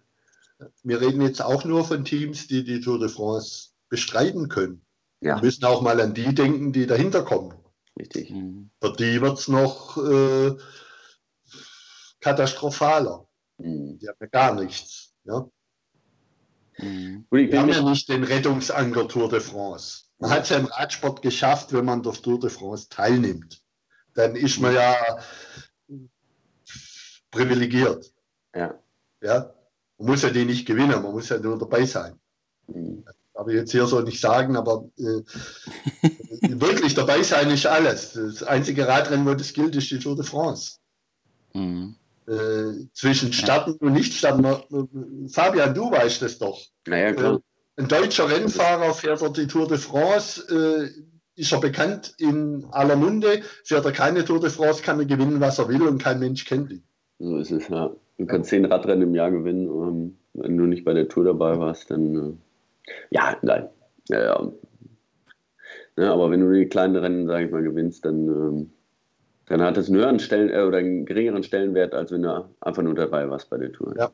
Wir 0.83 1.01
reden 1.01 1.21
jetzt 1.21 1.43
auch 1.43 1.65
nur 1.65 1.83
von 1.83 2.05
Teams, 2.05 2.47
die 2.47 2.63
die 2.63 2.79
Tour 2.79 2.99
de 2.99 3.09
France 3.09 3.69
bestreiten 3.89 4.47
können. 4.47 4.81
Ja. 5.21 5.35
Wir 5.37 5.43
müssen 5.43 5.65
auch 5.65 5.81
mal 5.81 5.99
an 5.99 6.13
die 6.13 6.33
denken, 6.33 6.71
die 6.71 6.87
dahinter 6.87 7.23
kommen. 7.23 7.53
Richtig. 7.97 8.29
Mhm. 8.29 8.69
Für 8.81 8.93
die 8.93 9.21
wird 9.21 9.39
es 9.39 9.47
noch 9.47 9.97
äh, 9.97 10.55
katastrophaler. 12.19 13.27
Mhm. 13.57 13.99
Die 13.99 14.07
haben 14.07 14.17
ja 14.19 14.27
gar 14.27 14.53
nichts. 14.55 15.13
Ja? 15.23 15.47
Mhm. 16.77 17.25
Wir 17.29 17.59
haben 17.59 17.69
ja 17.69 17.81
nicht 17.81 18.09
den 18.09 18.23
Rettungsanker 18.23 19.07
Tour 19.07 19.29
de 19.29 19.39
France. 19.39 20.03
Man 20.17 20.31
hat 20.31 20.43
es 20.43 20.49
ja 20.49 20.57
im 20.57 20.65
Radsport 20.65 21.21
geschafft, 21.21 21.73
wenn 21.73 21.85
man 21.85 22.03
der 22.03 22.13
Tour 22.13 22.39
de 22.39 22.49
France 22.49 22.87
teilnimmt. 22.89 23.61
Dann 24.13 24.35
ist 24.35 24.59
man 24.59 24.73
ja 24.73 25.19
privilegiert. 27.31 28.13
Ja. 28.53 28.79
ja. 29.21 29.53
Man 29.97 30.07
muss 30.07 30.21
ja 30.21 30.29
die 30.29 30.45
nicht 30.45 30.65
gewinnen, 30.65 31.01
man 31.01 31.11
muss 31.11 31.29
ja 31.29 31.37
nur 31.37 31.57
dabei 31.57 31.85
sein. 31.85 32.19
Mhm. 32.67 33.05
Aber 33.35 33.51
jetzt 33.51 33.71
hier 33.71 33.85
so 33.85 33.99
nicht 34.01 34.21
sagen, 34.21 34.55
aber 34.55 34.89
äh, 34.97 35.21
wirklich 36.59 36.95
dabei 36.95 37.21
sein 37.21 37.49
ist 37.51 37.65
alles. 37.65 38.13
Das 38.13 38.43
einzige 38.43 38.87
Radrennen, 38.87 39.25
wo 39.25 39.33
das 39.33 39.53
gilt, 39.53 39.75
ist 39.75 39.91
die 39.91 39.99
Tour 39.99 40.15
de 40.15 40.25
France. 40.25 40.77
Mhm. 41.53 41.95
Äh, 42.27 42.87
zwischen 42.93 43.33
Starten 43.33 43.77
ja. 43.79 43.87
und 43.87 43.93
Nicht-Starten. 43.93 45.29
Fabian, 45.29 45.73
du 45.73 45.91
weißt 45.91 46.21
das 46.21 46.39
doch. 46.39 46.59
Naja, 46.87 47.13
klar. 47.13 47.35
Äh, 47.35 47.39
ein 47.77 47.87
deutscher 47.89 48.29
Rennfahrer 48.29 48.93
fährt 48.93 49.21
er 49.21 49.31
die 49.31 49.47
Tour 49.47 49.67
de 49.67 49.77
France, 49.77 50.41
äh, 50.49 51.39
ist 51.39 51.51
er 51.51 51.59
bekannt 51.59 52.15
in 52.17 52.65
aller 52.71 52.95
Munde, 52.95 53.41
fährt 53.65 53.85
er 53.85 53.91
keine 53.91 54.23
Tour 54.23 54.39
de 54.39 54.49
France, 54.49 54.81
kann 54.81 54.99
er 54.99 55.05
gewinnen, 55.05 55.41
was 55.41 55.59
er 55.59 55.67
will 55.67 55.81
und 55.83 56.01
kein 56.01 56.19
Mensch 56.19 56.45
kennt 56.45 56.71
ihn. 56.71 56.83
So 57.19 57.37
ist 57.37 57.51
es, 57.51 57.67
ja. 57.67 57.91
Du 58.17 58.25
kannst 58.25 58.49
zehn 58.49 58.63
Radrennen 58.63 59.09
im 59.09 59.15
Jahr 59.15 59.29
gewinnen. 59.29 59.67
Ähm, 59.67 60.17
wenn 60.33 60.57
du 60.57 60.65
nicht 60.65 60.85
bei 60.85 60.93
der 60.93 61.09
Tour 61.09 61.25
dabei 61.25 61.59
warst, 61.59 61.91
dann 61.91 62.15
äh, 62.15 62.33
ja, 63.09 63.37
nein. 63.41 63.69
Ja, 64.09 64.23
ja. 64.23 64.51
ja, 65.97 66.13
aber 66.13 66.31
wenn 66.31 66.41
du 66.41 66.51
die 66.51 66.67
kleinen 66.67 66.95
Rennen, 66.95 67.27
sage 67.27 67.45
ich 67.45 67.51
mal, 67.51 67.63
gewinnst, 67.63 68.05
dann, 68.05 68.27
ähm, 68.27 68.71
dann 69.47 69.61
hat 69.61 69.77
es 69.77 69.87
einen 69.87 69.97
höheren 69.97 70.19
Stellen 70.19 70.49
äh, 70.49 70.61
oder 70.61 70.77
einen 70.77 71.05
geringeren 71.05 71.43
Stellenwert, 71.43 71.93
als 71.93 72.11
wenn 72.11 72.23
du 72.23 72.49
einfach 72.61 72.83
nur 72.83 72.95
dabei 72.95 73.29
warst 73.29 73.49
bei 73.49 73.57
der 73.57 73.71
Tour. 73.71 73.95
Ja. 73.97 74.11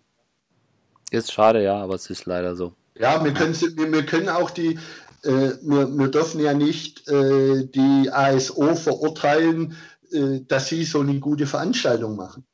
Ist 1.12 1.34
schade, 1.34 1.62
ja, 1.62 1.76
aber 1.76 1.96
es 1.96 2.10
ist 2.10 2.26
leider 2.26 2.56
so. 2.56 2.74
Ja, 2.98 3.24
wir 3.24 3.34
können, 3.34 3.54
wir, 3.54 3.92
wir 3.92 4.06
können 4.06 4.30
auch 4.30 4.50
die, 4.50 4.80
äh, 5.24 5.52
wir, 5.62 5.88
wir 5.88 6.08
dürfen 6.08 6.40
ja 6.40 6.54
nicht 6.54 7.08
äh, 7.10 7.66
die 7.66 8.10
ASO 8.12 8.76
verurteilen, 8.76 9.76
äh, 10.12 10.40
dass 10.48 10.68
sie 10.68 10.84
so 10.84 11.02
eine 11.02 11.20
gute 11.20 11.46
Veranstaltung 11.46 12.16
machen. 12.16 12.46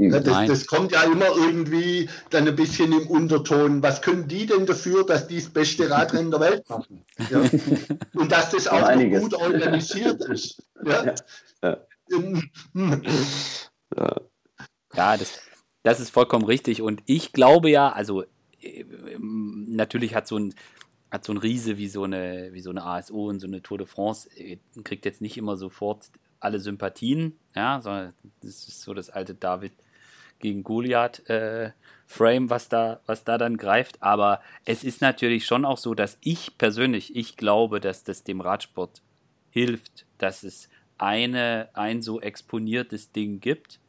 Das, 0.00 0.22
das, 0.22 0.66
kommt 0.68 0.92
ja 0.92 1.02
immer 1.02 1.26
irgendwie 1.26 2.08
dann 2.30 2.46
ein 2.46 2.54
bisschen 2.54 2.92
im 2.92 3.08
Unterton. 3.08 3.82
Was 3.82 4.00
können 4.00 4.28
die 4.28 4.46
denn 4.46 4.64
dafür, 4.64 5.04
dass 5.04 5.26
die 5.26 5.40
das 5.40 5.48
beste 5.48 5.90
Radrennen 5.90 6.30
der 6.30 6.38
Welt 6.38 6.70
machen? 6.70 7.02
Ja? 7.30 7.40
Und 8.14 8.30
dass 8.30 8.50
das 8.50 8.68
auch 8.68 8.92
gut 8.94 9.34
organisiert 9.34 10.24
ist. 10.26 10.62
Ja, 10.84 11.14
ja. 11.62 11.78
ja 14.94 15.16
das, 15.16 15.40
das 15.82 15.98
ist 15.98 16.10
vollkommen 16.10 16.44
richtig. 16.44 16.80
Und 16.80 17.02
ich 17.06 17.32
glaube 17.32 17.68
ja, 17.68 17.90
also 17.90 18.22
äh, 18.60 18.84
natürlich 19.18 20.14
hat 20.14 20.28
so 20.28 20.38
ein 20.38 20.54
hat 21.10 21.24
so 21.24 21.32
ein 21.32 21.38
Riese 21.38 21.76
wie 21.76 21.88
so 21.88 22.04
eine 22.04 22.50
wie 22.52 22.60
so 22.60 22.70
eine 22.70 22.84
ASO 22.84 23.28
und 23.28 23.40
so 23.40 23.48
eine 23.48 23.62
Tour 23.62 23.78
de 23.78 23.86
France 23.88 24.30
äh, 24.36 24.58
kriegt 24.84 25.04
jetzt 25.06 25.22
nicht 25.22 25.36
immer 25.36 25.56
sofort 25.56 26.10
alle 26.38 26.60
Sympathien, 26.60 27.36
ja, 27.56 27.80
sondern 27.80 28.14
das 28.42 28.68
ist 28.68 28.82
so 28.82 28.94
das 28.94 29.10
alte 29.10 29.34
David 29.34 29.72
gegen 30.38 30.62
Goliath 30.62 31.28
äh, 31.28 31.72
Frame, 32.06 32.48
was 32.48 32.68
da, 32.68 33.00
was 33.06 33.24
da 33.24 33.38
dann 33.38 33.56
greift. 33.56 34.02
Aber 34.02 34.40
es 34.64 34.84
ist 34.84 35.00
natürlich 35.00 35.46
schon 35.46 35.64
auch 35.64 35.78
so, 35.78 35.94
dass 35.94 36.18
ich 36.22 36.56
persönlich, 36.58 37.14
ich 37.14 37.36
glaube, 37.36 37.80
dass 37.80 38.04
das 38.04 38.24
dem 38.24 38.40
Radsport 38.40 39.02
hilft, 39.50 40.06
dass 40.18 40.42
es 40.42 40.68
eine, 40.96 41.68
ein 41.74 42.02
so 42.02 42.20
exponiertes 42.20 43.12
Ding 43.12 43.40
gibt, 43.40 43.80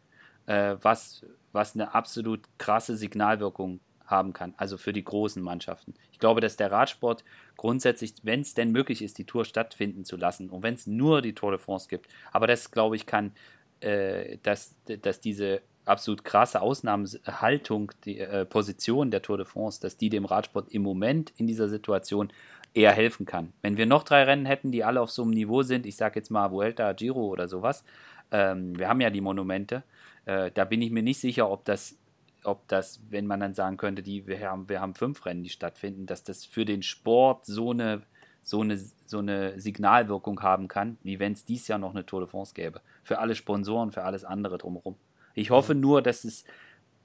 äh, 0.46 0.76
was, 0.82 1.26
was 1.52 1.76
eine 1.76 1.94
absolut 1.96 2.42
krasse 2.58 2.96
Signalwirkung 2.96 3.80
haben 4.06 4.34
kann, 4.34 4.54
also 4.58 4.78
für 4.78 4.94
die 4.94 5.04
großen 5.04 5.42
Mannschaften. 5.42 5.94
Ich 6.12 6.20
glaube, 6.20 6.42
dass 6.42 6.58
der 6.58 6.72
Radsport 6.72 7.24
grundsätzlich, 7.58 8.16
wenn 8.24 8.42
es 8.42 8.54
denn 8.54 8.72
möglich 8.72 9.02
ist, 9.02 9.18
die 9.18 9.26
Tour 9.26 9.46
stattfinden 9.46 10.04
zu 10.04 10.18
lassen 10.18 10.50
und 10.50 10.64
wenn 10.64 10.74
es 10.74 10.88
nur 10.88 11.22
die 11.22 11.34
Tour 11.34 11.52
de 11.52 11.60
France 11.60 11.88
gibt, 11.88 12.08
aber 12.32 12.48
das 12.48 12.72
glaube 12.72 12.96
ich 12.96 13.06
kann, 13.06 13.34
äh, 13.82 14.38
dass, 14.44 14.76
dass 14.86 15.22
diese 15.22 15.62
absolut 15.90 16.24
krasse 16.24 16.62
Ausnahmehaltung, 16.62 17.92
die 18.06 18.20
äh, 18.20 18.46
Position 18.46 19.12
der 19.12 19.22
Tour 19.22 19.38
de 19.38 19.46
France, 19.46 19.82
dass 19.82 19.98
die 19.98 20.10
dem 20.10 20.26
Radsport 20.26 20.70
im 20.70 20.84
Moment 20.84 21.34
in 21.38 21.48
dieser 21.48 21.68
Situation 21.68 22.32
eher 22.74 22.92
helfen 22.92 23.26
kann. 23.26 23.54
Wenn 23.62 23.78
wir 23.78 23.86
noch 23.86 24.04
drei 24.04 24.24
Rennen 24.24 24.46
hätten, 24.46 24.72
die 24.72 24.84
alle 24.84 25.02
auf 25.02 25.12
so 25.12 25.24
einem 25.24 25.32
Niveau 25.32 25.64
sind, 25.64 25.86
ich 25.86 25.96
sage 25.96 26.20
jetzt 26.20 26.30
mal 26.30 26.52
Vuelta, 26.52 26.94
Giro 26.94 27.28
oder 27.28 27.48
sowas, 27.48 27.84
ähm, 28.32 28.78
wir 28.78 28.88
haben 28.88 29.02
ja 29.02 29.10
die 29.10 29.22
Monumente, 29.22 29.84
äh, 30.26 30.52
da 30.52 30.66
bin 30.66 30.82
ich 30.82 30.92
mir 30.92 31.04
nicht 31.04 31.20
sicher, 31.20 31.50
ob 31.50 31.66
das, 31.66 31.98
ob 32.44 32.68
das, 32.68 33.02
wenn 33.10 33.26
man 33.26 33.40
dann 33.40 33.54
sagen 33.54 33.78
könnte, 33.78 34.04
die, 34.04 34.28
wir, 34.28 34.40
haben, 34.50 34.70
wir 34.70 34.82
haben 34.82 34.94
fünf 34.94 35.26
Rennen, 35.26 35.44
die 35.44 35.50
stattfinden, 35.50 36.06
dass 36.06 36.24
das 36.24 36.46
für 36.46 36.66
den 36.66 36.84
Sport 36.84 37.46
so 37.46 37.72
eine, 37.72 38.04
so 38.44 38.62
eine, 38.62 38.78
so 38.78 39.18
eine 39.18 39.60
Signalwirkung 39.60 40.42
haben 40.42 40.68
kann, 40.68 40.98
wie 41.04 41.20
wenn 41.20 41.34
es 41.34 41.46
dies 41.46 41.68
Jahr 41.68 41.80
noch 41.80 41.92
eine 41.92 42.06
Tour 42.06 42.22
de 42.22 42.30
France 42.30 42.54
gäbe. 42.54 42.82
Für 43.04 43.20
alle 43.20 43.36
Sponsoren, 43.36 43.92
für 43.92 44.04
alles 44.04 44.24
andere 44.24 44.60
drumherum. 44.60 44.96
Ich 45.40 45.52
hoffe 45.52 45.74
nur, 45.74 46.02
dass 46.02 46.26
es, 46.26 46.44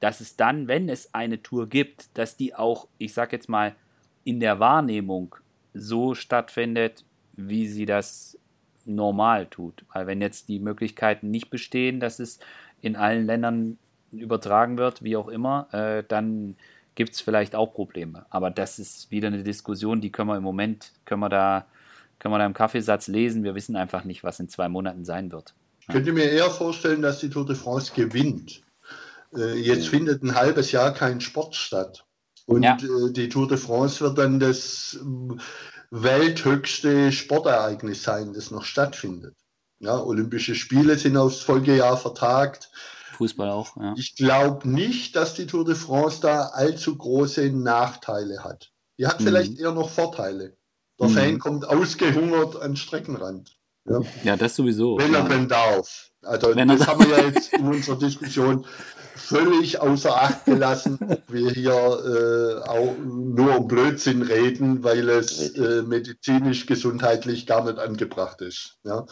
dass 0.01 0.21
es 0.21 0.37
dann, 0.37 0.67
wenn 0.67 0.89
es 0.89 1.15
eine 1.15 1.43
Tour 1.43 1.69
gibt, 1.69 2.17
dass 2.19 2.37
die 2.37 2.55
auch, 2.55 2.89
ich 2.99 3.15
sag 3.15 3.33
jetzt 3.33 3.49
mal, 3.49 3.77
in 4.25 4.41
der 4.41 4.59
Wahrnehmung 4.59 5.37
so 5.73 6.15
stattfindet, 6.15 7.05
wie 7.35 7.69
sie 7.69 7.87
das 7.87 8.39
normal 8.85 9.47
tut. 9.47 9.85
Weil 9.93 10.07
wenn 10.07 10.21
jetzt 10.21 10.49
die 10.49 10.59
Möglichkeiten 10.59 11.31
nicht 11.31 11.49
bestehen, 11.49 12.01
dass 12.01 12.19
es 12.19 12.41
in 12.81 12.97
allen 12.97 13.27
Ländern 13.27 13.79
übertragen 14.11 14.79
wird, 14.79 15.03
wie 15.03 15.17
auch 15.17 15.29
immer, 15.29 15.69
äh, 15.73 16.03
dann 16.07 16.57
gibt 16.97 17.13
es 17.15 17.21
vielleicht 17.21 17.55
auch 17.55 17.73
Probleme. 17.73 18.27
Aber 18.31 18.51
das 18.51 18.79
ist 18.79 19.11
wieder 19.11 19.29
eine 19.29 19.43
Diskussion, 19.43 20.01
die 20.01 20.11
können 20.11 20.29
wir 20.29 20.37
im 20.37 20.43
Moment, 20.43 20.93
können 21.05 21.21
wir 21.21 21.29
da, 21.29 21.67
können 22.19 22.35
wir 22.35 22.39
da 22.39 22.47
im 22.47 22.55
Kaffeesatz 22.55 23.07
lesen. 23.07 23.45
Wir 23.45 23.55
wissen 23.55 23.77
einfach 23.77 24.05
nicht, 24.05 24.25
was 24.25 24.41
in 24.41 24.49
zwei 24.49 24.69
Monaten 24.69 25.05
sein 25.05 25.31
wird. 25.31 25.55
Ich 25.87 25.93
könnte 25.93 26.13
mir 26.13 26.31
eher 26.31 26.51
vorstellen, 26.51 27.03
dass 27.03 27.21
die 27.21 27.29
Tour 27.29 27.45
de 27.45 27.55
France 27.55 27.93
gewinnt. 27.95 28.63
Äh, 29.37 29.59
jetzt 29.59 29.89
findet 29.89 30.23
ein 30.23 30.35
halbes 30.35 30.73
Jahr 30.73 30.95
kein 30.95 31.21
Sport 31.21 31.55
statt. 31.55 32.07
Und 32.47 32.63
ja. 32.63 32.77
Äh, 32.77 33.13
die 33.13 33.29
Tour 33.29 33.49
de 33.49 33.59
France 33.59 34.01
wird 34.01 34.17
dann 34.17 34.41
das 34.41 34.99
äh, 34.99 35.37
welthöchste 35.91 37.13
Sportereignis 37.13 38.03
sein, 38.03 38.33
das 38.33 38.51
noch 38.51 38.65
stattfindet. 38.65 39.35
Ja, 39.79 40.03
Olympische 40.03 40.55
Spiele 40.55 40.97
sind 40.97 41.19
aufs 41.19 41.41
Folgejahr 41.41 41.99
vertagt. 41.99 42.71
Fußball 43.13 43.51
auch. 43.51 43.77
Ja. 43.77 43.95
Ich 43.99 44.17
glaube 44.17 44.67
nicht, 44.67 45.15
dass 45.17 45.35
die 45.35 45.47
Tour 45.47 45.67
de 45.67 45.75
France 45.75 46.21
da 46.23 46.47
allzu 46.47 46.97
große 46.97 47.51
Nachteile 47.51 48.43
hat. 48.43 48.73
Die 48.99 49.07
hat 49.07 49.21
mhm. 49.21 49.25
vielleicht 49.25 49.59
eher 49.59 49.73
noch 49.73 49.91
Vorteile. 49.91 50.57
Der 50.99 51.09
mhm. 51.09 51.13
Fan 51.13 51.39
kommt 51.39 51.69
ausgehungert 51.69 52.57
an 52.57 52.77
Streckenrand. 52.77 53.59
Ja, 53.87 54.01
ja 54.23 54.37
das 54.37 54.57
sowieso. 54.57 54.99
Wenn 54.99 55.15
er 55.15 55.29
denn 55.29 55.49
darf. 55.49 56.11
Also 56.23 56.55
Wenn 56.57 56.69
das 56.69 56.87
haben 56.87 57.05
wir 57.05 57.19
ja 57.19 57.25
jetzt 57.25 57.53
in 57.53 57.67
unserer 57.67 57.99
Diskussion 57.99 58.65
völlig 59.15 59.81
außer 59.81 60.15
Acht 60.15 60.45
gelassen, 60.47 60.99
ob 61.07 61.23
wir 61.33 61.51
hier 61.51 61.73
äh, 61.73 62.69
auch 62.69 62.95
nur 62.99 63.59
um 63.59 63.69
Blödsinn 63.69 64.23
reden, 64.23 64.83
weil 64.83 65.09
es 65.09 65.57
äh, 65.57 65.83
medizinisch, 65.83 66.67
gesundheitlich 66.67 67.47
gar 67.47 67.65
nicht 67.65 67.79
angebracht 67.79 68.41
ist. 68.41 68.79
Ja? 68.85 69.07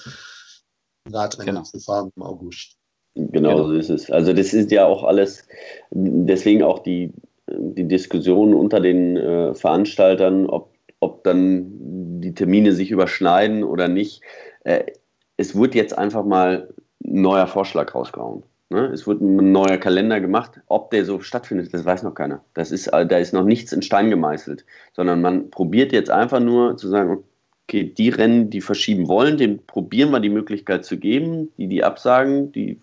Radrennen 1.10 1.54
genau. 1.54 1.62
zu 1.62 1.78
fahren 1.78 2.10
im 2.16 2.22
August. 2.22 2.76
Genau, 3.14 3.50
genau, 3.50 3.64
so 3.66 3.72
ist 3.74 3.90
es. 3.90 4.10
Also 4.10 4.32
das 4.32 4.54
ist 4.54 4.70
ja 4.70 4.86
auch 4.86 5.04
alles, 5.04 5.46
deswegen 5.90 6.62
auch 6.62 6.78
die, 6.78 7.12
die 7.50 7.86
Diskussion 7.86 8.54
unter 8.54 8.80
den 8.80 9.16
äh, 9.16 9.54
Veranstaltern, 9.54 10.46
ob, 10.46 10.74
ob 11.00 11.22
dann 11.24 12.20
die 12.20 12.34
Termine 12.34 12.72
sich 12.72 12.90
überschneiden 12.90 13.64
oder 13.64 13.88
nicht 13.88 14.22
es 14.64 15.56
wird 15.56 15.74
jetzt 15.74 15.96
einfach 15.96 16.24
mal 16.24 16.68
ein 17.04 17.22
neuer 17.22 17.46
Vorschlag 17.46 17.94
rausgehauen. 17.94 18.44
Ne? 18.72 18.86
Es 18.86 19.06
wird 19.06 19.20
ein 19.20 19.52
neuer 19.52 19.76
Kalender 19.76 20.20
gemacht. 20.20 20.60
Ob 20.66 20.90
der 20.90 21.04
so 21.04 21.20
stattfindet, 21.20 21.72
das 21.74 21.84
weiß 21.84 22.02
noch 22.02 22.14
keiner. 22.14 22.42
Das 22.54 22.72
ist, 22.72 22.86
äh, 22.88 23.06
da 23.06 23.18
ist 23.18 23.34
noch 23.34 23.44
nichts 23.44 23.72
in 23.72 23.82
Stein 23.82 24.10
gemeißelt, 24.10 24.64
sondern 24.94 25.20
man 25.20 25.50
probiert 25.50 25.92
jetzt 25.92 26.10
einfach 26.10 26.40
nur 26.40 26.76
zu 26.76 26.88
sagen, 26.88 27.22
okay, 27.66 27.84
die 27.84 28.08
Rennen, 28.08 28.50
die 28.50 28.60
verschieben 28.60 29.08
wollen, 29.08 29.36
dem 29.36 29.58
probieren 29.66 30.10
wir 30.10 30.20
die 30.20 30.30
Möglichkeit 30.30 30.84
zu 30.84 30.98
geben. 30.98 31.52
Die, 31.58 31.68
die 31.68 31.84
absagen, 31.84 32.50
die 32.52 32.80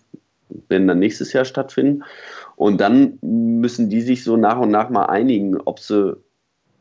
werden 0.68 0.86
dann 0.86 0.98
nächstes 0.98 1.32
Jahr 1.32 1.44
stattfinden. 1.44 2.04
Und 2.56 2.80
dann 2.80 3.18
müssen 3.22 3.88
die 3.88 4.00
sich 4.00 4.22
so 4.22 4.36
nach 4.36 4.58
und 4.58 4.70
nach 4.70 4.90
mal 4.90 5.06
einigen, 5.06 5.60
ob 5.60 5.80
sie 5.80 6.16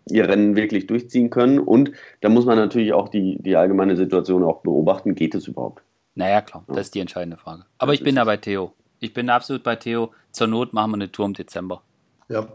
ihr 0.05 0.27
Rennen 0.27 0.55
wirklich 0.55 0.87
durchziehen 0.87 1.29
können. 1.29 1.59
Und 1.59 1.91
da 2.21 2.29
muss 2.29 2.45
man 2.45 2.57
natürlich 2.57 2.93
auch 2.93 3.09
die, 3.09 3.37
die 3.41 3.55
allgemeine 3.55 3.95
Situation 3.95 4.43
auch 4.43 4.61
beobachten. 4.61 5.15
Geht 5.15 5.35
es 5.35 5.47
überhaupt? 5.47 5.83
Naja, 6.15 6.41
klar, 6.41 6.63
das 6.67 6.87
ist 6.87 6.95
die 6.95 6.99
entscheidende 6.99 7.37
Frage. 7.37 7.65
Aber 7.77 7.91
das 7.91 7.99
ich 7.99 8.03
bin 8.03 8.15
da 8.15 8.25
bei 8.25 8.37
Theo. 8.37 8.73
Ich 8.99 9.13
bin 9.13 9.29
absolut 9.29 9.63
bei 9.63 9.75
Theo. 9.75 10.11
Zur 10.31 10.47
Not 10.47 10.73
machen 10.73 10.91
wir 10.91 10.95
eine 10.95 11.11
Tour 11.11 11.25
im 11.25 11.33
Dezember. 11.33 11.81
Ja. 12.27 12.47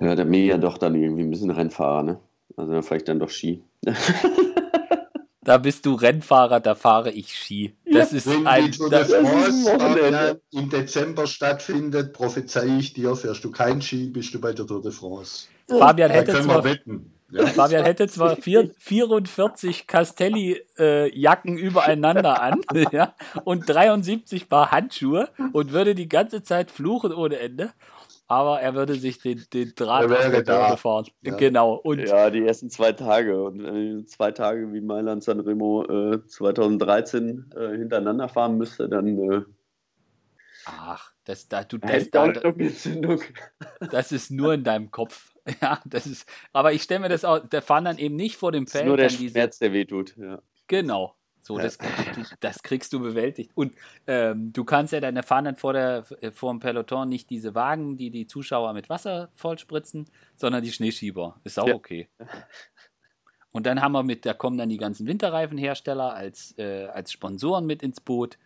Ja, 0.00 0.14
der 0.14 0.24
Mir 0.24 0.44
ja 0.44 0.58
doch 0.58 0.78
dann 0.78 0.94
irgendwie 0.94 1.22
ein 1.22 1.30
bisschen 1.30 1.50
Rennfahrer, 1.50 2.02
ne? 2.02 2.20
Also 2.56 2.80
vielleicht 2.82 3.08
dann 3.08 3.18
doch 3.18 3.30
Ski. 3.30 3.62
da 5.42 5.58
bist 5.58 5.86
du 5.86 5.94
Rennfahrer, 5.94 6.60
da 6.60 6.74
fahre 6.74 7.10
ich 7.10 7.34
Ski. 7.34 7.74
Das 7.84 8.12
ja, 8.12 8.18
ist 8.18 8.26
Wenn 8.28 8.46
ein 8.46 8.70
die 8.70 8.78
Tour 8.78 8.90
de 8.90 9.04
France 9.04 10.40
im 10.52 10.70
Dezember 10.70 11.26
stattfindet, 11.26 12.12
prophezei 12.12 12.66
ich 12.78 12.92
dir, 12.92 13.14
fährst 13.16 13.44
du 13.44 13.50
kein 13.50 13.82
Ski, 13.82 14.08
bist 14.08 14.34
du 14.34 14.40
bei 14.40 14.52
der 14.52 14.66
Tour 14.66 14.82
de 14.82 14.92
France. 14.92 15.48
Fabian 15.68 16.10
hätte 16.10 16.40
zwar, 16.42 16.64
ja. 17.30 17.46
Fabian 17.46 17.84
hätte 17.84 18.06
zwar 18.08 18.36
vier, 18.40 18.70
44 18.78 19.86
Castelli-Jacken 19.86 21.58
äh, 21.58 21.60
übereinander 21.60 22.42
an 22.42 22.60
ja, 22.92 23.14
und 23.44 23.68
73 23.68 24.48
Paar 24.48 24.70
Handschuhe 24.70 25.28
und 25.52 25.72
würde 25.72 25.94
die 25.94 26.08
ganze 26.08 26.42
Zeit 26.42 26.70
fluchen 26.70 27.12
ohne 27.12 27.38
Ende 27.38 27.72
aber 28.26 28.60
er 28.60 28.74
würde 28.74 28.94
sich 28.94 29.20
den, 29.20 29.44
den 29.52 29.74
Draht 29.74 30.10
aus 30.10 30.30
der 30.30 30.44
Tore 30.44 30.76
fahren. 30.76 31.06
Ja. 31.22 31.36
Genau. 31.36 31.74
Und 31.74 32.00
ja, 32.00 32.30
die 32.30 32.44
ersten 32.44 32.70
zwei 32.70 32.92
Tage. 32.92 33.42
Und 33.42 33.60
äh, 33.64 34.04
zwei 34.06 34.32
Tage 34.32 34.72
wie 34.72 34.80
Mailand 34.80 35.22
San 35.22 35.40
Remo 35.40 35.84
äh, 35.84 36.26
2013 36.26 37.50
äh, 37.54 37.76
hintereinander 37.76 38.28
fahren 38.28 38.56
müsste, 38.56 38.88
dann. 38.88 39.18
Äh, 39.18 39.42
Ach, 40.66 41.12
das, 41.24 41.48
da, 41.48 41.62
du, 41.64 41.76
das, 41.76 42.10
da, 42.10 42.32
das 43.90 44.12
ist 44.12 44.30
nur 44.30 44.54
in 44.54 44.64
deinem 44.64 44.90
Kopf. 44.90 45.33
Ja, 45.60 45.80
das 45.84 46.06
ist. 46.06 46.26
Aber 46.52 46.72
ich 46.72 46.82
stelle 46.82 47.00
mir 47.00 47.08
das 47.08 47.24
auch. 47.24 47.38
Der 47.38 47.62
fahren 47.62 47.84
dann 47.84 47.98
eben 47.98 48.16
nicht 48.16 48.36
vor 48.36 48.52
dem 48.52 48.66
Feld. 48.66 48.86
Nur 48.86 48.96
der 48.96 49.10
Schmerz, 49.10 49.58
der 49.58 49.72
wehtut. 49.72 50.16
Ja. 50.16 50.40
Genau. 50.68 51.16
So, 51.40 51.58
das, 51.58 51.76
das, 52.40 52.62
kriegst 52.62 52.94
du 52.94 53.00
bewältigt. 53.00 53.50
Und 53.54 53.74
ähm, 54.06 54.54
du 54.54 54.64
kannst 54.64 54.94
ja 54.94 55.00
deine 55.00 55.22
Fahnen 55.22 55.56
vor, 55.56 55.74
der, 55.74 56.06
äh, 56.22 56.30
vor 56.30 56.50
dem 56.50 56.58
Peloton 56.58 57.06
nicht 57.10 57.28
diese 57.28 57.54
Wagen, 57.54 57.98
die 57.98 58.10
die 58.10 58.26
Zuschauer 58.26 58.72
mit 58.72 58.88
Wasser 58.88 59.28
vollspritzen, 59.34 60.10
sondern 60.36 60.62
die 60.62 60.72
Schneeschieber. 60.72 61.38
Ist 61.44 61.58
auch 61.58 61.68
ja. 61.68 61.74
okay. 61.74 62.08
Und 63.52 63.66
dann 63.66 63.82
haben 63.82 63.92
wir 63.92 64.02
mit, 64.02 64.24
da 64.24 64.32
kommen 64.32 64.56
dann 64.56 64.70
die 64.70 64.78
ganzen 64.78 65.06
Winterreifenhersteller 65.06 66.14
als, 66.14 66.56
äh, 66.56 66.86
als 66.86 67.12
Sponsoren 67.12 67.66
mit 67.66 67.82
ins 67.82 68.00
Boot. 68.00 68.38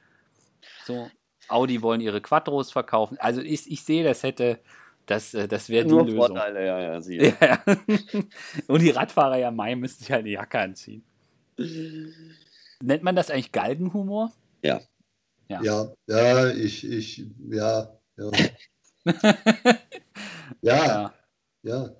So, 0.85 1.09
Audi 1.49 1.83
wollen 1.83 2.01
ihre 2.01 2.21
Quattros 2.21 2.73
verkaufen. 2.73 3.17
Also 3.21 3.41
ich, 3.41 3.71
ich 3.71 3.85
sehe, 3.85 4.03
das 4.03 4.25
hätte, 4.25 4.59
das, 5.09 5.33
äh, 5.33 5.49
das 5.49 5.69
wäre 5.71 5.87
die 5.87 5.91
Lösung. 5.91 6.17
Vorteile, 6.17 6.67
ja, 6.67 6.81
ja, 6.81 7.01
sie. 7.01 7.17
ja. 7.41 7.65
Und 8.67 8.83
die 8.83 8.91
Radfahrer 8.91 9.39
ja 9.39 9.51
Mai 9.51 9.75
müssten 9.75 10.05
sich 10.05 10.13
halt 10.13 10.21
eine 10.21 10.31
Jacke 10.31 10.59
anziehen. 10.59 11.03
Nennt 12.81 13.03
man 13.03 13.17
das 13.17 13.31
eigentlich 13.31 13.53
Galgenhumor? 13.53 14.33
Ja. 14.63 14.81
Ja, 15.49 15.63
ja, 15.63 15.95
ja 16.07 16.51
ich, 16.51 16.89
ich, 16.89 17.25
ja, 17.51 17.99
ja. 18.19 18.31
ja, 20.63 21.15
ja. 21.63 21.97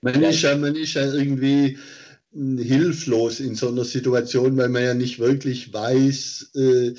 Man 0.00 0.22
ist 0.22 0.42
ja, 0.42 0.56
man 0.56 0.76
ist 0.76 0.94
ja 0.94 1.12
irgendwie 1.12 1.78
hm, 2.32 2.58
hilflos 2.58 3.40
in 3.40 3.56
so 3.56 3.68
einer 3.68 3.84
Situation, 3.84 4.56
weil 4.56 4.68
man 4.68 4.84
ja 4.84 4.94
nicht 4.94 5.18
wirklich 5.18 5.72
weiß, 5.72 6.52
äh, 6.54 6.94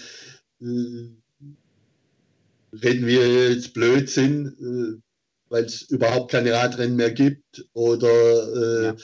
äh, 0.59 1.09
reden 2.73 3.07
wir 3.07 3.49
jetzt 3.49 3.73
Blödsinn, 3.73 4.99
äh, 4.99 5.10
weil 5.51 5.65
es 5.65 5.83
überhaupt 5.83 6.31
keine 6.31 6.53
Radrennen 6.53 6.95
mehr 6.95 7.11
gibt 7.11 7.67
oder 7.73 8.09
äh, 8.55 8.85
ja 8.85 8.95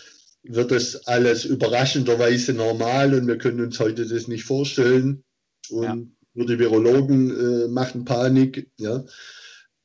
wird 0.50 0.72
das 0.72 1.08
alles 1.08 1.46
überraschenderweise 1.46 2.54
normal 2.54 3.14
und 3.14 3.28
wir 3.28 3.38
können 3.38 3.62
uns 3.62 3.80
heute 3.80 4.06
das 4.06 4.28
nicht 4.28 4.44
vorstellen. 4.44 5.24
Und 5.70 5.84
ja. 5.84 5.98
nur 6.34 6.48
die 6.48 6.60
Virologen 6.60 7.32
äh, 7.32 7.68
machen 7.68 8.06
Panik. 8.06 8.70
Ja. 8.80 9.04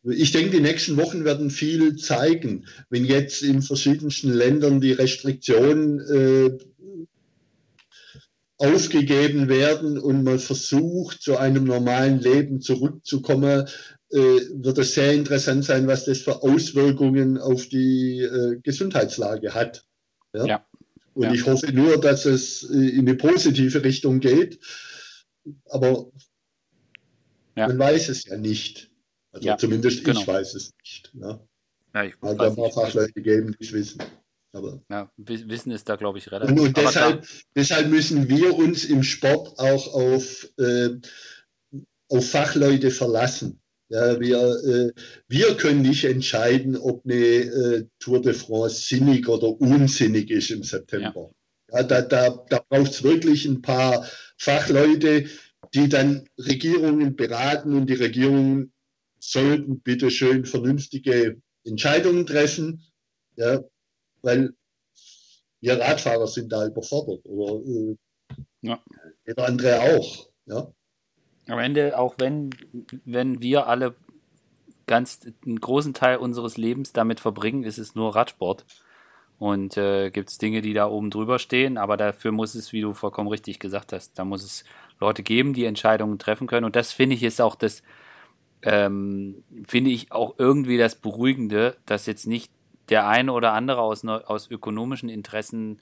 Ich 0.04 0.32
denke, 0.32 0.50
die 0.50 0.62
nächsten 0.62 0.96
Wochen 0.96 1.24
werden 1.24 1.50
viel 1.50 1.96
zeigen. 1.96 2.66
Wenn 2.90 3.04
jetzt 3.04 3.42
in 3.42 3.62
verschiedensten 3.62 4.32
Ländern 4.32 4.80
die 4.80 4.92
Restriktionen 4.92 6.00
äh, 6.00 6.58
aufgegeben 8.58 9.48
werden 9.48 9.98
und 9.98 10.22
man 10.22 10.38
versucht, 10.38 11.22
zu 11.22 11.36
einem 11.36 11.64
normalen 11.64 12.20
Leben 12.20 12.60
zurückzukommen, 12.60 13.68
wird 14.16 14.78
es 14.78 14.94
sehr 14.94 15.12
interessant 15.12 15.64
sein, 15.64 15.86
was 15.86 16.04
das 16.04 16.18
für 16.18 16.42
Auswirkungen 16.42 17.38
auf 17.38 17.66
die 17.68 18.20
äh, 18.20 18.60
Gesundheitslage 18.62 19.54
hat. 19.54 19.84
Ja? 20.34 20.46
ja. 20.46 20.66
Und 21.14 21.24
ja. 21.24 21.32
ich 21.32 21.46
hoffe 21.46 21.72
nur, 21.72 22.00
dass 22.00 22.24
es 22.24 22.62
äh, 22.70 22.74
in 22.74 23.00
eine 23.00 23.16
positive 23.16 23.82
Richtung 23.84 24.20
geht. 24.20 24.60
Aber 25.70 26.10
ja. 27.56 27.68
man 27.68 27.78
weiß 27.78 28.08
es 28.08 28.24
ja 28.24 28.36
nicht. 28.36 28.90
Also 29.32 29.48
ja, 29.48 29.56
zumindest 29.56 30.04
genau. 30.04 30.20
ich 30.20 30.26
weiß 30.26 30.54
es 30.54 30.72
nicht. 30.82 31.14
Ne? 31.14 31.40
Ja, 31.94 32.04
ich 32.04 32.14
also 32.20 32.42
ein 32.42 32.56
paar 32.56 32.70
Fachleute 32.70 33.20
geben, 33.20 33.56
die 33.58 33.64
es 33.64 33.72
wissen. 33.72 34.02
Aber 34.54 34.82
ja, 34.90 35.10
Wissen 35.16 35.72
ist 35.72 35.88
da, 35.88 35.96
glaube 35.96 36.18
ich, 36.18 36.30
relativ. 36.30 36.50
Und, 36.50 36.60
und 36.60 36.76
deshalb, 36.76 37.26
deshalb, 37.56 37.88
müssen 37.88 38.28
wir 38.28 38.54
uns 38.54 38.84
im 38.84 39.02
Sport 39.02 39.58
auch 39.58 39.94
auf, 39.94 40.46
äh, 40.58 40.90
auf 42.10 42.30
Fachleute 42.30 42.90
verlassen. 42.90 43.61
Ja, 43.93 44.18
wir, 44.18 44.38
äh, 44.38 44.93
wir 45.28 45.55
können 45.59 45.82
nicht 45.82 46.05
entscheiden, 46.05 46.78
ob 46.78 47.05
eine 47.05 47.14
äh, 47.14 47.86
Tour 47.99 48.22
de 48.22 48.32
France 48.32 48.86
sinnig 48.86 49.28
oder 49.28 49.61
unsinnig 49.61 50.30
ist 50.30 50.51
im 50.51 50.62
September. 50.62 51.30
Ja. 51.70 51.80
ja 51.80 51.82
da 51.82 52.01
da, 52.01 52.30
da 52.49 52.64
braucht 52.70 52.93
es 52.93 53.03
wirklich 53.03 53.45
ein 53.45 53.61
paar 53.61 54.09
Fachleute, 54.38 55.26
die 55.74 55.90
dann 55.90 56.26
Regierungen 56.38 57.16
beraten 57.16 57.74
und 57.74 57.86
die 57.90 57.95
Regierungen 57.95 58.72
sollten 59.18 59.80
bitte 59.80 60.11
schön 60.11 60.47
vernünftige 60.47 61.43
Entscheidungen 61.64 62.24
treffen, 62.24 62.82
ja, 63.36 63.62
weil 64.22 64.55
wir 65.61 65.78
Radfahrer 65.78 66.28
sind 66.28 66.51
da 66.51 66.66
überfordert 66.66 67.26
oder 67.26 67.62
äh, 67.66 67.97
ja. 68.62 68.82
jeder 69.26 69.47
andere 69.47 69.80
auch. 69.82 70.30
Ja. 70.47 70.72
Am 71.53 71.59
Ende, 71.59 71.98
auch 71.98 72.14
wenn, 72.16 72.48
wenn 73.05 73.42
wir 73.42 73.66
alle 73.66 73.94
ganz 74.86 75.20
einen 75.44 75.61
großen 75.61 75.92
Teil 75.92 76.16
unseres 76.16 76.57
Lebens 76.57 76.94
damit 76.94 77.20
verbringen, 77.20 77.62
ist 77.62 77.76
es 77.76 77.94
nur 77.94 78.16
Radsport. 78.16 78.64
Und 79.38 79.76
äh, 79.76 80.09
gibt 80.11 80.30
es 80.30 80.38
Dinge, 80.38 80.62
die 80.62 80.72
da 80.72 80.88
oben 80.88 81.11
drüber 81.11 81.38
stehen, 81.38 81.76
aber 81.76 81.98
dafür 81.98 82.32
muss 82.32 82.55
es, 82.55 82.72
wie 82.72 82.80
du 82.80 82.94
vollkommen 82.94 83.28
richtig 83.28 83.59
gesagt 83.59 83.92
hast, 83.92 84.18
da 84.18 84.24
muss 84.24 84.42
es 84.42 84.64
Leute 84.98 85.22
geben, 85.22 85.53
die 85.53 85.66
Entscheidungen 85.66 86.18
treffen 86.18 86.46
können. 86.46 86.64
Und 86.64 86.74
das 86.74 86.90
finde 86.90 87.16
ich 87.16 87.22
ist 87.22 87.42
auch 87.42 87.55
das, 87.55 87.82
ähm, 88.62 89.44
finde 89.66 89.90
ich 89.90 90.11
auch 90.11 90.36
irgendwie 90.38 90.78
das 90.78 90.94
Beruhigende, 90.94 91.76
dass 91.84 92.07
jetzt 92.07 92.26
nicht 92.26 92.50
der 92.88 93.07
eine 93.07 93.34
oder 93.34 93.53
andere 93.53 93.82
aus, 93.82 94.07
aus 94.07 94.50
ökonomischen 94.50 95.11
Interessen 95.11 95.80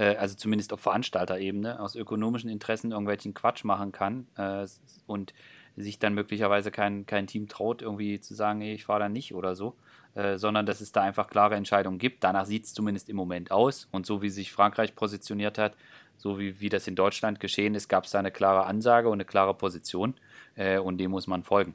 äh, 0.00 0.16
also 0.16 0.34
zumindest 0.34 0.72
auf 0.72 0.80
Veranstalterebene, 0.80 1.78
aus 1.78 1.94
ökonomischen 1.94 2.48
Interessen 2.48 2.92
irgendwelchen 2.92 3.34
Quatsch 3.34 3.64
machen 3.64 3.92
kann 3.92 4.26
äh, 4.36 4.66
und 5.06 5.34
sich 5.76 5.98
dann 5.98 6.14
möglicherweise 6.14 6.70
kein, 6.70 7.06
kein 7.06 7.26
Team 7.26 7.48
traut, 7.48 7.82
irgendwie 7.82 8.18
zu 8.20 8.34
sagen, 8.34 8.58
nee, 8.58 8.74
ich 8.74 8.84
fahre 8.84 9.00
da 9.00 9.08
nicht 9.08 9.34
oder 9.34 9.54
so, 9.54 9.76
äh, 10.14 10.38
sondern 10.38 10.66
dass 10.66 10.80
es 10.80 10.92
da 10.92 11.02
einfach 11.02 11.28
klare 11.28 11.54
Entscheidungen 11.54 11.98
gibt. 11.98 12.24
Danach 12.24 12.46
sieht 12.46 12.64
es 12.64 12.74
zumindest 12.74 13.08
im 13.08 13.16
Moment 13.16 13.50
aus. 13.50 13.88
Und 13.92 14.06
so 14.06 14.22
wie 14.22 14.30
sich 14.30 14.52
Frankreich 14.52 14.94
positioniert 14.94 15.58
hat, 15.58 15.76
so 16.16 16.38
wie, 16.38 16.60
wie 16.60 16.70
das 16.70 16.86
in 16.86 16.96
Deutschland 16.96 17.38
geschehen 17.38 17.74
ist, 17.74 17.88
gab 17.88 18.04
es 18.04 18.10
da 18.10 18.18
eine 18.18 18.30
klare 18.30 18.64
Ansage 18.64 19.08
und 19.08 19.14
eine 19.14 19.24
klare 19.26 19.54
Position 19.54 20.14
äh, 20.56 20.78
und 20.78 20.98
dem 20.98 21.10
muss 21.10 21.26
man 21.26 21.44
folgen. 21.44 21.74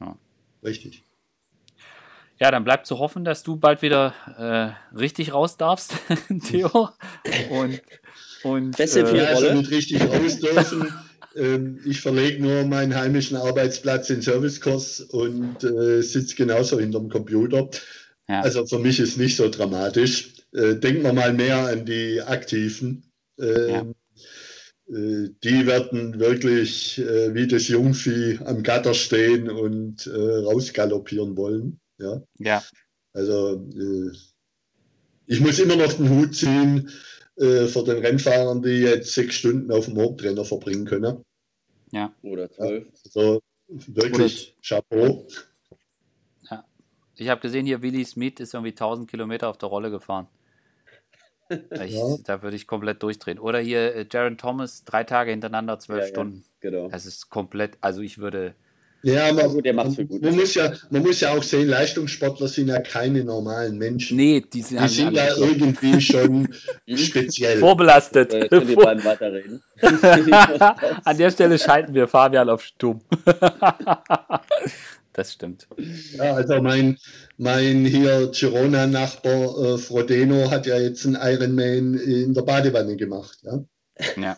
Ja. 0.00 0.16
Richtig. 0.62 1.02
Ja, 2.38 2.50
dann 2.50 2.64
bleibt 2.64 2.86
zu 2.86 2.98
hoffen, 2.98 3.24
dass 3.24 3.42
du 3.42 3.56
bald 3.56 3.80
wieder 3.80 4.14
äh, 4.38 4.96
richtig 4.96 5.32
raus 5.32 5.56
darfst, 5.56 5.94
Theo. 6.48 6.90
Und, 7.50 7.80
und 8.42 8.78
das 8.78 8.94
äh, 8.96 9.02
also 9.02 9.54
mit 9.54 9.70
richtig 9.70 10.02
raus 10.02 10.38
dürfen. 10.38 10.92
ähm, 11.34 11.80
ich 11.86 12.00
verlege 12.00 12.42
nur 12.42 12.64
meinen 12.64 12.94
heimischen 12.94 13.38
Arbeitsplatz 13.38 14.10
in 14.10 14.20
Servicekurs 14.20 15.00
und 15.00 15.64
äh, 15.64 16.02
sitze 16.02 16.36
genauso 16.36 16.78
hinterm 16.78 17.08
Computer. 17.08 17.70
Ja. 18.28 18.42
Also 18.42 18.66
für 18.66 18.78
mich 18.78 19.00
ist 19.00 19.16
nicht 19.16 19.36
so 19.36 19.48
dramatisch. 19.48 20.34
Äh, 20.52 20.74
denken 20.76 21.04
wir 21.04 21.12
mal 21.14 21.32
mehr 21.32 21.58
an 21.58 21.86
die 21.86 22.20
Aktiven. 22.20 23.10
Ähm, 23.40 23.68
ja. 23.68 23.86
Äh, 24.88 25.30
die 25.42 25.66
werden 25.66 26.18
wirklich 26.20 26.98
äh, 26.98 27.34
wie 27.34 27.46
das 27.46 27.68
Jungvieh 27.68 28.40
am 28.44 28.62
Gatter 28.62 28.94
stehen 28.94 29.48
und 29.48 30.06
äh, 30.06 30.10
rausgaloppieren 30.10 31.36
wollen. 31.36 31.80
Ja. 31.98 32.22
ja. 32.38 32.62
Also 33.12 33.66
äh, 33.74 34.12
ich 35.26 35.40
muss 35.40 35.58
immer 35.58 35.76
noch 35.76 35.92
den 35.92 36.10
Hut 36.10 36.34
ziehen 36.34 36.90
äh, 37.36 37.66
vor 37.66 37.84
den 37.84 37.98
Rennfahrern, 37.98 38.62
die 38.62 38.80
jetzt 38.80 39.14
sechs 39.14 39.36
Stunden 39.36 39.70
auf 39.72 39.86
dem 39.86 39.98
Hauptrenner 39.98 40.44
verbringen 40.44 40.84
können. 40.84 41.24
Ja. 41.92 42.12
Oder 42.22 42.50
zwölf. 42.50 42.86
Also 43.04 43.40
wirklich 43.68 44.54
Oder 44.54 44.62
Chapeau. 44.62 45.26
Ja. 46.50 46.64
Ich 47.16 47.28
habe 47.28 47.40
gesehen, 47.40 47.66
hier 47.66 47.82
Willi 47.82 48.04
Smith 48.04 48.34
ist 48.38 48.54
irgendwie 48.54 48.72
1000 48.72 49.10
Kilometer 49.10 49.48
auf 49.48 49.58
der 49.58 49.68
Rolle 49.68 49.90
gefahren. 49.90 50.28
Ich, 51.48 51.92
ja. 51.92 52.16
Da 52.24 52.42
würde 52.42 52.56
ich 52.56 52.66
komplett 52.66 53.04
durchdrehen. 53.04 53.38
Oder 53.38 53.60
hier 53.60 53.94
äh, 53.94 54.06
Jaron 54.10 54.36
Thomas, 54.36 54.82
drei 54.82 55.04
Tage 55.04 55.30
hintereinander, 55.30 55.78
zwölf 55.78 56.00
ja, 56.02 56.08
Stunden. 56.08 56.38
Ja, 56.38 56.70
genau. 56.70 56.88
Das 56.88 57.06
ist 57.06 57.30
komplett, 57.30 57.78
also 57.80 58.00
ich 58.00 58.18
würde. 58.18 58.56
Ja, 59.06 59.32
man, 59.32 59.48
gut, 59.50 59.64
der 59.64 59.72
macht's 59.72 59.94
für 59.94 60.04
gut. 60.04 60.20
Man 60.20 60.34
muss, 60.34 60.54
ja, 60.54 60.72
man 60.90 61.02
muss 61.02 61.20
ja 61.20 61.32
auch 61.32 61.42
sehen, 61.42 61.68
Leistungssportler 61.68 62.48
sind 62.48 62.66
ja 62.66 62.80
keine 62.80 63.22
normalen 63.22 63.78
Menschen. 63.78 64.16
Nee, 64.16 64.44
die 64.52 64.62
sind, 64.62 64.82
die 64.82 64.88
sind 64.88 65.14
ja 65.14 65.28
irgendwie 65.36 66.00
schon 66.00 66.48
speziell. 66.92 67.58
Vorbelastet. 67.60 68.34
Äh, 68.34 68.48
können 68.48 68.66
wir 68.66 68.74
beiden 68.74 69.04
weiterreden. 69.04 69.62
An 71.04 71.16
der 71.16 71.30
Stelle 71.30 71.56
schalten 71.56 71.94
wir 71.94 72.08
Fabian 72.08 72.48
auf 72.48 72.64
Stumm. 72.64 73.00
das 75.12 75.34
stimmt. 75.34 75.68
Ja, 76.16 76.34
also 76.34 76.60
mein, 76.60 76.98
mein 77.36 77.84
hier 77.84 78.32
Girona-Nachbar 78.32 79.74
äh, 79.74 79.78
Frodeno 79.78 80.50
hat 80.50 80.66
ja 80.66 80.80
jetzt 80.80 81.06
einen 81.06 81.14
Ironman 81.14 81.94
in 81.94 82.34
der 82.34 82.42
Badewanne 82.42 82.96
gemacht. 82.96 83.38
Ja. 83.44 83.64
ja. 84.20 84.36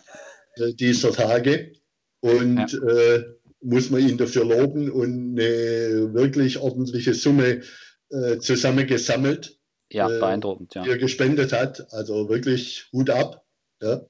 Äh, 0.57 0.75
dieser 0.75 1.13
Tage. 1.13 1.73
Und 2.21 2.73
ja. 2.73 2.89
äh, 2.89 3.25
muss 3.61 3.91
man 3.91 4.01
ihn 4.01 4.19
dafür 4.19 4.45
loben 4.45 4.91
und 4.91 5.39
eine 5.39 6.15
wirklich 6.15 6.59
ordentliche 6.59 7.15
Summe 7.15 7.63
äh, 8.11 8.39
zusammengesammelt. 8.39 9.59
Ja, 9.91 10.09
äh, 10.09 10.19
beeindruckend, 10.19 10.75
ja. 10.75 10.83
Die 10.83 10.91
er 10.91 10.99
gespendet 10.99 11.53
hat. 11.53 11.93
Also 11.93 12.29
wirklich 12.29 12.89
Hut 12.93 13.11
ab. 13.11 13.45
Ja. 13.83 14.03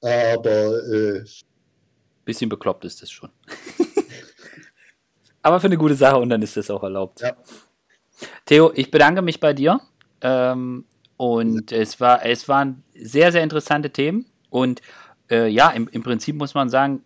Aber. 0.00 0.92
Äh, 0.92 1.24
Bisschen 2.24 2.48
bekloppt 2.48 2.84
ist 2.84 3.02
das 3.02 3.10
schon. 3.10 3.30
Aber 5.42 5.60
für 5.60 5.66
eine 5.66 5.78
gute 5.78 5.94
Sache 5.94 6.18
und 6.18 6.28
dann 6.28 6.42
ist 6.42 6.56
das 6.56 6.70
auch 6.70 6.82
erlaubt. 6.82 7.20
Ja. 7.20 7.36
Theo, 8.44 8.72
ich 8.74 8.90
bedanke 8.90 9.22
mich 9.22 9.40
bei 9.40 9.54
dir. 9.54 9.80
Ähm, 10.20 10.84
und 11.16 11.70
ja. 11.70 11.78
es, 11.78 12.00
war, 12.00 12.24
es 12.24 12.48
waren 12.48 12.82
sehr, 12.94 13.32
sehr 13.32 13.42
interessante 13.42 13.90
Themen. 13.90 14.26
Und 14.50 14.82
äh, 15.30 15.48
ja, 15.48 15.70
im, 15.70 15.88
im 15.88 16.02
Prinzip 16.02 16.36
muss 16.36 16.54
man 16.54 16.68
sagen, 16.68 17.02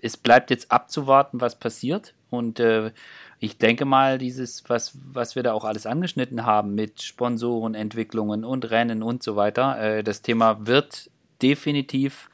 es 0.00 0.16
bleibt 0.16 0.50
jetzt 0.50 0.70
abzuwarten, 0.70 1.40
was 1.40 1.58
passiert. 1.58 2.14
Und 2.30 2.60
äh, 2.60 2.92
ich 3.38 3.58
denke 3.58 3.84
mal, 3.84 4.18
dieses, 4.18 4.64
was, 4.68 4.92
was 5.12 5.36
wir 5.36 5.42
da 5.42 5.52
auch 5.52 5.64
alles 5.64 5.86
angeschnitten 5.86 6.46
haben 6.46 6.74
mit 6.74 7.02
Sponsoren, 7.02 7.74
Entwicklungen 7.74 8.44
und 8.44 8.70
Rennen 8.70 9.02
und 9.02 9.22
so 9.22 9.36
weiter, 9.36 9.78
äh, 9.78 10.04
das 10.04 10.22
Thema 10.22 10.66
wird 10.66 11.10
definitiv 11.42 12.30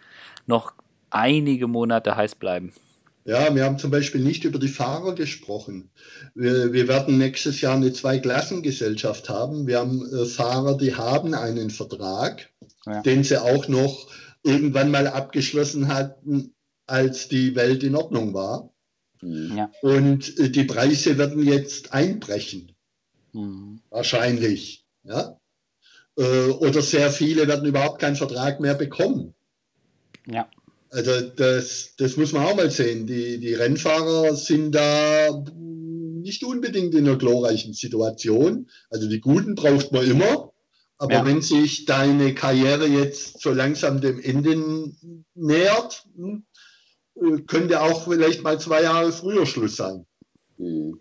noch 0.46 0.72
einige 1.10 1.66
Monate 1.66 2.16
heiß 2.16 2.34
bleiben. 2.34 2.72
Ja, 3.24 3.54
wir 3.54 3.64
haben 3.64 3.78
zum 3.78 3.90
Beispiel 3.90 4.22
nicht 4.22 4.44
über 4.44 4.58
die 4.58 4.68
Fahrer 4.68 5.14
gesprochen. 5.14 5.90
Wir, 6.34 6.72
wir 6.72 6.88
werden 6.88 7.18
nächstes 7.18 7.60
Jahr 7.60 7.76
eine 7.76 7.92
Zweiklassengesellschaft 7.92 9.28
haben. 9.28 9.66
Wir 9.66 9.80
haben 9.80 10.02
äh, 10.10 10.24
Fahrer, 10.24 10.78
die 10.78 10.94
haben 10.94 11.34
einen 11.34 11.68
Vertrag, 11.68 12.48
ja. 12.86 13.02
den 13.02 13.24
sie 13.24 13.38
auch 13.42 13.68
noch 13.68 14.08
irgendwann 14.42 14.90
mal 14.90 15.06
abgeschlossen 15.06 15.88
hatten, 15.88 16.54
als 16.88 17.28
die 17.28 17.54
Welt 17.54 17.82
in 17.84 17.94
Ordnung 17.94 18.34
war. 18.34 18.72
Mhm. 19.20 19.56
Ja. 19.56 19.70
Und 19.82 20.38
äh, 20.38 20.50
die 20.50 20.64
Preise 20.64 21.18
werden 21.18 21.42
jetzt 21.44 21.92
einbrechen. 21.92 22.72
Mhm. 23.32 23.80
Wahrscheinlich. 23.90 24.86
Ja? 25.04 25.38
Äh, 26.16 26.48
oder 26.48 26.82
sehr 26.82 27.10
viele 27.10 27.46
werden 27.46 27.68
überhaupt 27.68 28.00
keinen 28.00 28.16
Vertrag 28.16 28.60
mehr 28.60 28.74
bekommen. 28.74 29.34
Ja. 30.26 30.48
Also 30.90 31.20
das, 31.20 31.94
das 31.98 32.16
muss 32.16 32.32
man 32.32 32.44
auch 32.44 32.56
mal 32.56 32.70
sehen. 32.70 33.06
Die, 33.06 33.38
die 33.38 33.54
Rennfahrer 33.54 34.34
sind 34.34 34.72
da 34.72 35.44
nicht 35.54 36.44
unbedingt 36.44 36.94
in 36.94 37.06
einer 37.06 37.18
glorreichen 37.18 37.74
Situation. 37.74 38.68
Also 38.90 39.08
die 39.08 39.20
Guten 39.20 39.54
braucht 39.54 39.92
man 39.92 40.10
immer. 40.10 40.52
Aber 41.00 41.12
ja. 41.12 41.26
wenn 41.26 41.42
sich 41.42 41.84
deine 41.84 42.34
Karriere 42.34 42.86
jetzt 42.86 43.40
so 43.40 43.52
langsam 43.52 44.00
dem 44.00 44.18
Ende 44.18 44.92
nähert, 45.34 46.04
hm, 46.16 46.44
könnte 47.46 47.80
auch 47.80 48.04
vielleicht 48.04 48.42
mal 48.42 48.60
zwei 48.60 48.82
Jahre 48.82 49.12
früher 49.12 49.46
Schluss 49.46 49.76
sein. 49.76 50.06
Mhm. 50.56 51.00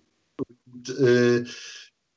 Und, 0.65 0.89
äh, 0.99 1.45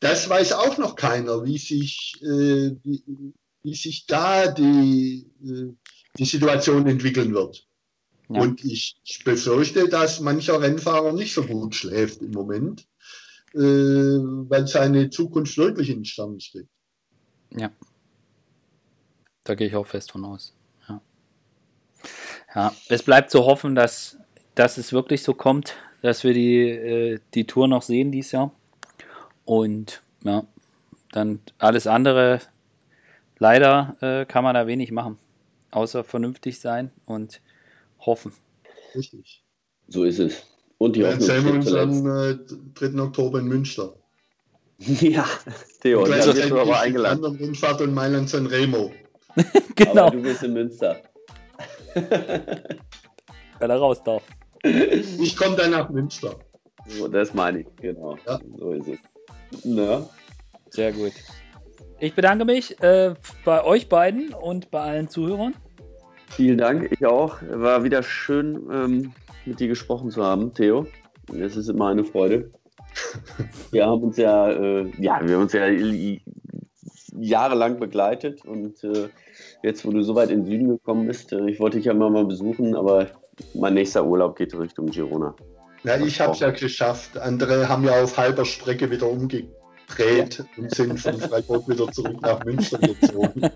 das 0.01 0.29
weiß 0.29 0.53
auch 0.53 0.79
noch 0.79 0.97
keiner, 0.97 1.45
wie 1.45 1.59
sich, 1.59 2.15
äh, 2.23 2.77
wie, 2.83 3.35
wie, 3.63 3.75
sich 3.75 4.07
da 4.07 4.49
die, 4.49 5.27
äh, 5.45 5.75
die 6.17 6.25
Situation 6.25 6.87
entwickeln 6.87 7.35
wird. 7.35 7.67
Ja. 8.31 8.41
Und 8.41 8.65
ich, 8.65 8.97
ich, 9.05 9.25
befürchte, 9.25 9.89
dass 9.89 10.21
mancher 10.21 10.61
Rennfahrer 10.61 11.13
nicht 11.13 11.35
so 11.35 11.43
gut 11.43 11.75
schläft 11.75 12.23
im 12.23 12.31
Moment, 12.31 12.87
äh, 13.55 13.59
weil 13.59 14.67
seine 14.67 15.11
Zukunft 15.11 15.57
wirklich 15.59 15.91
in 15.91 15.99
den 15.99 16.05
Sternen 16.05 16.41
steht. 16.41 16.69
Ja. 17.55 17.71
Da 19.45 19.55
gehe 19.55 19.67
ich 19.67 19.75
auch 19.75 19.87
fest 19.87 20.13
von 20.13 20.25
aus. 20.25 20.55
Ja. 22.55 22.75
Es 22.89 23.03
bleibt 23.03 23.31
zu 23.31 23.45
hoffen, 23.45 23.75
dass, 23.75 24.19
dass 24.55 24.79
es 24.79 24.93
wirklich 24.93 25.23
so 25.23 25.35
kommt, 25.35 25.77
dass 26.03 26.25
wir 26.25 26.35
die, 26.35 26.69
äh, 26.69 27.19
die 27.35 27.47
Tour 27.47 27.69
noch 27.69 27.83
sehen 27.83 28.11
dieses 28.11 28.33
Jahr. 28.33 28.53
Und 29.45 30.03
ja, 30.25 30.45
dann 31.13 31.41
alles 31.59 31.87
andere, 31.87 32.41
leider 33.39 33.97
äh, 34.01 34.25
kann 34.27 34.45
man 34.45 34.55
da 34.55 34.67
wenig 34.67 34.93
machen 34.93 35.19
außer 35.71 36.05
vernünftig 36.05 36.61
sein 36.61 36.91
und 37.07 37.41
hoffen. 38.01 38.33
Richtig. 38.95 39.43
So 39.89 40.05
ist 40.05 40.19
es. 40.19 40.43
Und 40.79 40.97
die 40.97 41.05
Hoffnung 41.05 41.21
sehen 41.21 41.45
wir 41.45 41.55
uns 41.55 41.73
am 41.73 42.07
äh, 42.07 42.39
3. 42.75 43.01
Oktober 43.03 43.41
in 43.41 43.47
Münster. 43.47 43.95
ja, 44.79 45.27
Theo, 45.83 46.05
da 46.07 46.25
bist 46.25 46.51
du 46.51 46.59
aber 46.59 46.81
eingeladen. 46.81 47.25
Anderen 47.25 47.37
Rundfahrt 47.37 47.83
und 47.83 47.93
Mailand 47.93 48.31
San 48.31 48.47
Remo. 48.47 48.91
genau. 49.77 50.07
Aber 50.07 50.17
du 50.17 50.23
bist 50.23 50.43
in 50.43 50.55
Münster. 50.55 51.03
Wenn 51.95 53.71
er 53.71 53.77
raus 53.77 54.03
darf. 54.03 54.23
Ich 54.63 55.37
komme 55.37 55.57
dann 55.57 55.71
nach 55.71 55.89
Münster. 55.91 56.37
So, 56.87 57.09
das 57.09 57.35
meine 57.35 57.61
ich, 57.61 57.67
genau. 57.77 58.17
Ja. 58.27 58.39
So 58.59 58.73
ist 58.73 58.89
es. 58.89 58.99
Na? 59.65 60.09
Sehr 60.71 60.93
gut. 60.93 61.13
Ich 61.99 62.15
bedanke 62.15 62.45
mich 62.45 62.81
äh, 62.83 63.15
bei 63.45 63.65
euch 63.65 63.89
beiden 63.89 64.33
und 64.33 64.71
bei 64.71 64.81
allen 64.81 65.09
Zuhörern. 65.09 65.55
Vielen 66.31 66.59
Dank, 66.59 66.91
ich 66.91 67.05
auch. 67.05 67.39
War 67.43 67.85
wieder 67.85 68.03
schön, 68.03 68.69
ähm, 68.73 69.13
mit 69.45 69.61
dir 69.61 69.69
gesprochen 69.69 70.11
zu 70.11 70.25
haben, 70.25 70.55
Theo. 70.55 70.87
Es 71.39 71.57
ist 71.57 71.69
immer 71.69 71.89
eine 71.89 72.05
Freude. 72.05 72.51
Wir 73.71 73.87
haben 73.87 74.03
uns 74.03 74.17
ja, 74.17 74.51
äh, 74.51 74.91
ja, 74.99 75.21
wir 75.23 75.37
haben 75.37 75.43
uns 75.43 75.53
ja 75.53 75.67
jahrelang 77.21 77.79
begleitet 77.79 78.45
und 78.45 78.83
äh, 78.85 79.09
jetzt, 79.63 79.85
wo 79.85 79.91
du 79.91 80.03
so 80.03 80.15
weit 80.15 80.31
in 80.31 80.45
den 80.45 80.47
Süden 80.47 80.69
gekommen 80.69 81.07
bist, 81.07 81.33
äh, 81.33 81.49
ich 81.49 81.61
wollte 81.61 81.77
dich 81.77 81.87
ja 81.87 81.93
immer 81.93 82.11
mal 82.11 82.25
besuchen, 82.25 82.75
aber 82.75 83.07
mein 83.55 83.75
nächster 83.75 84.05
Urlaub 84.05 84.37
geht 84.37 84.59
Richtung 84.59 84.87
Girona. 84.87 85.35
Ja, 85.85 85.99
ich 85.99 86.21
habe 86.21 86.33
es 86.33 86.41
ja 86.41 86.51
geschafft. 86.51 87.17
Andere 87.17 87.69
haben 87.69 87.85
ja 87.85 88.03
auf 88.03 88.19
halber 88.19 88.45
Strecke 88.45 88.91
wieder 88.91 89.09
umgekehrt 89.09 89.55
gedreht 89.91 90.45
und 90.57 90.75
sind 90.75 90.99
von 90.99 91.21
Freiburg 91.21 91.69
wieder 91.69 91.91
zurück 91.93 92.21
nach 92.23 92.43
Münster 92.45 92.79
gezogen. 92.79 93.41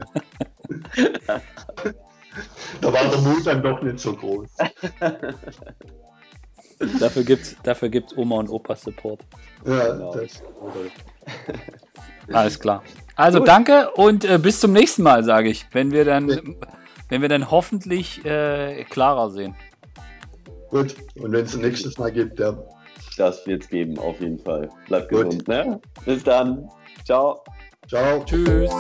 da 2.81 2.93
war 2.93 3.09
der 3.09 3.19
Mut 3.21 3.47
dann 3.47 3.63
doch 3.63 3.81
nicht 3.83 4.01
so 4.01 4.15
groß. 4.15 4.49
dafür 7.01 7.25
gibt 7.25 7.43
es 7.43 7.57
dafür 7.63 7.89
gibt's 7.89 8.17
Oma 8.17 8.37
und 8.37 8.49
Opa 8.49 8.77
Support. 8.77 9.21
Ja, 9.67 9.93
genau. 9.93 10.15
das. 10.15 10.43
Alles 12.33 12.59
klar. 12.59 12.83
Also 13.17 13.39
Gut. 13.39 13.49
danke 13.49 13.91
und 13.93 14.25
äh, 14.25 14.39
bis 14.39 14.61
zum 14.61 14.73
nächsten 14.73 15.03
Mal, 15.03 15.23
sage 15.25 15.49
ich, 15.49 15.67
wenn 15.73 15.93
wir 15.93 16.05
dann, 16.05 16.57
wenn 17.09 17.23
wir 17.23 17.29
dann 17.29 17.51
hoffentlich 17.51 18.25
äh, 18.25 18.85
klarer 18.85 19.31
sehen. 19.31 19.55
Gut, 20.71 20.97
und 21.17 21.33
wenn 21.33 21.45
es 21.45 21.55
ein 21.55 21.61
nächstes 21.63 21.97
Mal 21.99 22.11
gibt, 22.11 22.41
ja. 22.41 22.57
Das 23.17 23.47
wird 23.47 23.63
es 23.63 23.69
geben, 23.69 23.97
auf 23.99 24.21
jeden 24.21 24.41
Fall. 24.41 24.69
Bleibt 24.89 25.09
gesund. 25.09 25.47
Ne? 25.47 25.81
Bis 26.05 26.25
dann. 26.25 26.69
Ciao. 27.05 27.45
Ciao. 27.87 28.25
Tschüss. 28.25 28.71